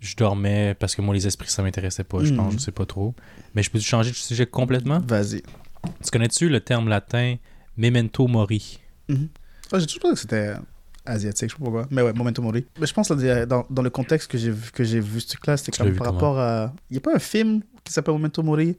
je 0.00 0.16
dormais 0.16 0.74
parce 0.74 0.94
que 0.96 1.02
moi, 1.02 1.14
les 1.14 1.26
esprits, 1.26 1.48
ça 1.48 1.62
m'intéressait 1.62 2.04
pas, 2.04 2.24
je 2.24 2.34
pense, 2.34 2.52
Mhm. 2.54 2.58
je 2.58 2.64
sais 2.64 2.72
pas 2.72 2.86
trop. 2.86 3.14
Mais 3.54 3.62
je 3.62 3.70
peux 3.70 3.78
changer 3.78 4.10
de 4.10 4.16
sujet 4.16 4.46
complètement? 4.46 5.00
Vas-y. 5.06 5.42
Tu 6.04 6.10
connais-tu 6.10 6.48
le 6.48 6.60
terme 6.60 6.88
latin 6.88 7.36
memento 7.76 8.26
mori? 8.26 8.80
Ah, 9.08 9.78
J'ai 9.78 9.86
toujours 9.86 10.02
pensé 10.02 10.14
que 10.14 10.20
c'était 10.20 10.54
asiatique, 11.08 11.50
je 11.50 11.54
sais 11.54 11.58
pas 11.58 11.64
pourquoi. 11.64 11.86
Mais 11.90 12.02
ouais, 12.02 12.12
Memento 12.12 12.42
Mori. 12.42 12.66
Mais 12.80 12.86
je 12.86 12.94
pense 12.94 13.10
là, 13.10 13.46
dans, 13.46 13.66
dans 13.70 13.82
le 13.82 13.90
contexte 13.90 14.30
que 14.30 14.38
j'ai 14.38 14.50
vu, 14.50 14.70
que 14.72 14.84
j'ai 14.84 15.00
vu 15.00 15.20
ce 15.20 15.28
truc-là, 15.28 15.56
c'était 15.56 15.72
Tu 15.72 15.82
comme 15.82 15.94
par 15.94 16.12
rapport 16.12 16.38
à. 16.38 16.72
Il 16.90 16.94
y 16.94 16.98
a 16.98 17.00
pas 17.00 17.14
un 17.14 17.18
film 17.18 17.62
qui 17.84 17.92
s'appelle 17.92 18.14
Memento 18.14 18.42
Mori 18.42 18.76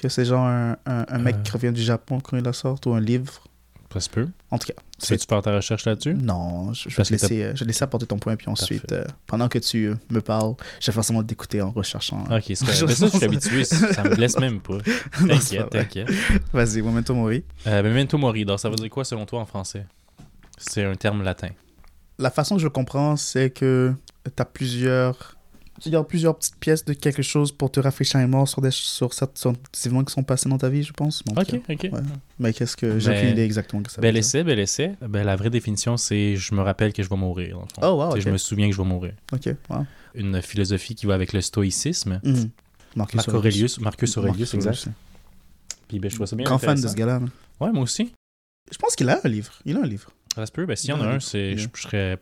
que 0.00 0.08
c'est 0.08 0.24
genre 0.24 0.46
un, 0.46 0.76
un, 0.86 1.04
un 1.08 1.18
mec 1.18 1.36
Euh. 1.36 1.42
qui 1.42 1.50
revient 1.52 1.72
du 1.72 1.82
Japon 1.82 2.20
quand 2.20 2.36
il 2.36 2.42
la 2.44 2.52
sort 2.52 2.78
ou 2.86 2.92
un 2.94 3.00
livre? 3.00 3.44
Ça 3.92 3.98
se 3.98 4.08
peut. 4.08 4.28
En 4.52 4.58
tout 4.58 4.68
cas, 4.68 4.74
Tu 5.02 5.12
veux-tu 5.12 5.26
faire 5.28 5.42
ta 5.42 5.52
recherche 5.52 5.84
là-dessus? 5.84 6.14
Non, 6.14 6.72
je, 6.72 6.88
je 6.88 6.96
vais 6.96 7.02
te 7.02 7.10
laisser, 7.10 7.42
euh, 7.42 7.52
je 7.56 7.64
laisser 7.64 7.82
apporter 7.82 8.06
ton 8.06 8.18
point, 8.20 8.36
puis 8.36 8.48
ensuite, 8.48 8.92
euh, 8.92 9.04
pendant 9.26 9.48
que 9.48 9.58
tu 9.58 9.86
euh, 9.86 9.94
me 10.10 10.20
parles, 10.20 10.54
j'ai 10.78 10.92
forcément 10.92 11.24
d'écouter 11.24 11.60
en 11.60 11.72
recherchant. 11.72 12.22
Ok, 12.30 12.44
c'est 12.46 12.54
ça, 12.64 12.72
je 12.72 12.86
suis 13.08 13.24
habitué, 13.24 13.64
ça 13.64 14.04
me 14.04 14.14
blesse 14.14 14.38
même 14.38 14.60
pas. 14.60 14.78
T'inquiète, 15.26 15.70
t'inquiète. 15.70 16.08
Vas-y, 16.52 16.82
Memento 16.82 17.12
Mori. 17.14 17.42
Memento 17.66 18.16
mori, 18.16 18.44
donc 18.44 18.60
ça 18.60 18.70
veut 18.70 18.76
dire 18.76 18.90
quoi 18.90 19.04
selon 19.04 19.26
toi 19.26 19.40
en 19.40 19.46
français? 19.46 19.84
C'est 20.60 20.84
un 20.84 20.94
terme 20.94 21.22
latin. 21.22 21.48
La 22.18 22.30
façon 22.30 22.56
que 22.56 22.62
je 22.62 22.68
comprends, 22.68 23.16
c'est 23.16 23.50
que 23.50 23.94
tu 24.24 24.30
as 24.42 24.44
plusieurs, 24.44 25.36
tu 25.80 25.88
gardes 25.88 26.06
plusieurs 26.06 26.36
petites 26.36 26.56
pièces 26.56 26.84
de 26.84 26.92
quelque 26.92 27.22
chose 27.22 27.50
pour 27.50 27.72
te 27.72 27.80
rafraîchir 27.80 28.20
les 28.20 28.26
morts 28.26 28.46
sur 28.46 28.60
des, 28.60 28.70
sur 28.70 29.14
certains 29.14 29.54
événements 29.86 30.04
qui 30.04 30.12
sont 30.12 30.22
passés 30.22 30.48
dans 30.50 30.58
ta 30.58 30.68
vie, 30.68 30.82
je 30.82 30.92
pense. 30.92 31.24
Donc, 31.24 31.38
Ok, 31.38 31.54
euh, 31.54 31.58
ok. 31.74 31.82
ouais. 31.92 32.00
Mais 32.38 32.52
qu'est-ce 32.52 32.76
que. 32.76 32.98
J'ai 32.98 33.08
Ben, 33.10 33.16
aucune 33.18 33.28
idée 33.30 33.42
exactement 33.44 33.82
que 33.82 33.90
ça 33.90 34.02
Bel 34.02 34.16
essai, 34.18 34.44
bel 34.44 34.58
essai. 34.58 34.92
Ben, 35.00 35.24
la 35.24 35.34
vraie 35.36 35.48
définition, 35.48 35.96
c'est 35.96 36.36
je 36.36 36.54
me 36.54 36.60
rappelle 36.60 36.92
que 36.92 37.02
je 37.02 37.08
vais 37.08 37.16
mourir. 37.16 37.56
dans 37.56 37.62
le 37.62 37.68
fond. 37.74 37.80
Oh, 37.82 38.02
wow. 38.12 38.20
Je 38.20 38.28
me 38.28 38.36
souviens 38.36 38.68
que 38.68 38.76
je 38.76 38.82
vais 38.82 38.88
mourir. 38.88 39.14
Ok, 39.32 39.48
wow. 39.70 39.86
Une 40.14 40.42
philosophie 40.42 40.94
qui 40.94 41.06
va 41.06 41.14
avec 41.14 41.32
le 41.32 41.40
stoïcisme. 41.40 42.20
Mhm. 42.22 42.50
Marcus 42.96 43.14
Marc 43.16 43.28
Aurelius, 43.32 43.80
Marcus 43.80 44.16
Aurelius, 44.18 44.52
Marcus 44.52 44.54
exact. 44.54 44.88
Puis 45.88 45.98
ben, 46.00 46.10
je 46.10 46.16
trouve 46.16 46.26
ça 46.26 46.36
bien 46.36 46.44
Grand 46.44 46.58
fan 46.58 46.78
de 46.78 46.86
ce 46.86 46.94
gars-là. 46.94 47.20
man. 47.20 47.30
Ouais, 47.60 47.72
moi 47.72 47.84
aussi. 47.84 48.12
Je 48.70 48.76
pense 48.76 48.94
qu'il 48.94 49.08
a 49.08 49.18
un 49.24 49.28
livre. 49.28 49.52
Il 49.64 49.76
a 49.76 49.80
un 49.80 49.86
livre. 49.86 50.10
Ça 50.34 50.46
se 50.46 50.52
peut. 50.52 50.66
Ben, 50.66 50.76
s'il 50.76 50.90
y 50.90 50.92
en 50.92 51.00
a 51.00 51.06
un, 51.06 51.20
c'est, 51.20 51.56
je, 51.56 51.68
serais 51.74 52.18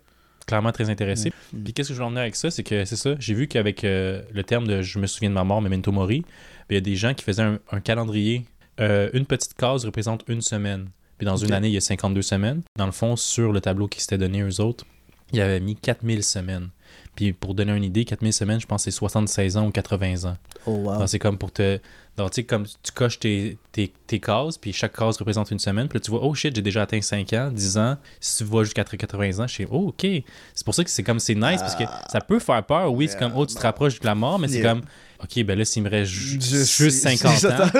clairement 0.46 0.72
très 0.72 0.90
intéressé. 0.90 1.32
Mm. 1.52 1.62
Puis 1.64 1.72
qu'est-ce 1.72 1.88
que 1.88 1.94
je 1.94 1.98
veux 1.98 2.04
en 2.04 2.10
venir 2.10 2.22
avec 2.22 2.36
ça? 2.36 2.50
C'est 2.50 2.62
que 2.62 2.84
c'est 2.84 2.96
ça. 2.96 3.14
J'ai 3.18 3.34
vu 3.34 3.48
qu'avec 3.48 3.84
euh, 3.84 4.22
le 4.32 4.44
terme 4.44 4.66
de 4.66 4.82
je 4.82 4.98
me 4.98 5.06
souviens 5.06 5.30
de 5.30 5.34
ma 5.34 5.44
mort, 5.44 5.60
Memento 5.60 5.92
Mori, 5.92 6.22
ben, 6.22 6.26
il 6.70 6.74
y 6.74 6.78
a 6.78 6.80
des 6.80 6.96
gens 6.96 7.14
qui 7.14 7.24
faisaient 7.24 7.42
un, 7.42 7.58
un 7.70 7.80
calendrier. 7.80 8.44
Euh, 8.80 9.10
une 9.12 9.26
petite 9.26 9.54
case 9.54 9.84
représente 9.84 10.24
une 10.28 10.40
semaine. 10.40 10.88
Puis 11.18 11.26
dans 11.26 11.36
une 11.36 11.52
année, 11.52 11.68
il 11.68 11.74
y 11.74 11.78
a 11.78 11.80
52 11.80 12.22
semaines. 12.22 12.62
Dans 12.76 12.86
le 12.86 12.92
fond, 12.92 13.16
sur 13.16 13.52
le 13.52 13.60
tableau 13.60 13.88
qui 13.88 14.00
s'était 14.00 14.18
donné 14.18 14.40
eux 14.40 14.60
autres, 14.60 14.84
il 15.32 15.38
y 15.38 15.42
avait 15.42 15.60
mis 15.60 15.74
4000 15.74 16.22
semaines. 16.22 16.68
Puis 17.16 17.32
pour 17.32 17.54
donner 17.54 17.72
une 17.76 17.84
idée, 17.84 18.04
4000 18.04 18.32
semaines, 18.32 18.60
je 18.60 18.66
pense 18.66 18.84
que 18.84 18.90
c'est 18.90 18.96
76 18.96 19.56
ans 19.56 19.66
ou 19.66 19.70
80 19.72 20.30
ans. 20.30 20.36
Oh, 20.66 20.70
wow. 20.70 21.06
C'est 21.06 21.18
comme 21.18 21.36
pour 21.36 21.52
te. 21.52 21.80
Donc, 22.18 22.32
tu 22.32 22.36
sais, 22.36 22.44
comme 22.44 22.66
tu 22.66 22.92
coches 22.92 23.18
tes, 23.20 23.56
tes, 23.72 23.92
tes 24.06 24.18
cases, 24.20 24.58
puis 24.58 24.72
chaque 24.72 24.94
case 24.96 25.16
représente 25.16 25.50
une 25.52 25.58
semaine. 25.58 25.88
Puis 25.88 25.98
là, 25.98 26.00
tu 26.04 26.10
vois, 26.10 26.20
oh 26.24 26.34
shit, 26.34 26.54
j'ai 26.54 26.62
déjà 26.62 26.82
atteint 26.82 27.00
5 27.00 27.32
ans, 27.32 27.50
10 27.50 27.78
ans. 27.78 27.96
Si 28.20 28.38
tu 28.38 28.44
vas 28.50 28.64
jusqu'à 28.64 28.84
80 28.84 29.38
ans, 29.38 29.46
je 29.46 29.54
sais, 29.54 29.66
oh, 29.70 29.88
ok. 29.88 30.06
C'est 30.54 30.64
pour 30.64 30.74
ça 30.74 30.82
que 30.84 30.90
c'est 30.90 31.02
comme, 31.04 31.20
c'est 31.20 31.34
nice, 31.36 31.60
parce 31.60 31.76
que 31.76 31.84
ça 32.10 32.20
peut 32.20 32.40
faire 32.40 32.62
peur. 32.66 32.92
Oui, 32.92 33.08
c'est 33.08 33.18
comme, 33.18 33.32
oh, 33.36 33.46
tu 33.46 33.54
te 33.54 33.60
rapproches 33.60 34.00
de 34.00 34.04
la 34.06 34.14
mort, 34.14 34.38
mais 34.38 34.48
c'est 34.48 34.58
Yeah. 34.58 34.74
comme, 34.74 34.82
ok, 35.22 35.44
ben 35.44 35.56
là, 35.58 35.64
s'il 35.64 35.82
me 35.84 35.90
reste 35.90 36.10
juste 36.10 36.64
sais- 36.64 36.90
50 36.90 37.44
ans, 37.44 37.70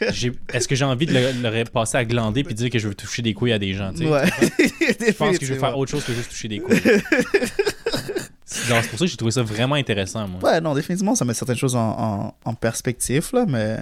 est-ce 0.00 0.66
que 0.68 0.74
j'ai 0.74 0.84
envie 0.86 1.04
de 1.06 1.12
le, 1.12 1.32
le 1.50 1.64
passer 1.64 1.98
à 1.98 2.04
glander 2.06 2.44
puis 2.44 2.54
dire 2.54 2.70
que 2.70 2.78
je 2.78 2.88
veux 2.88 2.94
toucher 2.94 3.20
des 3.22 3.34
couilles 3.34 3.52
à 3.52 3.58
des 3.58 3.74
gens, 3.74 3.92
tu 3.92 3.98
sais? 3.98 4.06
Ouais. 4.10 4.24
Je 5.06 5.12
pense 5.12 5.38
que 5.38 5.44
je 5.44 5.52
vais 5.52 5.60
faire 5.60 5.76
autre 5.76 5.90
chose 5.90 6.04
que 6.04 6.12
juste 6.14 6.30
toucher 6.30 6.48
des 6.48 6.60
couilles. 6.60 6.80
C'est 8.52 8.88
pour 8.90 8.98
ça 8.98 9.04
que 9.04 9.10
j'ai 9.10 9.16
trouvé 9.16 9.32
ça 9.32 9.42
vraiment 9.42 9.74
intéressant, 9.76 10.26
moi. 10.28 10.40
Ouais, 10.42 10.60
non, 10.60 10.74
définitivement, 10.74 11.14
ça 11.14 11.24
met 11.24 11.34
certaines 11.34 11.56
choses 11.56 11.74
en, 11.76 11.80
en, 11.90 12.34
en 12.44 12.54
perspective, 12.54 13.30
là, 13.32 13.44
mais. 13.48 13.78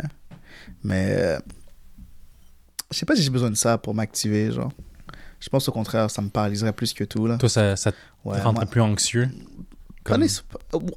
Mais. 0.82 1.14
euh, 1.18 1.38
Je 2.90 2.98
sais 2.98 3.06
pas 3.06 3.14
si 3.16 3.22
j'ai 3.22 3.30
besoin 3.30 3.50
de 3.50 3.56
ça 3.56 3.78
pour 3.78 3.94
m'activer, 3.94 4.50
genre. 4.52 4.72
Je 5.38 5.48
pense 5.48 5.68
au 5.68 5.72
contraire, 5.72 6.10
ça 6.10 6.20
me 6.22 6.28
paralyserait 6.28 6.72
plus 6.72 6.92
que 6.92 7.04
tout, 7.04 7.26
là. 7.26 7.38
Toi, 7.38 7.48
ça, 7.48 7.76
ça 7.76 7.92
te 7.92 7.96
Ouais, 8.24 8.40
rendrait 8.40 8.64
moi- 8.64 8.70
plus 8.70 8.80
anxieux? 8.82 9.28
Comme- 10.04 10.22
nécess- 10.22 10.42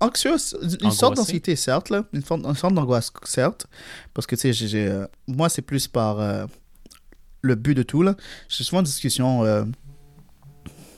Anxieux, 0.01 0.35
une 0.81 0.91
sorte 0.91 1.15
d'anxiété, 1.17 1.55
certes, 1.55 1.89
là. 1.89 2.03
Une 2.13 2.21
une 2.29 2.55
sorte 2.55 2.73
d'angoisse, 2.73 3.11
certes. 3.25 3.67
Parce 4.13 4.25
que, 4.27 4.35
tu 4.35 4.41
sais, 4.41 4.53
j'ai- 4.53 4.67
j'ai, 4.67 4.87
euh, 4.87 5.05
moi, 5.27 5.49
c'est 5.49 5.61
plus 5.61 5.87
par 5.87 6.19
euh, 6.19 6.45
le 7.41 7.55
but 7.55 7.73
de 7.75 7.83
tout, 7.83 8.01
là. 8.01 8.15
J'ai 8.49 8.63
souvent 8.63 8.79
une 8.79 8.85
discussion. 8.85 9.43
euh, 9.45 9.63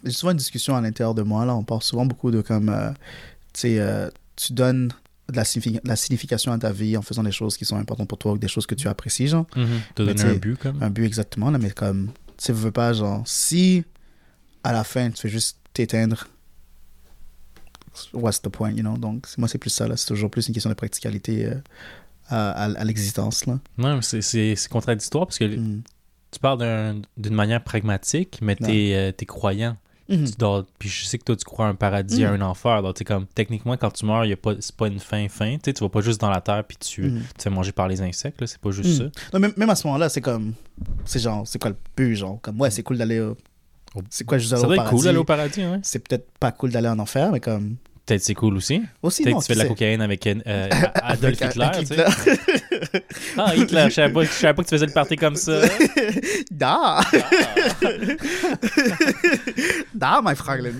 j'ai 0.05 0.11
souvent 0.11 0.31
une 0.31 0.37
discussion 0.37 0.75
à 0.75 0.81
l'intérieur 0.81 1.13
de 1.15 1.21
moi, 1.23 1.45
là. 1.45 1.55
On 1.55 1.63
parle 1.63 1.81
souvent 1.81 2.05
beaucoup 2.05 2.31
de 2.31 2.41
comme. 2.41 2.69
euh, 2.69 2.91
tu 3.53 3.61
sais, 3.61 3.79
euh, 3.79 4.09
tu 4.35 4.53
donnes 4.53 4.93
de 5.29 5.35
la, 5.35 5.43
signifi- 5.43 5.81
de 5.81 5.87
la 5.87 5.95
signification 5.95 6.51
à 6.51 6.57
ta 6.59 6.71
vie 6.71 6.95
en 6.97 7.01
faisant 7.01 7.23
des 7.23 7.31
choses 7.31 7.57
qui 7.57 7.65
sont 7.65 7.77
importantes 7.77 8.07
pour 8.07 8.17
toi 8.19 8.33
ou 8.33 8.37
des 8.37 8.47
choses 8.47 8.67
que 8.67 8.75
tu 8.75 8.87
apprécies, 8.87 9.27
genre. 9.27 9.47
Te 9.95 10.03
Mais 10.03 10.13
donner 10.13 10.29
un 10.31 10.35
but, 10.35 10.57
comme. 10.57 10.81
Un 10.83 10.89
but 10.89 11.03
exactement, 11.05 11.49
là, 11.51 11.57
mais 11.57 11.71
comme. 11.71 12.11
Tu 12.37 12.51
veux 12.51 12.71
pas, 12.71 12.93
genre. 12.93 13.23
Si 13.25 13.83
à 14.63 14.71
la 14.73 14.83
fin, 14.83 15.09
tu 15.09 15.21
fais 15.21 15.29
juste 15.29 15.57
t'éteindre. 15.73 16.27
What's 18.13 18.41
the 18.41 18.49
point, 18.49 18.71
you 18.71 18.81
know? 18.83 18.97
Donc, 18.97 19.25
moi, 19.37 19.47
c'est 19.47 19.57
plus 19.57 19.69
ça, 19.69 19.87
là. 19.87 19.95
C'est 19.95 20.07
toujours 20.07 20.29
plus 20.29 20.47
une 20.47 20.53
question 20.53 20.69
de 20.69 20.75
practicalité 20.75 21.45
euh, 21.45 21.55
à, 22.27 22.49
à- 22.65 22.71
à 22.79 22.83
l'existence, 22.83 23.45
là. 23.45 23.59
Non, 23.77 24.01
c'est- 24.01 24.67
contradictoire 24.69 25.27
parce 25.27 25.37
que 25.39 25.45
Mm. 25.45 25.81
tu 26.31 26.39
parles 26.39 26.59
d'un- 26.59 27.01
d'une 27.15 27.33
manière 27.35 27.63
pragmatique, 27.63 28.39
mais 28.41 28.55
t'es 28.57 28.91
euh, 28.95 29.11
t'es 29.13 29.25
Mhm. 30.07 30.25
Tu 30.25 30.33
dors- 30.37 30.65
puis 30.77 30.87
je 30.89 31.05
sais 31.05 31.17
que 31.17 31.23
toi, 31.23 31.35
tu 31.35 31.43
crois 31.45 31.65
à 31.65 31.69
un 31.69 31.75
paradis, 31.75 32.23
à 32.25 32.31
Mhm. 32.31 32.41
un 32.41 32.45
enfer. 32.47 32.81
Donc, 32.83 32.95
tu 32.95 33.03
comme, 33.03 33.25
techniquement, 33.25 33.75
quand 33.77 33.91
tu 33.91 34.05
meurs, 34.05 34.25
y 34.25 34.33
a 34.33 34.37
pas, 34.37 34.53
c'est 34.59 34.75
pas 34.75 34.87
une 34.87 34.99
fin, 34.99 35.27
fin. 35.29 35.57
Tu 35.57 35.71
vas 35.71 35.89
pas 35.89 36.01
juste 36.01 36.21
dans 36.21 36.29
la 36.29 36.41
terre 36.41 36.63
puis 36.63 36.77
tu, 36.77 37.01
Mhm. 37.03 37.21
tu 37.39 37.49
manger 37.49 37.71
par 37.71 37.87
les 37.87 38.01
insectes, 38.01 38.39
là. 38.41 38.47
C'est 38.47 38.59
pas 38.59 38.71
juste 38.71 39.01
Mhm. 39.01 39.09
ça. 39.11 39.21
Non, 39.33 39.39
même, 39.39 39.53
même 39.57 39.69
à 39.69 39.75
ce 39.75 39.87
moment-là, 39.87 40.09
c'est 40.09 40.21
comme. 40.21 40.53
C'est 41.05 41.19
genre, 41.19 41.47
c'est 41.47 41.59
quoi 41.59 41.71
le 41.71 41.77
but, 41.97 42.15
genre? 42.15 42.39
Comme, 42.41 42.59
ouais, 42.61 42.69
c'est 42.69 42.83
cool 42.83 42.97
d'aller 42.97 43.25
C'est 44.09 44.25
quoi, 44.25 44.37
juste 44.37 44.49
Ça 44.49 44.57
aller 44.57 44.65
au 44.73 44.75
paradis? 44.75 44.95
cool 44.95 45.03
d'aller 45.05 45.17
au 45.17 45.23
paradis. 45.23 45.61
C'est 45.81 45.99
peut-être 45.99 46.27
pas 46.39 46.51
cool 46.51 46.69
d'aller 46.71 46.89
en 46.89 46.99
enfer, 46.99 47.31
mais 47.31 47.39
comme. 47.39 47.77
Peut-être 48.05 48.21
c'est 48.21 48.35
cool 48.35 48.55
aussi. 48.57 48.83
Aussi, 49.01 49.23
Peut-être 49.23 49.39
tu 49.41 49.45
fais 49.47 49.53
de 49.55 49.59
la 49.59 49.65
cocaïne 49.65 50.01
avec 50.01 50.27
euh, 50.27 50.35
Adolf 50.95 51.41
Avec- 51.41 51.55
Hitler, 51.55 51.65
avec. 51.65 51.89
Ah, 53.37 53.55
Hitler, 53.55 53.85
je 53.89 53.93
savais 53.95 54.13
pas, 54.13 54.23
je 54.23 54.29
savais 54.29 54.53
pas 54.53 54.61
que 54.63 54.67
tu 54.69 54.75
faisais 54.75 54.85
le 54.85 54.93
party 54.93 55.15
comme 55.15 55.35
ça. 55.35 55.61
Da! 56.51 57.01
da, 59.93 60.21
my 60.23 60.35
Franklin. 60.35 60.73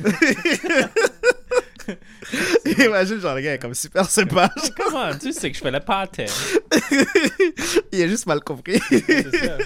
Imagine, 2.66 3.20
genre, 3.20 3.36
le 3.36 3.42
gars 3.42 3.54
est 3.54 3.60
comme 3.60 3.74
super 3.74 4.10
sympa. 4.10 4.50
Comment? 4.78 5.16
Tu 5.20 5.32
sais 5.32 5.52
que 5.52 5.58
je 5.58 5.62
fais 5.62 5.72
le 5.72 5.80
pâté. 5.80 6.26
Il 7.92 8.02
a 8.02 8.08
juste 8.08 8.26
mal 8.26 8.40
compris. 8.42 8.80
C'est 8.90 9.36
ça. 9.36 9.58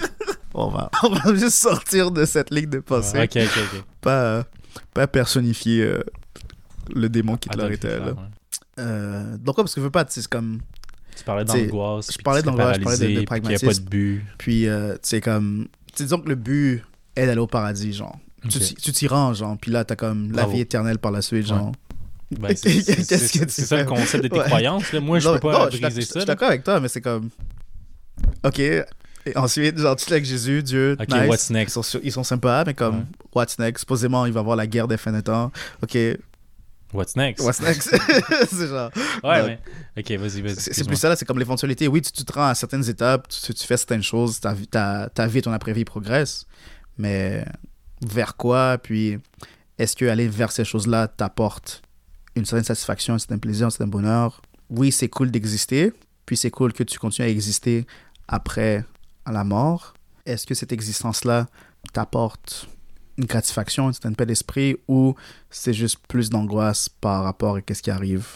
On 0.54 0.68
va, 0.68 0.90
on 1.02 1.10
va 1.10 1.34
juste 1.34 1.56
sortir 1.58 2.10
de 2.10 2.24
cette 2.24 2.50
ligne 2.50 2.68
de 2.68 2.80
pensée. 2.80 3.18
Ok, 3.18 3.36
ok, 3.36 3.58
ok. 3.74 3.82
Pas, 4.00 4.44
pas 4.92 5.06
personnifier 5.06 5.82
euh, 5.82 6.02
le 6.94 7.08
démon 7.08 7.36
qui 7.36 7.48
te 7.48 7.56
l'arrêtait. 7.58 7.98
Là. 7.98 8.06
ouais. 8.12 8.14
Euh, 8.78 9.36
donc, 9.38 9.58
ouais, 9.58 9.64
parce 9.64 9.74
que 9.74 9.80
je 9.80 9.84
veux 9.84 9.90
pas, 9.90 10.04
tu 10.04 10.12
sais, 10.14 10.22
c'est 10.22 10.30
comme. 10.30 10.60
Tu 11.16 11.24
parlais 11.24 11.44
T'sais, 11.44 11.66
d'angoisse. 11.66 12.10
je 12.12 12.18
parlais 12.22 12.42
d'angoisse, 12.42 12.76
je 12.78 12.82
parlais 12.82 12.98
de- 12.98 13.04
puis 13.04 13.06
qu'il 13.06 13.18
n'y 13.18 13.18
a 13.18 13.26
pas 13.26 13.38
de 13.38 13.40
pragmatisme. 13.42 13.84
but. 13.84 14.22
Puis, 14.38 14.66
euh, 14.68 14.94
tu 14.94 14.98
sais, 15.02 15.20
comme. 15.20 15.66
tu 15.88 15.98
sais, 15.98 16.04
disons 16.04 16.20
que 16.20 16.28
le 16.28 16.34
but 16.36 16.82
est 17.16 17.26
d'aller 17.26 17.40
au 17.40 17.46
paradis, 17.46 17.92
genre. 17.92 18.16
Tu 18.48 18.58
t'y- 18.58 18.74
Tu 18.74 18.92
t'y 18.92 19.06
rends, 19.06 19.34
genre. 19.34 19.56
Puis 19.60 19.70
là, 19.70 19.84
t'as 19.84 19.96
comme 19.96 20.32
la 20.32 20.46
vie 20.46 20.60
éternelle 20.60 20.98
par 20.98 21.12
la 21.12 21.20
suite, 21.22 21.46
genre. 21.46 21.72
Ben, 22.40 22.54
c'est 22.56 22.70
c'est- 22.80 22.94
Qu'est-ce 22.94 23.26
c'est- 23.26 23.38
que 23.40 23.44
tu 23.46 23.50
c'est 23.50 23.62
ça 23.66 23.76
le 23.76 23.84
concept 23.84 24.22
de 24.22 24.28
tes 24.28 24.38
Ouais. 24.38 24.44
croyances. 24.44 24.92
Là. 24.92 25.00
Moi, 25.00 25.18
je 25.18 25.26
Non, 25.28 25.38
peux 25.40 25.48
mais- 25.48 25.52
pas 25.52 25.58
non, 25.58 25.64
je 25.64 25.80
briser 25.80 25.82
d'ac- 25.82 25.94
Je 25.96 26.00
ça. 26.02 26.20
suis 26.20 26.26
d'accord 26.26 26.46
avec 26.48 26.62
toi, 26.62 26.78
mais 26.78 26.86
c'est 26.86 27.00
comme. 27.00 27.28
Ok. 28.44 28.58
Et 28.60 28.84
ensuite, 29.36 29.76
genre, 29.78 29.96
tu 29.96 30.08
es 30.08 30.12
avec 30.12 30.24
Jésus, 30.24 30.62
Dieu. 30.62 30.96
Ok, 31.00 31.08
nice. 31.08 31.28
what's 31.28 31.50
next? 31.50 31.72
Ils 31.72 31.74
sont, 31.74 31.82
su- 31.82 32.00
ils 32.04 32.12
sont 32.12 32.22
sympas, 32.22 32.62
mais 32.64 32.74
comme, 32.74 32.98
Ouais. 32.98 33.04
what's 33.34 33.58
next? 33.58 33.80
Supposément, 33.80 34.24
il 34.26 34.32
va 34.32 34.38
y 34.38 34.42
avoir 34.42 34.56
la 34.56 34.66
guerre 34.68 34.86
des 34.88 34.96
fins 34.96 35.12
de 35.12 35.20
temps. 35.20 35.50
Ok, 35.82 35.98
What's 36.92 37.14
next? 37.16 37.44
what's 37.44 37.60
next? 37.60 37.88
c'est 38.50 38.66
genre. 38.66 38.90
Ouais, 39.22 39.42
mais. 39.46 39.58
Ok, 39.98 40.10
vas-y, 40.18 40.40
vas-y. 40.42 40.56
C'est 40.56 40.74
c'est 40.74 40.84
plus 40.84 40.96
ça, 40.96 41.08
là, 41.08 41.16
c'est 41.16 41.24
comme 41.24 41.38
l'éventualité. 41.38 41.86
Oui, 41.88 42.02
tu, 42.02 42.10
tu 42.12 42.24
te 42.24 42.32
rends 42.32 42.48
à 42.48 42.54
certaines 42.54 42.88
étapes, 42.88 43.28
tu, 43.28 43.54
tu 43.54 43.66
fais 43.66 43.76
certaines 43.76 44.02
choses, 44.02 44.40
ta, 44.40 44.52
vie- 44.52 44.66
ta, 44.66 45.08
ta 45.08 45.26
vie 45.26 45.38
et 45.38 45.42
ton 45.42 45.52
après-vie 45.52 45.84
progressent, 45.84 46.46
mais 46.98 47.44
vers 48.04 48.36
quoi? 48.36 48.78
Puis, 48.78 49.18
est-ce 49.78 49.94
que 49.96 50.04
aller 50.06 50.28
vers 50.28 50.50
ces 50.52 50.64
choses-là 50.64 51.08
t'apporte 51.08 51.82
une 52.36 52.44
certaine 52.44 52.64
satisfaction, 52.64 53.14
un 53.14 53.18
certain 53.18 53.38
plaisir, 53.38 53.66
un 53.66 53.70
certain 53.70 53.86
bonheur? 53.86 54.42
Oui, 54.68 54.90
c'est 54.92 55.08
cool 55.08 55.30
d'exister, 55.30 55.92
puis 56.26 56.36
c'est 56.36 56.50
cool 56.50 56.72
que 56.72 56.82
tu 56.82 56.98
continues 56.98 57.26
à 57.26 57.30
exister 57.30 57.86
après 58.28 58.84
la 59.30 59.44
mort. 59.44 59.94
Est-ce 60.26 60.46
que 60.46 60.54
cette 60.54 60.72
existence-là 60.72 61.46
t'apporte 61.92 62.68
une 63.20 63.26
gratification, 63.26 63.86
une 63.88 63.92
certaine 63.92 64.16
paix 64.16 64.26
d'esprit, 64.26 64.76
ou 64.88 65.14
c'est 65.50 65.74
juste 65.74 65.98
plus 66.08 66.30
d'angoisse 66.30 66.88
par 66.88 67.22
rapport 67.24 67.56
à 67.56 67.74
ce 67.74 67.82
qui 67.82 67.90
arrive 67.90 68.26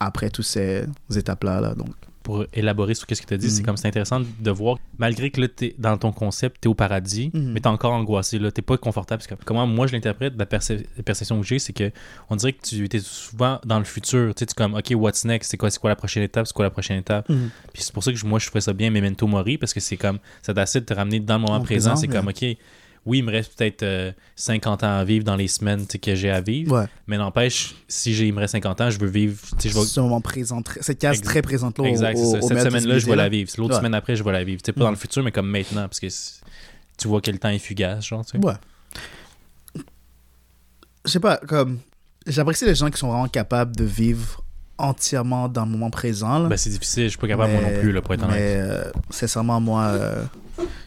après 0.00 0.30
toutes 0.30 0.44
ces 0.46 0.84
étapes-là. 1.14 1.60
Là, 1.60 1.74
donc. 1.74 1.94
Pour 2.24 2.44
élaborer 2.52 2.94
sur 2.94 3.04
ce 3.10 3.20
que 3.20 3.26
tu 3.26 3.34
as 3.34 3.36
dit, 3.36 3.50
c'est 3.50 3.62
Mhm. 3.62 3.66
comme 3.66 3.76
c'est 3.76 3.88
intéressant 3.88 4.20
de 4.20 4.50
voir, 4.52 4.76
malgré 4.96 5.30
que 5.30 5.40
là, 5.40 5.48
t'es- 5.48 5.74
dans 5.76 5.98
ton 5.98 6.12
concept, 6.12 6.58
tu 6.60 6.68
es 6.68 6.70
au 6.70 6.74
paradis, 6.74 7.32
Mhm. 7.34 7.52
mais 7.52 7.58
tu 7.60 7.64
es 7.64 7.66
encore 7.66 7.92
angoissé. 7.94 8.38
Tu 8.38 8.44
n'es 8.44 8.50
pas 8.52 8.76
confortable. 8.78 9.20
Parce 9.26 9.40
que 9.40 9.44
comment 9.44 9.66
moi 9.66 9.88
je 9.88 9.92
l'interprète, 9.92 10.34
la, 10.38 10.46
perce- 10.46 10.70
la 10.96 11.02
perception 11.04 11.40
que 11.40 11.44
j'ai, 11.44 11.58
c'est 11.58 11.72
que 11.72 11.90
on 12.30 12.36
dirait 12.36 12.52
que 12.52 12.62
tu 12.64 12.84
étais 12.84 13.00
souvent 13.00 13.58
dans 13.64 13.80
le 13.80 13.84
futur. 13.84 14.32
Tu 14.36 14.44
es 14.44 14.46
comme, 14.56 14.74
OK, 14.74 14.92
what's 14.94 15.24
next? 15.24 15.50
C'est 15.50 15.56
quoi, 15.56 15.68
c'est 15.68 15.80
quoi 15.80 15.90
la 15.90 15.96
prochaine 15.96 16.22
étape? 16.22 16.46
C'est 16.46 16.52
quoi 16.54 16.64
la 16.64 16.70
prochaine 16.70 17.00
étape? 17.00 17.26
Puis 17.26 17.82
c'est 17.82 17.92
pour 17.92 18.04
ça 18.04 18.12
que 18.12 18.24
moi, 18.24 18.38
je 18.38 18.46
trouvais 18.46 18.60
ça 18.60 18.72
bien 18.72 18.90
Memento 18.90 19.26
Mori, 19.26 19.58
parce 19.58 19.74
que 19.74 19.80
c'est 19.80 19.96
comme, 19.96 20.20
ça 20.42 20.54
t'assied 20.54 20.80
de 20.80 20.86
te 20.86 20.94
ramener 20.94 21.18
dans 21.18 21.34
le 21.38 21.40
moment 21.40 21.60
présent. 21.60 21.96
C'est 21.96 22.06
comme, 22.06 22.28
OK, 22.28 22.44
oui, 23.04 23.18
il 23.18 23.24
me 23.24 23.32
reste 23.32 23.56
peut-être 23.56 23.82
euh, 23.82 24.12
50 24.36 24.84
ans 24.84 24.98
à 24.98 25.04
vivre 25.04 25.24
dans 25.24 25.34
les 25.36 25.48
semaines 25.48 25.86
que 25.86 26.14
j'ai 26.14 26.30
à 26.30 26.40
vivre, 26.40 26.72
Ouais. 26.80 26.86
mais 27.08 27.16
n'empêche, 27.18 27.74
si 27.88 28.14
j'ai, 28.14 28.28
il 28.28 28.32
me 28.32 28.38
reste 28.38 28.52
50 28.52 28.80
ans, 28.80 28.90
je 28.90 28.98
veux 28.98 29.08
vivre, 29.08 29.38
je 29.62 29.68
vais... 29.68 29.84
Ce 29.84 30.00
moment 30.00 30.20
présent, 30.20 30.62
cette 30.80 30.98
case 31.00 31.18
Ex- 31.18 31.26
très 31.26 31.42
présente 31.42 31.78
là. 31.78 31.84
Exact, 31.88 32.16
c'est 32.16 32.22
au- 32.22 32.36
au 32.44 32.48
Cette 32.48 32.60
semaine-là, 32.62 32.98
je 32.98 33.06
vais 33.06 33.16
la 33.16 33.28
vivre. 33.28 33.50
L'autre 33.58 33.74
Ouais. 33.74 33.78
semaine 33.80 33.94
après, 33.94 34.14
je 34.16 34.22
vais 34.22 34.32
la 34.32 34.44
vivre. 34.44 34.62
Tu 34.62 34.66
sais, 34.66 34.72
pas 34.72 34.84
dans 34.84 34.90
le 34.90 34.96
futur, 34.96 35.22
mais 35.24 35.32
comme 35.32 35.48
maintenant, 35.48 35.82
parce 35.88 35.98
que 36.00 36.06
tu 36.96 37.08
vois 37.08 37.20
que 37.20 37.30
le 37.30 37.38
temps 37.38 37.48
est 37.48 37.58
fugace, 37.58 38.06
genre. 38.06 38.24
Ouais. 38.42 38.54
Je 41.04 41.10
sais 41.10 41.20
pas, 41.20 41.36
comme. 41.38 41.78
J'apprécie 42.26 42.64
les 42.64 42.74
gens 42.76 42.88
qui 42.88 42.98
sont 42.98 43.08
vraiment 43.08 43.26
capables 43.26 43.74
de 43.74 43.82
vivre 43.84 44.44
entièrement 44.78 45.48
dans 45.48 45.64
le 45.64 45.70
moment 45.72 45.90
présent. 45.90 46.38
Là. 46.38 46.48
Ben, 46.48 46.56
c'est 46.56 46.70
difficile, 46.70 47.04
je 47.04 47.08
suis 47.10 47.18
pas 47.18 47.26
capable, 47.26 47.52
moi 47.52 47.62
non 47.62 47.80
plus, 47.80 47.90
là, 47.92 48.00
pour 48.00 48.14
être 48.14 48.22
honnête. 48.22 48.36
Mais 48.38 48.56
euh, 48.60 48.84
sincèrement, 49.10 49.60
moi, 49.60 49.82
euh, 49.86 50.24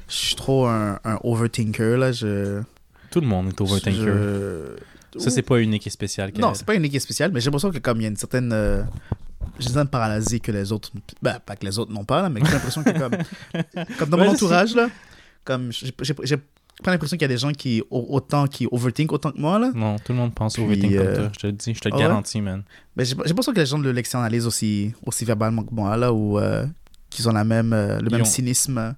je 0.08 0.14
suis 0.16 0.36
trop 0.36 0.66
un, 0.68 1.00
un 1.04 1.20
overthinker. 1.24 1.98
Là. 1.98 2.12
Je, 2.12 2.62
Tout 3.12 3.22
le 3.22 3.28
monde 3.28 3.50
est 3.50 3.62
overthinker. 3.62 4.04
je- 4.04 5.20
Ça, 5.20 5.30
c'est 5.30 5.42
pas 5.42 5.60
unique 5.62 5.88
et 5.88 5.90
spécial. 5.90 6.32
Non, 6.38 6.54
c'est 6.54 6.66
pas 6.66 6.76
unique 6.76 6.94
et 6.96 7.00
spécial, 7.00 7.32
mais 7.34 7.40
j'ai 7.40 7.46
l'impression 7.46 7.72
que 7.72 7.80
comme 7.80 8.00
il 8.00 8.04
y 8.04 8.06
a 8.06 8.10
une 8.10 8.18
certaine, 8.18 8.52
euh, 8.52 8.84
j'ai 9.60 9.68
une 9.68 9.74
certaine 9.74 9.90
paralysie 9.90 10.42
que 10.42 10.52
les 10.52 10.72
autres, 10.72 10.92
ben 11.22 11.40
pas 11.46 11.56
que 11.56 11.66
les 11.66 11.80
autres 11.80 11.92
n'ont 11.94 12.04
pas, 12.04 12.22
là, 12.22 12.30
mais 12.30 12.42
j'ai 12.46 12.52
l'impression 12.52 12.84
que 12.84 12.92
comme, 12.92 13.16
comme 14.00 14.10
dans 14.10 14.18
mon 14.18 14.24
Ouais, 14.24 14.30
entourage 14.30 14.76
là, 14.76 14.90
comme 15.46 15.72
j'ai 15.72 15.92
pas 16.84 16.92
l'impression 16.92 17.16
qu'il 17.16 17.22
y 17.24 17.32
a 17.32 17.34
des 17.34 17.38
gens 17.38 17.54
qui 17.54 17.82
au- 17.90 18.08
autant 18.10 18.48
qui 18.48 18.68
overthink 18.70 19.14
autant 19.14 19.32
que 19.32 19.40
moi 19.40 19.58
là. 19.58 19.72
Non, 19.74 19.96
tout 19.98 20.12
le 20.12 20.18
monde 20.18 20.34
pense 20.36 20.56
Puis, 20.56 20.64
overthink 20.64 20.98
comme 20.98 21.08
euh, 21.08 21.16
toi. 21.16 21.30
Je 21.34 21.40
te 21.40 21.48
le 21.48 21.54
dis, 21.54 21.74
je 21.74 21.80
te 21.80 21.88
le 21.88 21.94
ah 21.94 21.98
ouais? 21.98 22.04
garantis, 22.04 22.42
man. 22.42 22.64
Mais 22.98 23.06
j'ai 23.06 23.16
j'ai 23.16 23.30
l'impression 23.30 23.54
que 23.54 23.60
les 23.60 23.66
gens 23.66 23.78
le 23.78 23.94
l'externalisent 23.94 24.46
aussi 24.48 24.92
aussi 25.06 25.24
verbalement 25.24 25.64
que 25.64 25.74
moi 25.74 25.96
là 25.96 26.12
ou 26.12 26.38
euh, 26.38 26.66
qu'ils 27.10 27.30
ont 27.30 27.32
la 27.32 27.46
même, 27.46 27.72
euh, 27.72 28.00
le 28.02 28.08
Ils 28.08 28.12
même 28.12 28.22
ont- 28.24 28.26
cynisme 28.26 28.94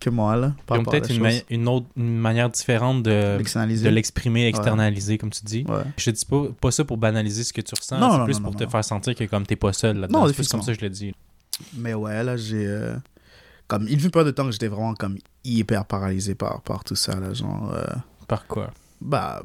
que 0.00 0.10
moi, 0.10 0.36
là. 0.36 0.52
par 0.66 0.76
Ils 0.76 0.80
ont 0.80 0.84
peut-être 0.84 1.10
une, 1.10 1.16
chose. 1.24 1.42
ma- 1.48 1.54
une 1.54 1.68
autre 1.68 1.86
une 1.96 2.18
manière 2.18 2.50
différente 2.50 3.02
de, 3.02 3.38
l'exprimer, 3.88 4.46
externaliser, 4.46 5.18
comme 5.18 5.30
tu 5.30 5.44
dis. 5.44 5.64
Ouais. 5.68 5.82
Je 5.96 6.04
te 6.06 6.10
dis 6.10 6.24
pas, 6.24 6.44
pas 6.60 6.70
ça 6.70 6.84
pour 6.84 6.96
banaliser 6.96 7.44
ce 7.44 7.52
que 7.52 7.60
tu 7.60 7.74
ressens, 7.78 7.96
c'est 8.18 8.24
plus 8.24 8.34
non, 8.34 8.42
pour 8.42 8.52
non, 8.52 8.58
te 8.58 8.64
non. 8.64 8.70
faire 8.70 8.84
sentir 8.84 9.14
que 9.14 9.24
comme 9.24 9.46
t'es 9.46 9.56
pas 9.56 9.72
seul 9.72 9.98
là-dedans. 9.98 10.20
Non, 10.22 10.26
c'est 10.28 10.34
plus 10.34 10.48
comme 10.48 10.62
ça 10.62 10.72
que 10.72 10.78
je 10.80 10.84
le 10.84 10.90
dis. 10.90 11.14
Mais 11.76 11.94
ouais, 11.94 12.22
là, 12.22 12.36
j'ai. 12.36 12.66
euh, 12.66 12.96
comme, 13.68 13.86
il 13.88 13.98
fut 14.00 14.10
pas 14.10 14.24
de 14.24 14.30
temps 14.30 14.44
que 14.44 14.52
j'étais 14.52 14.68
vraiment 14.68 14.94
comme 14.94 15.16
hyper 15.44 15.84
paralysé 15.86 16.34
par, 16.34 16.60
par 16.62 16.84
tout 16.84 16.96
ça, 16.96 17.18
là. 17.18 17.32
Genre. 17.32 17.72
euh, 17.74 17.84
Par 18.28 18.46
quoi? 18.46 18.70
bah. 19.00 19.42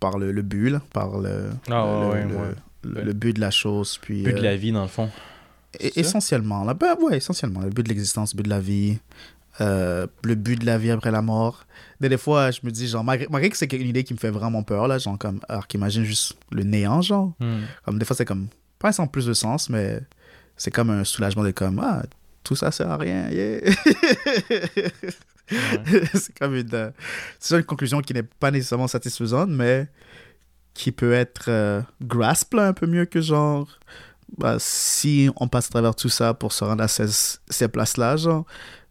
Par 0.00 0.18
le, 0.18 0.32
le 0.32 0.42
but, 0.42 0.70
là. 0.70 0.82
Par 0.92 1.18
le. 1.18 1.50
Ah, 1.70 1.84
le, 2.02 2.08
ouais, 2.10 2.24
le, 2.26 2.34
ouais. 2.96 3.04
le- 3.04 3.12
but 3.12 3.34
de 3.36 3.40
la 3.40 3.50
chose. 3.52 3.98
Puis. 4.02 4.22
Le 4.22 4.30
but 4.30 4.34
de 4.34 4.38
euh, 4.40 4.50
la 4.50 4.56
vie, 4.56 4.72
dans 4.72 4.82
le 4.82 4.88
fond. 4.88 5.08
Et- 5.80 5.90
ça? 5.90 6.00
essentiellement, 6.00 6.64
là, 6.64 6.74
ben 6.74 6.96
ouais, 7.00 7.16
essentiellement, 7.16 7.60
le 7.60 7.70
but 7.70 7.82
de 7.82 7.88
l'existence, 7.88 8.32
le 8.34 8.38
but 8.38 8.42
de 8.44 8.50
la 8.50 8.60
vie, 8.60 8.98
euh, 9.60 10.06
le 10.24 10.34
but 10.34 10.58
de 10.60 10.66
la 10.66 10.78
vie 10.78 10.90
après 10.90 11.10
la 11.10 11.22
mort. 11.22 11.64
Des, 12.00 12.08
des 12.08 12.18
fois, 12.18 12.50
je 12.50 12.60
me 12.62 12.70
dis, 12.70 12.88
genre, 12.88 13.04
malgré, 13.04 13.26
malgré 13.30 13.48
que 13.50 13.56
c'est 13.56 13.72
une 13.72 13.86
idée 13.88 14.04
qui 14.04 14.12
me 14.14 14.18
fait 14.18 14.30
vraiment 14.30 14.62
peur, 14.62 14.88
là, 14.88 14.98
genre, 14.98 15.18
comme, 15.18 15.40
alors 15.48 15.66
qu'imagine 15.66 16.04
juste 16.04 16.34
le 16.50 16.62
néant, 16.64 17.00
genre, 17.02 17.32
Hmm. 17.40 17.60
comme, 17.84 17.98
des 17.98 18.04
fois, 18.04 18.16
c'est 18.16 18.24
comme, 18.24 18.48
pas 18.78 18.92
sans 18.92 19.06
plus 19.06 19.26
de 19.26 19.32
sens, 19.34 19.68
mais 19.70 20.00
c'est 20.56 20.70
comme 20.70 20.90
un 20.90 21.04
soulagement 21.04 21.42
de 21.44 21.50
comme, 21.52 21.78
ah, 21.82 22.02
tout 22.44 22.56
ça 22.56 22.70
sert 22.72 22.90
à 22.90 22.96
rien, 22.96 23.28
yeah. 23.30 23.60
Ouais. 25.50 26.02
c'est 26.14 26.38
comme 26.38 26.54
une, 26.56 26.74
euh, 26.74 26.90
c'est 27.38 27.56
une 27.58 27.64
conclusion 27.64 28.00
qui 28.00 28.14
n'est 28.14 28.22
pas 28.22 28.50
nécessairement 28.50 28.88
satisfaisante, 28.88 29.50
mais 29.50 29.86
qui 30.74 30.92
peut 30.92 31.12
être 31.12 31.46
euh, 31.48 31.82
grasp 32.00 32.54
là, 32.54 32.68
un 32.68 32.72
peu 32.72 32.86
mieux 32.86 33.04
que 33.04 33.20
genre, 33.20 33.68
bah, 34.38 34.56
si 34.58 35.28
on 35.36 35.48
passe 35.48 35.66
à 35.66 35.70
travers 35.70 35.94
tout 35.94 36.08
ça 36.08 36.34
pour 36.34 36.52
se 36.52 36.64
rendre 36.64 36.82
à 36.82 36.88
ces, 36.88 37.06
ces 37.48 37.68
places-là, 37.68 38.16
genre, 38.16 38.44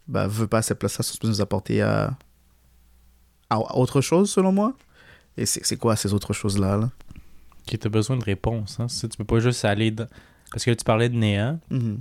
bah, 0.08 0.28
veut 0.28 0.48
pas 0.48 0.62
ces 0.62 0.76
places-là 0.76 1.04
sont 1.04 1.18
nous 1.24 1.42
apporter 1.42 1.82
à, 1.82 2.14
à 3.50 3.78
autre 3.78 4.02
chose, 4.02 4.30
selon 4.30 4.52
moi. 4.52 4.74
Et 5.38 5.46
c'est 5.46 5.78
quoi 5.78 5.96
ces 5.96 6.14
autres 6.14 6.34
choses-là 6.34 6.78
là? 6.78 6.90
Qui 7.66 7.78
t'as 7.80 7.90
besoin 7.90 8.18
de 8.18 8.24
réponse. 8.24 8.80
Hein? 8.80 8.88
Si 8.88 9.08
tu 9.08 9.18
peux 9.18 9.24
pas 9.24 9.40
juste 9.40 9.64
aller 9.66 9.92
dans... 9.92 10.08
Parce 10.52 10.66
que 10.66 10.72
tu 10.72 10.84
parlais 10.84 11.10
de 11.10 11.16
néant, 11.16 11.60
Mhm. 11.70 12.00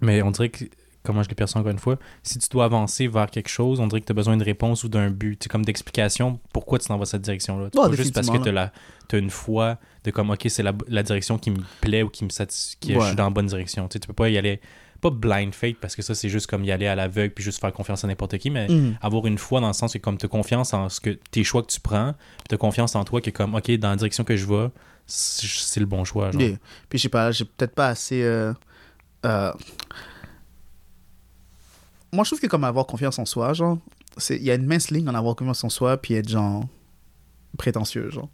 mais 0.00 0.22
on 0.22 0.30
dirait 0.30 0.48
que, 0.48 0.64
comment 1.02 1.22
je 1.22 1.28
l'ai 1.28 1.34
perçu 1.34 1.58
encore 1.58 1.70
une 1.72 1.78
fois, 1.78 1.98
si 2.22 2.38
tu 2.38 2.48
dois 2.48 2.64
avancer 2.64 3.08
vers 3.08 3.28
quelque 3.30 3.48
chose, 3.48 3.80
on 3.80 3.86
dirait 3.86 4.00
que 4.00 4.06
tu 4.06 4.12
as 4.12 4.14
besoin 4.14 4.36
de 4.36 4.44
réponse 4.44 4.84
ou 4.84 4.88
d'un 4.88 5.10
but. 5.10 5.40
C'est 5.42 5.48
comme 5.50 5.64
d'explication 5.64 6.38
pourquoi 6.52 6.78
tu 6.78 6.86
t'en 6.88 6.96
vas 6.98 7.06
cette 7.06 7.22
direction-là. 7.22 7.68
C'est 7.72 7.78
Ouais, 7.80 7.88
pas 7.88 7.96
juste 7.96 8.14
parce 8.14 8.28
que 8.30 8.38
tu 8.38 8.48
as, 9.16 9.18
une 9.18 9.30
foi 9.30 9.78
de 10.04 10.10
comme, 10.10 10.30
ok, 10.30 10.46
c'est 10.48 10.62
la, 10.62 10.72
la 10.88 11.02
direction 11.02 11.38
qui 11.38 11.50
me 11.50 11.58
plaît 11.80 12.02
ou 12.02 12.08
qui 12.08 12.24
me 12.24 12.30
satisfait, 12.30 12.76
qui 12.80 12.94
je 12.94 13.00
suis 13.00 13.16
dans 13.16 13.24
la 13.24 13.30
bonne 13.30 13.46
direction. 13.46 13.86
Tu 13.88 13.94
sais, 13.94 14.00
tu 14.00 14.06
peux 14.06 14.12
pas 14.14 14.28
y 14.30 14.38
aller, 14.38 14.60
pas 15.00 15.10
blind 15.10 15.52
faith, 15.54 15.78
parce 15.80 15.96
que 15.96 16.02
ça, 16.02 16.14
c'est 16.14 16.28
juste 16.28 16.46
comme 16.46 16.64
y 16.64 16.70
aller 16.70 16.86
à 16.86 16.94
l'aveugle 16.94 17.34
puis 17.34 17.42
juste 17.44 17.60
faire 17.60 17.72
confiance 17.72 18.04
à 18.04 18.06
n'importe 18.06 18.38
qui, 18.38 18.50
mais 18.50 18.68
Mhm. 18.68 18.96
avoir 19.02 19.26
une 19.26 19.36
foi 19.38 19.60
dans 19.60 19.66
le 19.66 19.72
sens 19.72 19.92
que 19.92 19.98
comme 19.98 20.16
tu 20.16 20.26
as 20.26 20.28
confiance 20.28 20.72
en 20.72 20.88
ce 20.88 21.00
que 21.00 21.10
tes 21.32 21.42
choix 21.44 21.62
que 21.62 21.72
tu 21.72 21.80
prends, 21.80 22.14
tu 22.48 22.54
as 22.54 22.58
confiance 22.58 22.94
en 22.94 23.02
toi 23.04 23.20
que 23.20 23.30
comme, 23.30 23.54
ok, 23.56 23.70
dans 23.72 23.90
la 23.90 23.96
direction 23.96 24.22
que 24.24 24.36
je 24.36 24.46
vais, 24.46 24.68
c'est 25.06 25.46
c'est 25.48 25.80
le 25.80 25.86
bon 25.86 26.04
choix. 26.04 26.30
Genre. 26.30 26.40
Yeah. 26.40 26.56
Puis 26.88 26.98
je 26.98 27.02
sais 27.02 27.08
pas, 27.08 27.32
j'ai 27.32 27.44
peut-être 27.44 27.74
pas 27.74 27.88
assez. 27.88 28.22
euh, 28.22 28.54
euh, 29.26 29.52
Moi, 32.12 32.24
je 32.24 32.30
trouve 32.30 32.40
que 32.40 32.46
comme 32.46 32.64
avoir 32.64 32.86
confiance 32.86 33.18
en 33.18 33.24
soi, 33.24 33.52
genre, 33.54 33.78
il 34.30 34.42
y 34.42 34.50
a 34.50 34.54
une 34.54 34.66
mince 34.66 34.90
ligne 34.90 35.08
en 35.08 35.14
avoir 35.14 35.34
confiance 35.34 35.64
en 35.64 35.70
soi 35.70 35.96
puis 35.96 36.14
être 36.14 36.28
genre 36.28 36.64
prétentieux, 37.56 38.10
genre. 38.10 38.28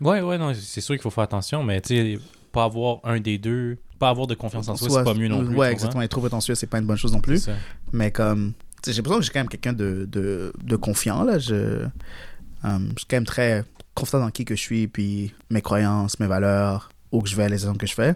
Ouais, 0.00 0.22
ouais, 0.22 0.38
non, 0.38 0.54
c'est 0.54 0.80
sûr 0.80 0.94
qu'il 0.94 1.02
faut 1.02 1.10
faire 1.10 1.24
attention, 1.24 1.62
mais 1.62 1.80
tu 1.82 1.88
sais, 1.88 2.18
pas 2.52 2.64
avoir 2.64 3.00
un 3.04 3.20
des 3.20 3.36
deux, 3.36 3.76
pas 3.98 4.08
avoir 4.08 4.26
de 4.26 4.34
confiance 4.34 4.68
en 4.68 4.76
soi, 4.76 4.88
c'est 4.88 5.04
pas 5.04 5.14
mieux 5.14 5.28
non 5.28 5.44
plus. 5.44 5.54
Ouais, 5.54 5.70
exactement. 5.70 6.02
Être 6.02 6.10
trop 6.10 6.22
prétentieux, 6.22 6.54
c'est 6.54 6.66
pas 6.66 6.78
une 6.78 6.86
bonne 6.86 6.96
chose 6.96 7.12
non 7.12 7.20
plus. 7.20 7.48
Mais 7.92 8.10
comme, 8.10 8.54
j'ai 8.86 8.94
l'impression 8.94 9.18
que 9.18 9.24
j'ai 9.26 9.32
quand 9.32 9.40
même 9.40 9.48
quelqu'un 9.48 9.74
de, 9.74 10.06
de, 10.10 10.52
de 10.62 10.76
confiant, 10.76 11.22
là. 11.22 11.38
Je, 11.38 11.54
euh, 11.54 11.88
je 12.64 12.98
suis 12.98 13.06
quand 13.08 13.16
même 13.16 13.26
très 13.26 13.64
confiant 13.94 14.20
dans 14.20 14.30
qui 14.30 14.46
que 14.46 14.56
je 14.56 14.60
suis, 14.60 14.88
puis 14.88 15.34
mes 15.50 15.60
croyances, 15.60 16.18
mes 16.18 16.26
valeurs, 16.26 16.88
où 17.12 17.20
que 17.20 17.28
je 17.28 17.36
vais, 17.36 17.48
les 17.50 17.64
actions 17.64 17.74
que 17.74 17.86
je 17.86 17.94
fais. 17.94 18.14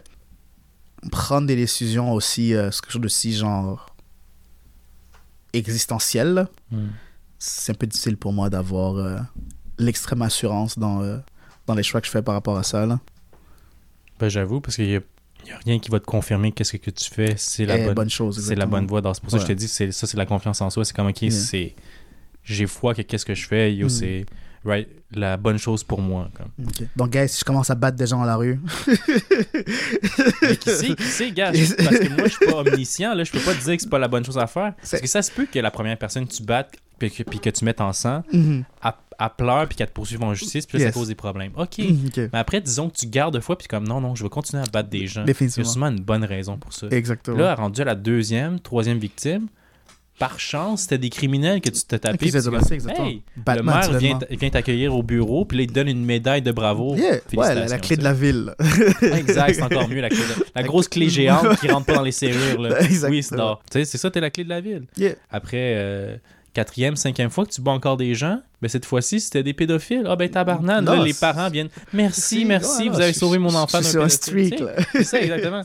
Prendre 1.12 1.46
des 1.46 1.56
décisions 1.56 2.12
aussi, 2.12 2.54
euh, 2.54 2.70
c'est 2.70 2.80
quelque 2.80 2.92
chose 2.92 3.02
de 3.02 3.08
si, 3.08 3.34
genre, 3.34 3.93
existentiel, 5.54 6.34
là. 6.34 6.48
Hmm. 6.70 6.88
c'est 7.38 7.72
un 7.72 7.74
peu 7.74 7.86
difficile 7.86 8.16
pour 8.16 8.32
moi 8.32 8.48
d'avoir 8.50 8.96
euh, 8.96 9.18
l'extrême 9.78 10.22
assurance 10.22 10.78
dans, 10.78 11.02
euh, 11.02 11.18
dans 11.66 11.74
les 11.74 11.82
choix 11.82 12.00
que 12.00 12.06
je 12.06 12.10
fais 12.12 12.22
par 12.22 12.34
rapport 12.34 12.56
à 12.56 12.62
ça. 12.62 12.86
Là. 12.86 13.00
Ben, 14.18 14.28
j'avoue, 14.28 14.60
parce 14.60 14.76
qu'il 14.76 14.90
y 14.90 14.96
a, 14.96 15.00
il 15.44 15.48
y 15.48 15.52
a 15.52 15.58
rien 15.66 15.78
qui 15.78 15.90
va 15.90 16.00
te 16.00 16.06
confirmer 16.06 16.52
qu'est-ce 16.52 16.76
que 16.76 16.90
tu 16.90 17.10
fais, 17.10 17.34
c'est 17.36 17.66
la 17.66 17.78
Eh, 17.78 17.84
bonne, 17.86 17.94
bonne 17.94 18.10
chose. 18.10 18.40
c'est 18.46 18.54
la 18.54 18.66
bonne 18.66 18.86
voie. 18.86 19.02
C'est 19.12 19.20
pour 19.20 19.30
ça 19.30 19.36
que 19.38 19.42
je 19.42 19.48
te 19.48 19.52
dis, 19.52 19.68
ça, 19.68 19.90
c'est 20.06 20.16
la 20.16 20.26
confiance 20.26 20.60
en 20.62 20.70
soi. 20.70 20.84
C'est 20.84 20.94
comme, 20.94 21.08
ok, 21.08 21.22
Yeah. 21.22 21.30
c'est. 21.32 21.74
J'ai 22.44 22.66
foi 22.66 22.94
que 22.94 23.02
qu'est-ce 23.02 23.24
que 23.26 23.34
je 23.34 23.46
fais, 23.46 23.74
yo, 23.74 23.86
Mm. 23.86 23.90
c'est 23.90 24.26
right, 24.64 24.88
la 25.12 25.36
bonne 25.36 25.58
chose 25.58 25.84
pour 25.84 26.00
moi. 26.00 26.28
Comme. 26.34 26.48
Donc, 26.96 27.10
guys, 27.10 27.28
si 27.28 27.40
je 27.40 27.44
commence 27.44 27.70
à 27.70 27.74
battre 27.74 27.96
des 27.96 28.06
gens 28.06 28.22
à 28.22 28.26
la 28.26 28.36
rue. 28.36 28.60
Mais 30.42 30.56
qui 30.56 30.70
sait, 30.70 30.94
qui 30.94 31.02
sait, 31.04 31.30
gars, 31.32 31.52
je- 31.52 31.74
parce 31.74 31.98
que 31.98 32.08
moi, 32.08 32.24
je 32.28 32.32
suis 32.34 32.46
pas 32.46 32.56
omniscient, 32.58 33.14
là, 33.14 33.24
je 33.24 33.32
peux 33.32 33.40
pas 33.40 33.54
te 33.54 33.62
dire 33.62 33.76
que 33.76 33.82
c'est 33.82 33.88
pas 33.90 33.98
la 33.98 34.08
bonne 34.08 34.24
chose 34.24 34.38
à 34.38 34.46
faire. 34.46 34.74
Parce 34.76 35.00
que 35.02 35.06
ça 35.08 35.22
se 35.22 35.30
peut 35.30 35.46
que 35.50 35.58
la 35.58 35.70
première 35.70 35.98
personne 35.98 36.26
que 36.26 36.32
tu 36.32 36.42
battes, 36.42 36.74
puis 36.98 37.10
que, 37.10 37.22
puis 37.22 37.38
que 37.40 37.50
tu 37.50 37.64
mettes 37.64 37.80
en 37.80 37.92
sang, 37.92 38.22
Mhm. 38.32 38.64
elle, 38.84 38.92
elle 39.20 39.28
pleure, 39.36 39.66
puis 39.68 39.76
qu'elle 39.76 39.88
te 39.88 39.92
poursuive 39.92 40.22
en 40.22 40.34
justice, 40.34 40.66
puis 40.66 40.78
là, 40.78 40.84
Yes. 40.84 40.94
ça 40.94 40.98
cause 40.98 41.08
des 41.08 41.14
problèmes. 41.14 41.52
Ok. 41.56 41.78
Mhm, 41.78 42.06
ok. 42.08 42.16
Mais 42.32 42.38
après, 42.38 42.60
disons 42.60 42.88
que 42.90 42.96
tu 42.96 43.06
gardes 43.06 43.38
foi, 43.40 43.56
puis 43.58 43.66
comme 43.68 43.86
non, 43.86 44.00
non, 44.00 44.14
je 44.14 44.22
vais 44.22 44.28
continuer 44.30 44.62
à 44.62 44.66
battre 44.66 44.88
des 44.90 45.06
gens. 45.06 45.20
Il 45.22 45.22
y 45.22 45.24
a 45.24 45.26
Définitivement. 45.26 45.68
sûrement 45.70 45.88
une 45.88 46.00
bonne 46.00 46.24
raison 46.24 46.56
pour 46.56 46.72
ça. 46.72 46.86
Exactement. 46.90 47.36
Là, 47.36 47.54
rendu 47.54 47.80
à 47.80 47.84
la 47.84 47.94
deuxième, 47.94 48.60
troisième 48.60 48.98
victime, 48.98 49.48
par 50.18 50.38
chance, 50.38 50.82
c'était 50.82 50.98
des 50.98 51.10
criminels 51.10 51.60
que 51.60 51.70
tu 51.70 51.82
t'es 51.82 51.98
tapé. 51.98 52.18
Exactement. 52.74 53.04
Hey, 53.06 53.22
le 53.56 53.62
maire 53.62 53.98
vient, 53.98 54.18
t'accueillir 54.50 54.94
au 54.94 55.02
bureau, 55.02 55.44
puis 55.44 55.58
là, 55.58 55.64
il 55.64 55.66
te 55.68 55.72
donne 55.72 55.88
une 55.88 56.04
médaille 56.04 56.42
de 56.42 56.52
bravo. 56.52 56.94
Yeah. 56.94 57.14
Ouais, 57.34 57.54
la, 57.54 57.66
la 57.66 57.78
clé 57.78 57.96
de 57.96 58.04
la 58.04 58.12
ville. 58.12 58.54
Exact, 59.02 59.54
c'est 59.54 59.62
encore 59.62 59.88
mieux. 59.88 60.00
La, 60.00 60.08
clé 60.10 60.18
de- 60.18 60.44
la 60.54 60.62
grosse 60.62 60.88
clé 60.88 61.08
géante 61.08 61.58
qui 61.58 61.68
rentre 61.68 61.86
pas 61.86 61.94
dans 61.94 62.02
les 62.02 62.12
serrures. 62.12 62.60
Là. 62.60 62.76
Oui, 63.08 63.22
c'est 63.22 63.98
ça, 63.98 64.10
t'es 64.10 64.20
la 64.20 64.30
clé 64.30 64.44
de 64.44 64.48
la 64.50 64.60
ville. 64.60 64.84
Yeah. 64.96 65.14
Après, 65.30 65.74
euh, 65.76 66.16
quatrième, 66.52 66.94
cinquième 66.96 67.30
fois 67.30 67.44
que 67.44 67.50
tu 67.50 67.60
bats 67.60 67.72
encore 67.72 67.96
des 67.96 68.14
gens, 68.14 68.40
ben 68.62 68.68
cette 68.68 68.84
fois-ci, 68.86 69.20
c'était 69.20 69.42
des 69.42 69.52
pédophiles. 69.52 70.06
Ah 70.08 70.14
ben 70.16 70.30
Non, 70.80 71.02
les 71.02 71.12
parents 71.14 71.50
viennent. 71.50 71.68
Merci, 71.92 72.44
merci, 72.44 72.84
ouais, 72.84 72.88
vous 72.88 73.00
avez 73.00 73.12
sauvé 73.12 73.38
mon 73.38 73.54
enfant 73.54 73.80
d'un 73.80 73.88
pédophile. 74.46 74.68
C'est 74.92 75.04
ça, 75.04 75.20
exactement. 75.20 75.64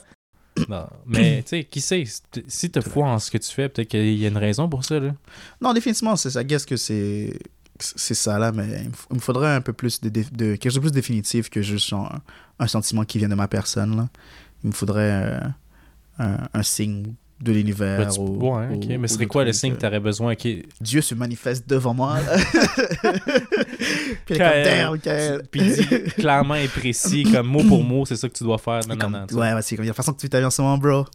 Mais 1.05 1.43
tu 1.43 1.49
sais, 1.49 1.63
qui 1.63 1.81
sait, 1.81 2.03
si 2.47 2.69
t'as 2.69 2.81
foi 2.81 3.07
en 3.07 3.19
ce 3.19 3.31
que 3.31 3.37
tu 3.37 3.51
fais, 3.51 3.69
peut-être 3.69 3.89
qu'il 3.89 4.17
y 4.17 4.25
a 4.25 4.27
une 4.27 4.37
raison 4.37 4.69
pour 4.69 4.83
ça. 4.83 4.99
Là. 4.99 5.13
Non, 5.61 5.73
définitivement, 5.73 6.15
c'est 6.15 6.31
ça. 6.31 6.43
Guess 6.43 6.65
que 6.65 6.77
c'est 6.77 7.37
c'est 7.81 8.13
ça 8.13 8.37
là, 8.37 8.51
mais 8.51 8.87
il 9.09 9.15
me 9.15 9.21
faudrait 9.21 9.55
un 9.55 9.61
peu 9.61 9.71
plus 9.71 10.01
de, 10.01 10.09
quelque 10.09 10.69
chose 10.69 10.75
de 10.75 10.79
plus 10.81 10.91
définitif 10.91 11.49
que 11.49 11.61
juste 11.61 11.93
un, 11.93 12.21
un 12.59 12.67
sentiment 12.67 13.05
qui 13.05 13.19
vient 13.19 13.29
de 13.29 13.35
ma 13.35 13.47
personne. 13.47 14.09
Il 14.65 14.67
me 14.67 14.73
faudrait 14.73 15.39
euh, 16.19 16.37
un 16.53 16.63
signe 16.63 17.13
de 17.41 17.52
l'univers. 17.52 17.99
Ben, 17.99 18.10
tu- 18.10 18.19
ou- 18.19 18.38
ouais, 18.56 18.67
ok. 18.75 18.84
ou- 18.86 18.99
mais 18.99 19.08
ce 19.08 19.13
serait 19.15 19.25
quoi 19.25 19.43
le 19.45 19.54
signe 19.54 19.71
euh, 19.71 19.75
que 19.75 19.82
t'aurais 19.82 19.99
besoin? 19.99 20.34
ok? 20.34 20.47
Dieu 20.82 21.02
se 21.02 21.15
manifeste 21.15 21.67
devant 21.69 21.93
moi. 21.93 22.17
Puis 24.25 24.38
Kael, 24.38 24.88
comme, 24.88 24.99
Kael. 24.99 25.41
Puis 25.52 25.62
dit 25.62 25.88
clairement 26.17 26.56
et 26.56 26.67
précis, 26.67 27.23
comme 27.23 27.47
mot 27.47 27.63
pour 27.63 27.84
mot, 27.84 28.06
c'est 28.06 28.15
ça 28.15 28.28
que 28.28 28.34
tu 28.34 28.43
dois 28.43 28.58
faire. 28.58 28.82
Non, 28.88 28.95
non, 28.95 28.97
comme- 28.97 29.12
non. 29.13 29.25
tu 29.28 29.36
sais. 29.36 29.39
ouais, 29.39 29.54
ouais, 29.54 29.62
c'est 29.62 29.75
comme 29.75 29.86
la 29.86 29.93
façon 29.93 30.13
que 30.13 30.19
tu 30.19 30.28
vie 30.28 30.45
en 30.45 30.49
ce 30.49 30.62
moment, 30.62 30.78
bro. 30.78 31.06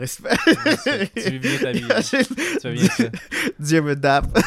Respect. 0.00 1.10
Tu 1.14 1.38
bien 1.38 1.58
ta 1.60 1.72
vie. 1.72 1.82
Tu 1.82 2.58
vas 2.64 2.70
bien 2.72 2.88
ça. 2.88 3.04
Dieu 3.58 3.82
me 3.82 3.94
dappe. 3.94 4.38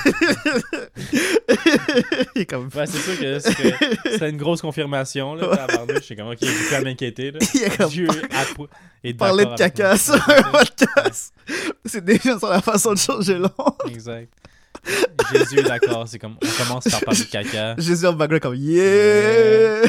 Il 2.36 2.42
est 2.42 2.46
comme. 2.46 2.70
Ouais, 2.76 2.86
c'est 2.88 2.98
sûr 2.98 3.20
que 3.20 3.40
c'était 3.40 4.30
une 4.30 4.38
grosse 4.38 4.62
confirmation. 4.62 5.36
Là, 5.36 5.56
tabarnouche. 5.56 5.98
Je 5.98 6.02
suis 6.04 6.16
comme, 6.16 6.30
ok, 6.30 6.38
j'ai 6.42 6.48
plus 6.52 6.76
à 6.76 6.82
m'inquiéter. 6.82 7.32
Là. 7.32 7.40
Il 7.54 7.64
est 7.64 7.78
comme. 7.78 7.90
Dieu 7.90 8.08
a 8.10 8.56
po- 8.56 8.68
est 9.04 9.14
Parler 9.14 9.46
de 9.46 9.56
caca 9.56 9.96
sur 9.98 10.16
un 10.30 10.42
podcast. 10.44 11.34
C'est 11.86 12.04
déjà 12.04 12.40
sur 12.40 12.50
la 12.50 12.62
façon 12.62 12.94
de 12.94 13.00
changer 13.00 13.36
l'onde. 13.38 13.52
Exact. 13.90 14.30
Jésus 15.32 15.60
est 15.60 15.64
d'accord. 15.64 16.08
C'est 16.08 16.20
comme, 16.20 16.36
on 16.44 16.64
commence 16.64 16.84
par 16.86 17.02
parler 17.02 17.20
de 17.22 17.26
caca. 17.26 17.76
Jésus 17.78 18.06
en 18.06 18.14
background 18.14 18.42
comme 18.42 18.56
yeah. 18.56 19.82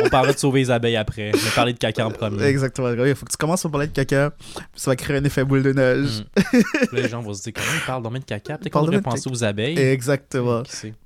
On 0.00 0.08
parlera 0.08 0.32
de 0.32 0.38
sauver 0.38 0.60
les 0.60 0.70
abeilles 0.70 0.96
après. 0.96 1.30
Mais 1.32 1.50
parler 1.54 1.72
de 1.72 1.78
caca 1.78 2.06
en 2.06 2.10
premier. 2.10 2.42
Exactement. 2.44 2.90
Il 2.92 3.14
faut 3.14 3.26
que 3.26 3.30
tu 3.30 3.36
commences 3.36 3.62
par 3.62 3.70
parler 3.70 3.86
de 3.86 3.92
caca. 3.92 4.30
puis 4.30 4.56
Ça 4.74 4.90
va 4.90 4.96
créer 4.96 5.16
un 5.16 5.24
effet 5.24 5.44
boule 5.44 5.62
de 5.62 5.72
neige. 5.72 6.24
Mm. 6.36 6.58
Les 6.92 7.08
gens 7.08 7.22
vont 7.22 7.34
se 7.34 7.42
dire, 7.42 7.52
comment 7.54 7.66
ils 7.74 7.86
parlent 7.86 8.02
d'en 8.02 8.10
mettre 8.10 8.26
de 8.26 8.30
caca? 8.30 8.58
Peut-être 8.58 8.72
qu'on 8.72 8.82
devrait 8.82 9.00
penser 9.00 9.30
aux 9.30 9.44
abeilles. 9.44 9.78
Exactement. 9.78 10.62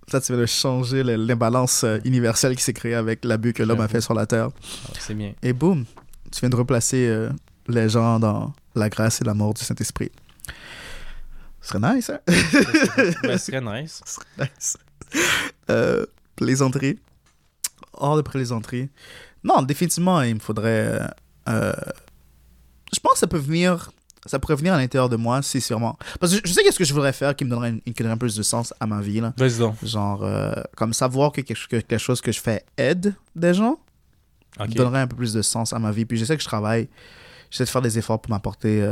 Ça, 0.08 0.20
tu 0.20 0.32
viens 0.32 0.40
de 0.40 0.46
changer 0.46 1.02
l'imbalance 1.02 1.84
euh, 1.84 1.98
universelle 2.04 2.56
qui 2.56 2.62
s'est 2.62 2.72
créée 2.72 2.94
avec 2.94 3.24
l'abus 3.24 3.52
que 3.52 3.62
l'homme 3.62 3.80
a 3.80 3.88
fait 3.88 4.00
sur 4.00 4.14
la 4.14 4.26
Terre. 4.26 4.48
Ah, 4.86 4.92
C'est 4.98 5.14
bien. 5.14 5.32
Et 5.42 5.52
boum, 5.52 5.84
tu 6.32 6.40
viens 6.40 6.48
de 6.48 6.56
replacer 6.56 7.06
euh, 7.08 7.28
les 7.68 7.88
gens 7.90 8.18
dans 8.18 8.52
la 8.74 8.88
grâce 8.88 9.20
et 9.20 9.24
l'amour 9.24 9.52
du 9.54 9.62
Saint-Esprit. 9.62 10.10
Ce 11.70 11.78
serait 11.78 11.94
nice, 11.94 12.10
hein? 12.10 12.20
Ben, 13.22 13.36
ce 13.38 13.46
serait 13.52 13.60
nice. 13.60 14.00
Ce 14.06 14.14
serait 14.14 14.50
nice. 14.56 14.76
Euh, 15.70 16.06
plaisanterie. 16.36 16.98
Hors 17.92 18.16
de 18.16 18.22
plaisanterie. 18.22 18.88
Non, 19.44 19.62
définitivement, 19.62 20.22
il 20.22 20.36
me 20.36 20.40
faudrait. 20.40 21.00
euh, 21.00 21.06
euh, 21.48 21.72
je 22.92 23.00
pense 23.00 23.14
que 23.14 23.18
ça 23.18 23.26
peut 23.26 23.38
venir 23.38 23.90
ça 24.26 24.38
pourrait 24.38 24.56
venir 24.56 24.74
à 24.74 24.76
l'intérieur 24.76 25.08
de 25.08 25.16
moi, 25.16 25.40
c'est 25.42 25.60
sûrement. 25.60 25.96
Parce 26.20 26.34
que 26.38 26.46
je 26.46 26.52
sais 26.52 26.62
qu'est-ce 26.62 26.76
que 26.78 26.84
je 26.84 26.92
voudrais 26.92 27.12
faire 27.14 27.34
qui 27.34 27.44
me 27.46 27.50
donnerait, 27.50 27.70
une- 27.70 27.80
qui 27.80 27.92
donnerait 28.02 28.18
plus 28.18 28.34
de 28.36 28.42
sens 28.42 28.74
à 28.78 28.86
ma 28.86 29.00
vie. 29.00 29.20
Là. 29.20 29.32
Donc. 29.58 29.82
Genre, 29.82 30.22
euh, 30.22 30.52
comme 30.76 30.92
savoir 30.92 31.32
que 31.32 31.40
quelque, 31.40 31.66
que 31.68 31.76
quelque 31.76 31.98
chose 31.98 32.20
que 32.20 32.30
je 32.32 32.40
fais 32.40 32.62
aide 32.76 33.14
des 33.36 33.54
gens 33.54 33.78
Ok. 34.60 34.70
donnerait 34.70 35.00
un 35.00 35.06
peu 35.06 35.16
plus 35.16 35.32
de 35.32 35.40
sens 35.40 35.72
à 35.72 35.78
ma 35.78 35.92
vie. 35.92 36.04
Puis 36.04 36.18
je 36.18 36.24
sais 36.26 36.36
que 36.36 36.42
je 36.42 36.48
travaille, 36.48 36.88
j'essaie 37.50 37.64
de 37.64 37.70
faire 37.70 37.80
des 37.80 37.96
efforts 37.98 38.20
pour 38.20 38.30
m'apporter 38.30 38.82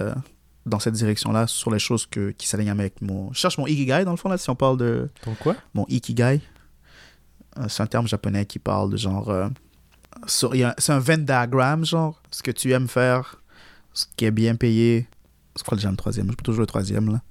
dans 0.66 0.78
cette 0.80 0.94
direction-là 0.94 1.46
sur 1.46 1.70
les 1.70 1.78
choses 1.78 2.04
que, 2.06 2.30
qui 2.32 2.46
s'alignent 2.48 2.70
avec 2.70 3.00
mon. 3.00 3.32
Je 3.32 3.38
cherche 3.38 3.56
mon 3.56 3.66
ikigai 3.66 4.04
dans 4.04 4.10
le 4.10 4.16
fond, 4.16 4.28
là, 4.28 4.36
si 4.36 4.50
on 4.50 4.54
parle 4.56 4.76
de 4.76 5.08
Donc 5.24 5.38
quoi? 5.38 5.56
mon 5.74 5.86
ikigai. 5.88 6.40
Euh, 7.58 7.66
c'est 7.68 7.82
un 7.82 7.86
terme 7.86 8.06
japonais 8.06 8.44
qui 8.44 8.58
parle 8.58 8.90
de 8.90 8.96
genre. 8.96 9.30
euh, 9.30 9.48
c'est 10.26 10.90
un 10.92 10.98
Venn 10.98 11.24
diagramme, 11.24 11.84
genre. 11.84 12.20
Ce 12.30 12.42
que 12.42 12.50
tu 12.50 12.72
aimes 12.72 12.88
faire, 12.88 13.40
ce 13.92 14.04
qui 14.16 14.24
est 14.24 14.30
bien 14.30 14.56
payé. 14.56 15.06
C'est 15.54 15.64
quoi 15.66 15.76
déjà 15.76 15.90
le 15.90 15.96
troisième? 15.96 16.26
Je 16.30 16.36
peux 16.36 16.42
toujours 16.42 16.60
le 16.62 16.66
troisième, 16.66 17.10
là. 17.12 17.22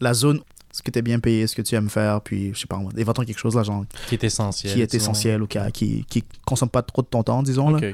La 0.00 0.12
zone, 0.12 0.40
ce 0.76 0.82
que 0.82 0.90
tu 0.90 0.98
es 0.98 1.02
bien 1.02 1.18
payé, 1.20 1.46
ce 1.46 1.56
que 1.56 1.62
tu 1.62 1.74
aimes 1.74 1.88
faire, 1.88 2.20
puis 2.20 2.52
je 2.52 2.60
sais 2.60 2.66
pas, 2.66 2.76
éventuellement 2.98 3.26
quelque 3.26 3.38
chose, 3.38 3.56
là, 3.56 3.62
genre, 3.62 3.86
Qui 4.08 4.16
est 4.16 4.24
essentiel. 4.24 4.74
qui 4.74 4.82
est 4.82 4.86
disons. 4.90 5.04
essentiel 5.12 5.42
ou 5.42 5.46
qui, 5.46 5.58
qui, 5.72 6.04
qui 6.04 6.22
consomme 6.44 6.68
pas 6.68 6.82
trop 6.82 7.00
de 7.00 7.06
ton 7.06 7.22
temps, 7.22 7.42
disons, 7.42 7.70
là 7.70 7.78
Ok, 7.78 7.84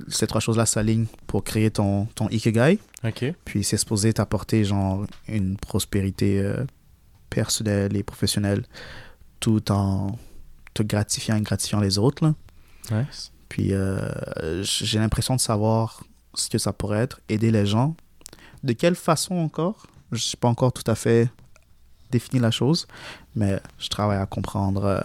ok. 0.00 0.04
ces 0.08 0.26
trois 0.26 0.40
choses-là 0.40 0.66
s'alignent 0.66 1.06
pour 1.28 1.44
créer 1.44 1.70
ton, 1.70 2.06
ton 2.16 2.28
ikigai. 2.30 2.80
Puis 3.44 3.62
c'est 3.62 3.76
supposé 3.76 4.12
t'apporter 4.12 4.64
genre 4.64 5.06
une 5.28 5.56
prospérité 5.56 6.40
euh, 6.40 6.64
personnelle 7.30 7.94
et 7.96 8.02
professionnelle 8.02 8.64
tout 9.38 9.70
en 9.70 10.18
te 10.72 10.82
gratifiant 10.82 11.36
et 11.36 11.40
gratifiant 11.42 11.78
les 11.80 11.98
autres. 11.98 12.24
là. 12.24 12.34
Nice. 12.90 13.30
Puis 13.48 13.72
euh, 13.72 14.10
j'ai 14.62 14.98
l'impression 14.98 15.36
de 15.36 15.40
savoir 15.40 16.02
ce 16.34 16.48
que 16.50 16.58
ça 16.58 16.72
pourrait 16.72 16.98
être, 16.98 17.20
aider 17.28 17.52
les 17.52 17.64
gens. 17.66 17.94
De 18.64 18.72
quelle 18.72 18.96
façon 18.96 19.36
encore? 19.36 19.86
Je 20.10 20.20
sais 20.22 20.36
pas 20.36 20.48
encore 20.48 20.72
tout 20.72 20.88
à 20.90 20.94
fait 20.96 21.28
défini 22.14 22.40
la 22.40 22.50
chose, 22.50 22.86
mais 23.36 23.60
je 23.78 23.88
travaille 23.88 24.18
à 24.18 24.26
comprendre 24.26 24.84
euh, 24.84 25.00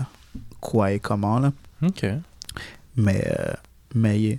quoi 0.62 0.92
et 0.94 1.00
comment. 1.00 1.40
Là. 1.40 1.52
Ok. 1.84 2.06
Mais, 2.96 3.22
euh, 3.40 3.54
mais 3.96 4.20
yeah. 4.20 4.38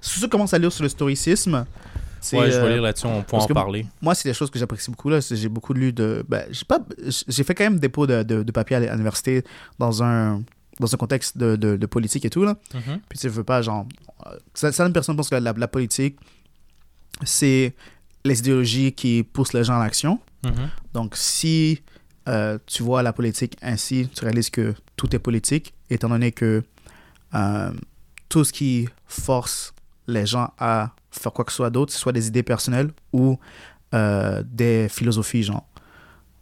Si 0.00 0.20
tu 0.20 0.28
commences 0.28 0.52
à 0.54 0.58
lire 0.58 0.72
sur 0.72 0.82
le 0.82 0.88
stoïcisme, 0.88 1.64
Ouais, 2.34 2.50
je 2.50 2.58
vais 2.60 2.66
euh, 2.66 2.72
lire 2.74 2.82
là-dessus, 2.82 3.06
on 3.06 3.22
peut 3.22 3.36
en 3.38 3.46
parler. 3.46 3.86
moi, 4.02 4.14
c'est 4.14 4.28
des 4.28 4.34
choses 4.34 4.50
que 4.50 4.58
j'apprécie 4.58 4.90
beaucoup. 4.90 5.08
Là. 5.08 5.20
J'ai 5.20 5.48
beaucoup 5.48 5.72
lu 5.72 5.90
de. 5.90 6.22
Ben, 6.28 6.44
j'ai 6.50 6.66
pas. 6.66 6.78
J'ai 7.28 7.44
fait 7.44 7.54
quand 7.54 7.64
même 7.64 7.78
dépôt 7.80 8.06
de, 8.06 8.22
de, 8.22 8.42
de 8.42 8.52
papier 8.52 8.76
à 8.76 8.80
l'université 8.80 9.42
dans 9.78 10.02
un 10.02 10.42
dans 10.78 10.94
un 10.94 10.98
contexte 10.98 11.38
de, 11.38 11.56
de, 11.56 11.76
de 11.78 11.86
politique 11.86 12.26
et 12.26 12.30
tout 12.30 12.44
là. 12.44 12.56
Mhm. 12.74 13.00
Puis 13.08 13.18
tu 13.18 13.28
veux 13.30 13.42
pas 13.42 13.62
genre. 13.62 13.86
euh, 14.26 14.36
Certaines 14.52 14.92
personnes 14.92 15.16
pensent 15.16 15.30
que 15.30 15.34
la, 15.36 15.52
la 15.56 15.68
politique 15.68 16.18
c'est 17.24 17.74
les 18.24 18.38
idéologies 18.40 18.92
qui 18.92 19.22
poussent 19.22 19.54
les 19.54 19.64
gens 19.64 19.80
à 19.80 19.84
l'action. 19.84 20.18
Mhm. 20.44 20.70
Donc, 20.94 21.16
si 21.16 21.82
euh, 22.28 22.58
tu 22.66 22.82
vois 22.82 23.02
la 23.02 23.12
politique 23.12 23.56
ainsi, 23.62 24.08
tu 24.14 24.24
réalises 24.24 24.50
que 24.50 24.74
tout 24.96 25.14
est 25.14 25.18
politique, 25.18 25.74
étant 25.90 26.08
donné 26.08 26.32
que 26.32 26.62
euh, 27.34 27.72
tout 28.28 28.44
ce 28.44 28.52
qui 28.52 28.88
force 29.06 29.72
les 30.06 30.26
gens 30.26 30.52
à 30.58 30.92
faire 31.10 31.32
quoi 31.32 31.44
que 31.44 31.50
ce 31.52 31.56
soit 31.56 31.70
d'autre, 31.70 31.92
ce 31.92 31.98
soit 31.98 32.12
des 32.12 32.28
idées 32.28 32.42
personnelles 32.42 32.90
ou 33.12 33.38
euh, 33.94 34.42
des 34.46 34.88
philosophies, 34.88 35.42
genre. 35.42 35.66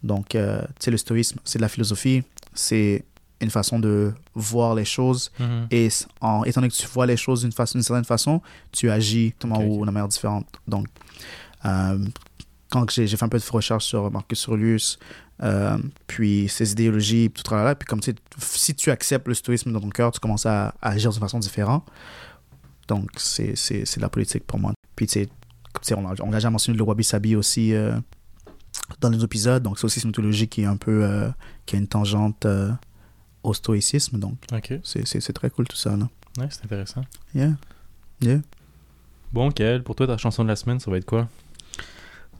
Donc, 0.03 0.29
tu 0.29 0.37
sais, 0.79 0.91
le 0.91 0.97
stoïsme, 0.97 1.39
c'est 1.43 1.57
de 1.59 1.63
la 1.63 1.69
philosophie, 1.69 2.23
c'est 2.53 3.03
une 3.41 3.49
façon 3.49 3.79
de 3.79 4.13
voir 4.35 4.75
les 4.75 4.85
choses 4.85 5.31
Mhm. 5.39 5.67
et 5.71 5.89
en, 6.21 6.43
étant 6.43 6.61
donné 6.61 6.71
que 6.71 6.75
tu 6.77 6.87
vois 6.87 7.05
les 7.05 7.17
choses 7.17 7.41
d'une 7.41 7.51
façon- 7.51 7.77
d'une 7.77 7.83
certaine 7.83 8.05
façon, 8.05 8.41
tu 8.71 8.89
agis 8.91 9.33
ou 9.43 9.85
de 9.85 9.91
manière 9.91 10.07
différente. 10.07 10.45
Donc, 10.67 10.87
quand 12.69 12.89
j'ai 12.91 13.07
fait 13.07 13.23
un 13.23 13.29
peu 13.29 13.39
de 13.39 13.43
recherche 13.51 13.85
sur 13.85 14.11
Marcus 14.11 14.47
Aurelius, 14.47 14.99
euh, 15.41 15.77
puis 16.07 16.47
ses 16.49 16.71
idéologies, 16.71 17.31
tout 17.31 17.53
là, 17.53 17.73
puis 17.75 17.87
comme 17.87 17.99
tu 17.99 18.11
sais, 18.11 18.17
si 18.37 18.75
tu 18.75 18.91
acceptes 18.91 19.27
le 19.27 19.33
stoïsme 19.33 19.71
dans 19.71 19.79
ton 19.79 19.89
cœur, 19.89 20.11
tu 20.11 20.19
commences 20.19 20.45
à, 20.45 20.75
à 20.81 20.89
agir 20.91 21.11
d'une 21.11 21.19
façon 21.19 21.39
différente. 21.39 21.85
Donc, 22.87 23.09
c'est 23.17 23.53
de 23.53 24.01
la 24.01 24.09
politique 24.09 24.45
pour 24.45 24.59
moi. 24.59 24.73
Puis, 24.95 25.07
tu 25.07 25.27
sais, 25.81 25.93
on 25.95 26.07
a, 26.07 26.13
on 26.21 26.29
a 26.31 26.35
déjà 26.35 26.49
mentionné 26.49 26.77
le 26.77 26.83
Wabi 26.83 27.03
Sabi 27.03 27.35
aussi 27.35 27.73
euh, 27.73 27.95
dans 28.99 29.09
les 29.09 29.23
épisodes. 29.23 29.61
Donc, 29.63 29.77
c'est 29.79 29.85
aussi 29.85 30.01
une 30.01 30.07
mythologie 30.07 30.47
qui 30.47 30.61
est 30.63 30.65
un 30.65 30.77
peu, 30.77 31.03
euh, 31.03 31.29
qui 31.65 31.75
a 31.75 31.79
une 31.79 31.87
tangente 31.87 32.45
au 33.43 33.53
stoïcisme. 33.53 34.19
Donc, 34.19 34.37
Ok. 34.51 34.73
c'est 34.83 35.33
très 35.33 35.49
cool 35.49 35.67
tout 35.67 35.77
ça, 35.77 35.95
là. 35.95 36.09
Ouais, 36.37 36.47
c'est 36.51 36.65
intéressant. 36.65 37.01
Yeah. 37.33 37.53
Yeah. 38.21 38.39
Bon, 39.31 39.51
Kel, 39.51 39.83
pour 39.83 39.95
toi, 39.95 40.07
ta 40.07 40.17
chanson 40.17 40.43
de 40.43 40.49
la 40.49 40.55
semaine, 40.55 40.79
ça 40.79 40.89
va 40.91 40.97
être 40.97 41.05
quoi? 41.05 41.27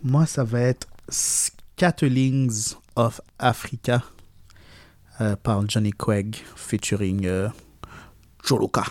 Moi, 0.01 0.25
ça 0.25 0.45
va 0.45 0.62
être 0.62 0.88
Scatterlings 1.09 2.75
of 2.95 3.19
Africa 3.38 4.01
euh, 5.19 5.35
par 5.35 5.69
Johnny 5.69 5.91
Quegg 5.91 6.38
featuring 6.55 7.25
euh, 7.25 7.49
Joloka. 8.45 8.85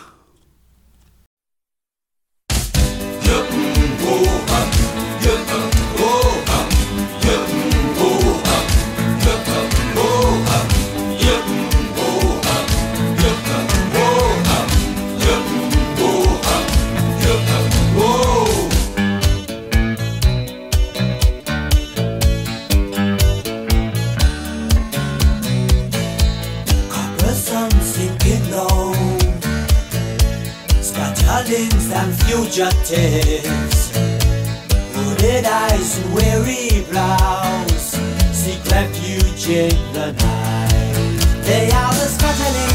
Fugitives 32.58 33.96
Hooded 34.94 35.44
eyes 35.44 35.98
and 35.98 36.14
weary 36.14 36.84
brows 36.90 37.96
Seek 38.32 38.64
refuge 38.70 39.48
in 39.48 39.92
the 39.92 40.12
night. 40.12 41.44
They 41.44 41.70
are 41.70 41.94
the 41.94 42.08
scatterlings 42.08 42.67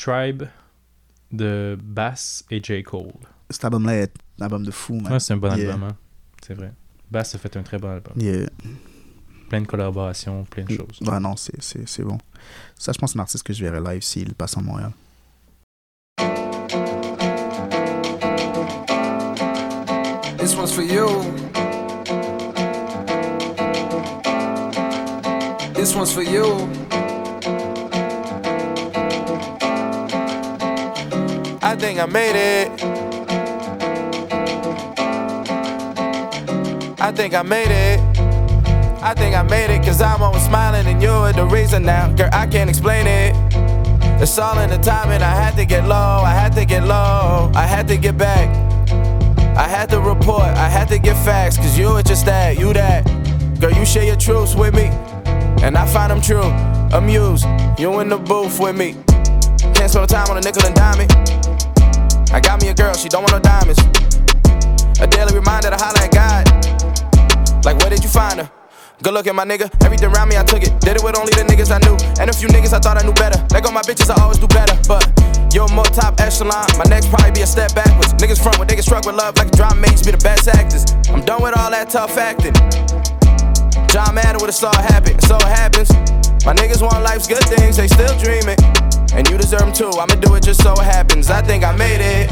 Tribe 0.00 0.44
de 1.30 1.78
Bass 1.82 2.42
et 2.50 2.62
J. 2.62 2.82
Cole. 2.82 3.12
Cet 3.50 3.64
album-là 3.66 3.96
est 3.96 4.12
un 4.38 4.44
album 4.44 4.64
de 4.64 4.70
fou, 4.70 4.94
man. 4.94 5.12
Ouais, 5.12 5.20
c'est 5.20 5.34
un 5.34 5.36
bon 5.36 5.54
Yeah. 5.54 5.72
album, 5.74 5.88
hein. 5.90 5.96
C'est 6.42 6.54
vrai. 6.54 6.72
Bass 7.10 7.34
a 7.34 7.38
fait 7.38 7.54
un 7.56 7.62
très 7.62 7.78
bon 7.78 7.90
album. 7.90 8.14
Yeah. 8.16 8.48
Plein 9.50 9.60
de 9.60 9.66
collaborations, 9.66 10.44
plein 10.44 10.64
de 10.64 10.74
choses. 10.74 11.00
Ouais, 11.06 11.20
non, 11.20 11.36
c'est, 11.36 11.60
c'est, 11.62 11.86
c'est 11.86 12.02
bon. 12.04 12.16
Ça, 12.78 12.92
je 12.92 12.98
pense 12.98 13.10
que 13.10 13.12
c'est 13.14 13.18
un 13.18 13.22
artiste 13.22 13.44
que 13.44 13.52
je 13.52 13.62
verrai 13.62 13.80
live 13.80 14.02
s'il 14.02 14.34
passe 14.34 14.56
à 14.56 14.60
Montréal. 14.62 14.92
This 20.38 20.56
one's 20.56 20.72
for 20.72 20.82
you. 20.82 21.08
This 25.74 25.94
one's 25.94 26.12
for 26.12 26.22
you. 26.22 26.68
I 31.70 31.76
think 31.76 32.00
I 32.00 32.06
made 32.06 32.34
it. 32.34 32.68
I 37.00 37.12
think 37.12 37.32
I 37.32 37.42
made 37.42 37.70
it. 37.70 38.00
I 39.00 39.14
think 39.14 39.36
I 39.36 39.44
made 39.44 39.70
it 39.70 39.84
cause 39.84 40.02
I'm 40.02 40.20
always 40.20 40.44
smiling 40.44 40.84
and 40.88 41.00
you're 41.00 41.32
the 41.32 41.46
reason 41.46 41.84
now. 41.84 42.12
Girl, 42.16 42.28
I 42.32 42.48
can't 42.48 42.68
explain 42.68 43.06
it. 43.06 43.36
It's 44.20 44.36
all 44.36 44.58
in 44.58 44.68
the 44.68 44.78
timing. 44.78 45.22
I 45.22 45.30
had 45.30 45.54
to 45.58 45.64
get 45.64 45.86
low, 45.86 45.94
I 46.24 46.32
had 46.32 46.54
to 46.54 46.64
get 46.64 46.82
low, 46.82 47.52
I 47.54 47.62
had 47.62 47.86
to 47.86 47.96
get 47.96 48.18
back. 48.18 48.48
I 49.56 49.68
had 49.68 49.90
to 49.90 50.00
report, 50.00 50.42
I 50.42 50.68
had 50.68 50.88
to 50.88 50.98
get 50.98 51.14
facts 51.24 51.56
cause 51.56 51.78
you 51.78 51.92
were 51.92 52.02
just 52.02 52.26
that, 52.26 52.58
you 52.58 52.72
that. 52.72 53.04
Girl, 53.60 53.70
you 53.70 53.86
share 53.86 54.02
your 54.02 54.16
truths 54.16 54.56
with 54.56 54.74
me, 54.74 54.86
and 55.62 55.78
I 55.78 55.86
find 55.86 56.10
them 56.10 56.20
true. 56.20 56.50
Amused, 56.98 57.46
you 57.78 58.00
in 58.00 58.08
the 58.08 58.18
booth 58.18 58.58
with 58.58 58.76
me. 58.76 58.96
Can't 59.72 59.88
spend 59.88 60.08
time 60.08 60.28
on 60.30 60.36
a 60.36 60.40
nickel 60.40 60.66
and 60.66 60.74
dime 60.74 61.02
it. 61.02 61.39
I 62.32 62.40
got 62.40 62.62
me 62.62 62.68
a 62.68 62.74
girl, 62.74 62.94
she 62.94 63.08
don't 63.08 63.22
want 63.22 63.32
no 63.32 63.40
diamonds. 63.40 63.80
A 65.00 65.06
daily 65.06 65.34
reminder 65.34 65.70
to 65.70 65.76
holler 65.76 65.98
at 65.98 66.12
God. 66.14 66.46
Like, 67.64 67.78
where 67.78 67.90
did 67.90 68.04
you 68.04 68.08
find 68.08 68.38
her? 68.38 68.50
Good 69.02 69.14
looking, 69.14 69.34
my 69.34 69.44
nigga. 69.44 69.66
Everything 69.84 70.12
around 70.12 70.28
me, 70.28 70.36
I 70.36 70.44
took 70.44 70.62
it. 70.62 70.78
Did 70.80 70.96
it 70.96 71.02
with 71.02 71.16
only 71.18 71.32
the 71.32 71.42
niggas 71.48 71.72
I 71.72 71.80
knew. 71.82 71.96
And 72.20 72.28
a 72.30 72.32
few 72.32 72.48
niggas 72.48 72.72
I 72.72 72.78
thought 72.78 73.00
I 73.00 73.02
knew 73.02 73.14
better. 73.14 73.40
Let 73.50 73.64
go 73.64 73.72
my 73.72 73.82
bitches, 73.82 74.10
I 74.10 74.20
always 74.22 74.38
do 74.38 74.46
better. 74.46 74.76
But 74.86 75.02
you're 75.52 75.68
more 75.68 75.88
top 75.88 76.20
echelon. 76.20 76.68
My 76.78 76.84
next 76.84 77.08
probably 77.08 77.32
be 77.32 77.40
a 77.40 77.46
step 77.46 77.74
backwards. 77.74 78.12
Niggas 78.14 78.42
front 78.42 78.58
when 78.58 78.68
they 78.68 78.76
get 78.76 78.84
struck 78.84 79.06
with 79.06 79.16
love 79.16 79.36
like 79.36 79.48
a 79.48 79.56
drama 79.56 79.80
mates 79.80 80.04
be 80.04 80.12
the 80.12 80.22
best 80.22 80.46
actors. 80.48 80.84
I'm 81.08 81.24
done 81.24 81.42
with 81.42 81.56
all 81.56 81.70
that 81.70 81.90
tough 81.90 82.16
acting. 82.16 82.54
John 83.92 84.14
Madden 84.14 84.40
would 84.40 84.46
have 84.46 84.54
saw 84.54 84.70
it 84.70 84.84
happen, 84.92 85.18
so 85.20 85.36
it 85.36 85.42
happens. 85.42 85.90
My 86.46 86.54
niggas 86.54 86.80
want 86.80 87.02
life's 87.02 87.26
good 87.26 87.42
things, 87.42 87.76
they 87.76 87.88
still 87.88 88.16
dreaming. 88.18 88.56
And 89.12 89.28
you 89.28 89.36
deserve 89.36 89.60
them 89.60 89.72
too, 89.72 89.90
I'ma 89.98 90.14
do 90.14 90.36
it 90.36 90.44
just 90.44 90.62
so 90.62 90.72
it 90.74 90.84
happens. 90.84 91.28
I 91.28 91.42
think 91.42 91.64
I 91.64 91.74
made 91.74 92.00
it. 92.00 92.30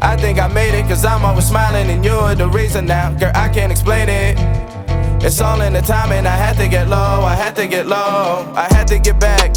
I 0.00 0.16
think 0.16 0.38
I 0.38 0.46
made 0.46 0.78
it, 0.78 0.82
cause 0.86 1.04
I'm 1.04 1.24
always 1.24 1.46
smiling 1.46 1.90
and 1.90 2.04
you're 2.04 2.36
the 2.36 2.48
reason 2.48 2.86
now. 2.86 3.12
Girl, 3.18 3.32
I 3.34 3.48
can't 3.48 3.72
explain 3.72 4.08
it. 4.08 4.36
It's 5.24 5.40
all 5.40 5.60
in 5.62 5.72
the 5.72 5.80
timing, 5.80 6.26
I 6.26 6.36
had 6.36 6.56
to 6.58 6.68
get 6.68 6.88
low, 6.88 7.22
I 7.22 7.34
had 7.34 7.56
to 7.56 7.66
get 7.66 7.86
low, 7.88 8.52
I 8.56 8.68
had 8.72 8.86
to 8.88 9.00
get 9.00 9.18
back. 9.18 9.52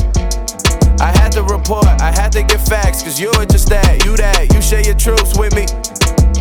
I 0.99 1.12
had 1.17 1.31
to 1.34 1.43
report, 1.43 1.88
I 2.01 2.12
had 2.12 2.31
to 2.34 2.43
get 2.43 2.62
facts, 2.67 3.03
cause 3.03 3.19
you 3.19 3.31
were 3.38 3.45
just 3.45 3.69
that, 3.69 4.05
you 4.05 4.15
that, 4.17 4.53
you 4.53 4.62
share 4.62 4.81
your 4.81 4.95
truths 4.95 5.38
with 5.38 5.53
me. 5.53 5.65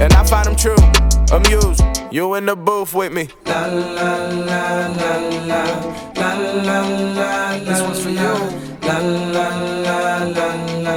And 0.01 0.13
I 0.13 0.25
find 0.25 0.47
them 0.47 0.57
true, 0.57 0.77
amused, 1.33 1.83
you 2.13 2.35
in 2.35 2.47
the 2.47 2.57
booth 2.57 2.95
with 2.95 3.13
me. 3.13 3.29
La 3.47 3.67
la 3.67 4.29
la 4.29 4.87
la 4.87 5.17
la 5.51 5.65
la 6.15 6.33
la 6.63 6.81
la. 7.15 7.59
This 7.59 7.81
one's 7.83 8.01
for 8.03 8.11
you. 8.11 8.35
La 8.83 8.99
la 8.99 9.49
la 9.85 10.25
la 10.25 10.55
la 10.85 10.97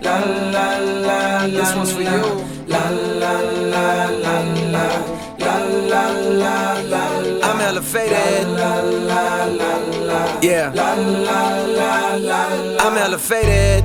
la 0.00 0.16
la 0.50 0.78
la. 0.78 1.46
This 1.46 1.74
one's 1.74 1.92
for 1.92 2.02
you. 2.02 2.22
La 2.66 2.88
la 2.88 3.40
la 3.40 4.08
la 4.24 4.38
la 4.38 4.86
la 5.38 5.56
la 5.92 6.02
la 6.42 6.72
la. 6.80 7.04
I'm 7.42 7.60
elevated. 7.60 8.48
La 8.48 8.80
la 8.80 9.44
la 9.44 9.76
la. 9.76 10.05
Yeah. 10.46 10.70
La 10.76 10.94
la 10.94 12.14
la. 12.14 12.78
I'm 12.78 12.96
elevated. 12.96 13.82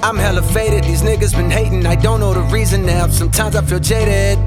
I'm 0.00 0.16
hella 0.16 0.42
faded. 0.42 0.84
These 0.84 1.02
niggas 1.02 1.34
been 1.34 1.50
hating. 1.50 1.84
I 1.86 1.96
don't 1.96 2.20
know 2.20 2.32
the 2.32 2.42
reason 2.54 2.86
now. 2.86 3.08
Sometimes 3.08 3.56
I 3.56 3.62
feel 3.62 3.80
jaded. 3.80 4.38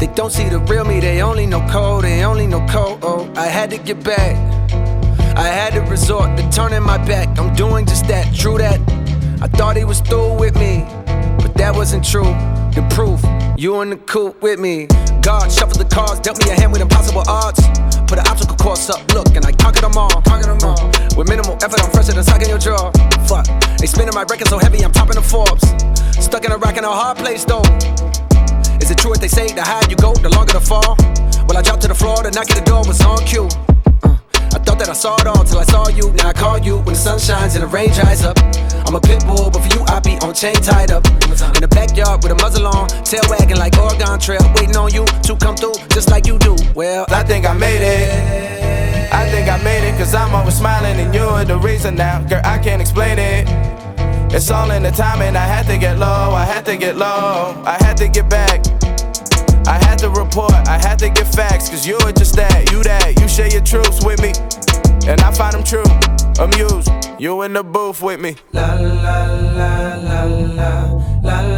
They 0.00 0.06
don't 0.14 0.32
see 0.32 0.48
the 0.48 0.58
real 0.60 0.86
me. 0.86 1.00
They 1.00 1.20
only 1.20 1.44
know 1.44 1.60
code. 1.68 2.04
They 2.04 2.24
only 2.24 2.46
know 2.46 2.66
code. 2.66 2.98
Oh, 3.02 3.30
I 3.36 3.44
had 3.44 3.68
to 3.72 3.76
get 3.76 4.02
back. 4.02 4.36
I 5.36 5.48
had 5.48 5.74
to 5.74 5.82
resort 5.82 6.34
to 6.38 6.48
turning 6.48 6.82
my 6.82 6.96
back. 6.96 7.38
I'm 7.38 7.54
doing 7.54 7.84
just 7.84 8.08
that, 8.08 8.34
true 8.34 8.56
that. 8.56 8.80
I 9.42 9.48
thought 9.48 9.76
he 9.76 9.84
was 9.84 10.00
through 10.00 10.38
with 10.38 10.54
me, 10.56 10.86
but 11.42 11.52
that 11.56 11.74
wasn't 11.74 12.06
true. 12.06 12.32
The 12.72 12.86
proof, 12.88 13.20
you 13.58 13.82
in 13.82 13.90
the 13.90 13.96
coop 13.98 14.40
with 14.40 14.58
me. 14.58 14.88
God 15.28 15.52
shuffled 15.52 15.76
the 15.76 15.84
cards, 15.94 16.20
dealt 16.20 16.42
me 16.42 16.48
a 16.48 16.54
hand 16.54 16.72
with 16.72 16.80
impossible 16.80 17.20
odds. 17.28 17.60
Put 18.08 18.16
an 18.16 18.26
obstacle 18.32 18.56
course 18.56 18.88
up, 18.88 19.04
look, 19.12 19.36
and 19.36 19.44
I 19.44 19.52
conquered 19.52 19.84
them 19.84 19.92
all. 19.92 20.08
Conquered 20.24 20.56
them 20.56 20.64
all. 20.64 20.88
With 21.18 21.28
minimal 21.28 21.52
effort, 21.60 21.84
I'm 21.84 21.90
fresher 21.90 22.12
than 22.16 22.24
sucking 22.24 22.48
your 22.48 22.56
jaw. 22.56 22.90
Fuck, 23.28 23.44
they 23.76 23.84
spinning 23.84 24.14
my 24.14 24.24
record 24.24 24.48
so 24.48 24.56
heavy, 24.56 24.82
I'm 24.82 24.90
topping 24.90 25.20
the 25.20 25.20
Forbes. 25.20 25.68
Stuck 26.16 26.46
in 26.46 26.52
a 26.52 26.56
rack 26.56 26.78
in 26.78 26.84
a 26.84 26.88
hard 26.88 27.18
place 27.18 27.44
though. 27.44 27.60
Is 28.80 28.90
it 28.90 28.96
true 28.96 29.10
what 29.10 29.20
they 29.20 29.28
say? 29.28 29.52
The 29.52 29.60
higher 29.60 29.84
you 29.90 29.96
go, 29.96 30.14
the 30.14 30.30
longer 30.30 30.54
the 30.54 30.64
fall. 30.64 30.96
Well, 31.44 31.58
I 31.58 31.60
dropped 31.60 31.82
to 31.82 31.88
the 31.88 31.94
floor, 31.94 32.22
the 32.22 32.30
knock 32.30 32.48
at 32.48 32.56
the 32.56 32.64
door 32.64 32.80
was 32.88 33.04
on 33.04 33.20
cue. 33.28 33.67
That 34.78 34.90
I 34.90 34.92
saw 34.92 35.16
it 35.16 35.26
all 35.26 35.42
till 35.42 35.58
I 35.58 35.64
saw 35.64 35.88
you. 35.88 36.12
Now 36.12 36.28
I 36.28 36.32
call 36.32 36.58
you 36.58 36.76
when 36.76 36.94
the 36.94 37.02
sun 37.02 37.18
shines 37.18 37.56
and 37.56 37.64
the 37.64 37.66
rain 37.66 37.90
dries 37.90 38.22
up. 38.22 38.38
I'm 38.86 38.94
a 38.94 39.00
pit 39.00 39.26
bull, 39.26 39.50
but 39.50 39.60
for 39.66 39.70
you 39.76 39.84
I 39.88 39.98
be 39.98 40.14
on 40.22 40.32
chain 40.32 40.54
tied 40.54 40.92
up. 40.92 41.04
In 41.04 41.60
the 41.60 41.68
backyard 41.68 42.22
with 42.22 42.30
a 42.30 42.36
muzzle 42.36 42.68
on, 42.68 42.86
tail 43.02 43.26
wagging 43.28 43.58
like 43.58 43.76
Oregon 43.76 44.20
Trail, 44.20 44.38
waiting 44.54 44.76
on 44.76 44.94
you 44.94 45.04
to 45.26 45.34
come 45.34 45.56
through 45.56 45.74
just 45.90 46.10
like 46.10 46.28
you 46.28 46.38
do. 46.38 46.54
Well, 46.76 47.06
I 47.08 47.24
think 47.24 47.44
I 47.44 47.54
made 47.54 47.82
it. 47.82 49.12
I 49.12 49.28
think 49.30 49.48
I 49.48 49.60
made 49.64 49.82
it, 49.82 49.98
cause 49.98 50.14
I'm 50.14 50.32
always 50.32 50.54
smiling 50.54 50.94
and 51.00 51.12
you're 51.12 51.44
the 51.44 51.58
reason 51.58 51.96
now. 51.96 52.22
Girl, 52.22 52.40
I 52.44 52.58
can't 52.58 52.80
explain 52.80 53.18
it. 53.18 53.48
It's 54.32 54.48
all 54.48 54.70
in 54.70 54.84
the 54.84 54.92
timing. 54.92 55.34
I 55.34 55.46
had 55.46 55.66
to 55.66 55.76
get 55.76 55.98
low, 55.98 56.06
I 56.38 56.44
had 56.44 56.64
to 56.66 56.76
get 56.76 56.96
low, 56.96 57.60
I 57.66 57.76
had 57.80 57.96
to 57.96 58.06
get 58.06 58.30
back. 58.30 58.64
I 59.66 59.76
had 59.84 59.98
to 59.98 60.08
report, 60.08 60.54
I 60.68 60.78
had 60.78 61.00
to 61.00 61.10
get 61.10 61.26
facts, 61.34 61.68
cause 61.68 61.84
you're 61.84 62.12
just 62.12 62.36
that, 62.36 62.70
you 62.70 62.82
that, 62.84 63.20
you 63.20 63.28
share 63.28 63.48
your 63.48 63.60
truths 63.60 64.04
with 64.04 64.22
me. 64.22 64.32
And 65.06 65.20
I 65.20 65.32
find 65.32 65.54
them 65.54 65.64
true, 65.64 65.84
amused, 66.38 66.90
you 67.18 67.42
in 67.42 67.52
the 67.52 67.62
booth 67.62 68.02
with 68.02 68.20
me. 68.20 68.36
La 68.52 68.74
la 68.74 69.24
la 69.26 69.94
la 69.96 70.24
la 70.24 70.82
la 71.22 71.40
la. 71.42 71.57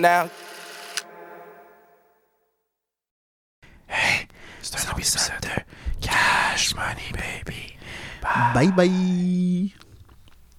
on 0.00 0.28
now. 0.28 0.30
Hey, 3.86 4.26
it's 4.58 4.70
time 4.70 4.90
to 4.90 4.96
be 4.96 5.02
Center. 5.02 5.64
Cash 6.00 6.74
money, 6.74 7.12
baby. 7.12 7.76
Bye 8.22 8.72
bye. 8.76 9.79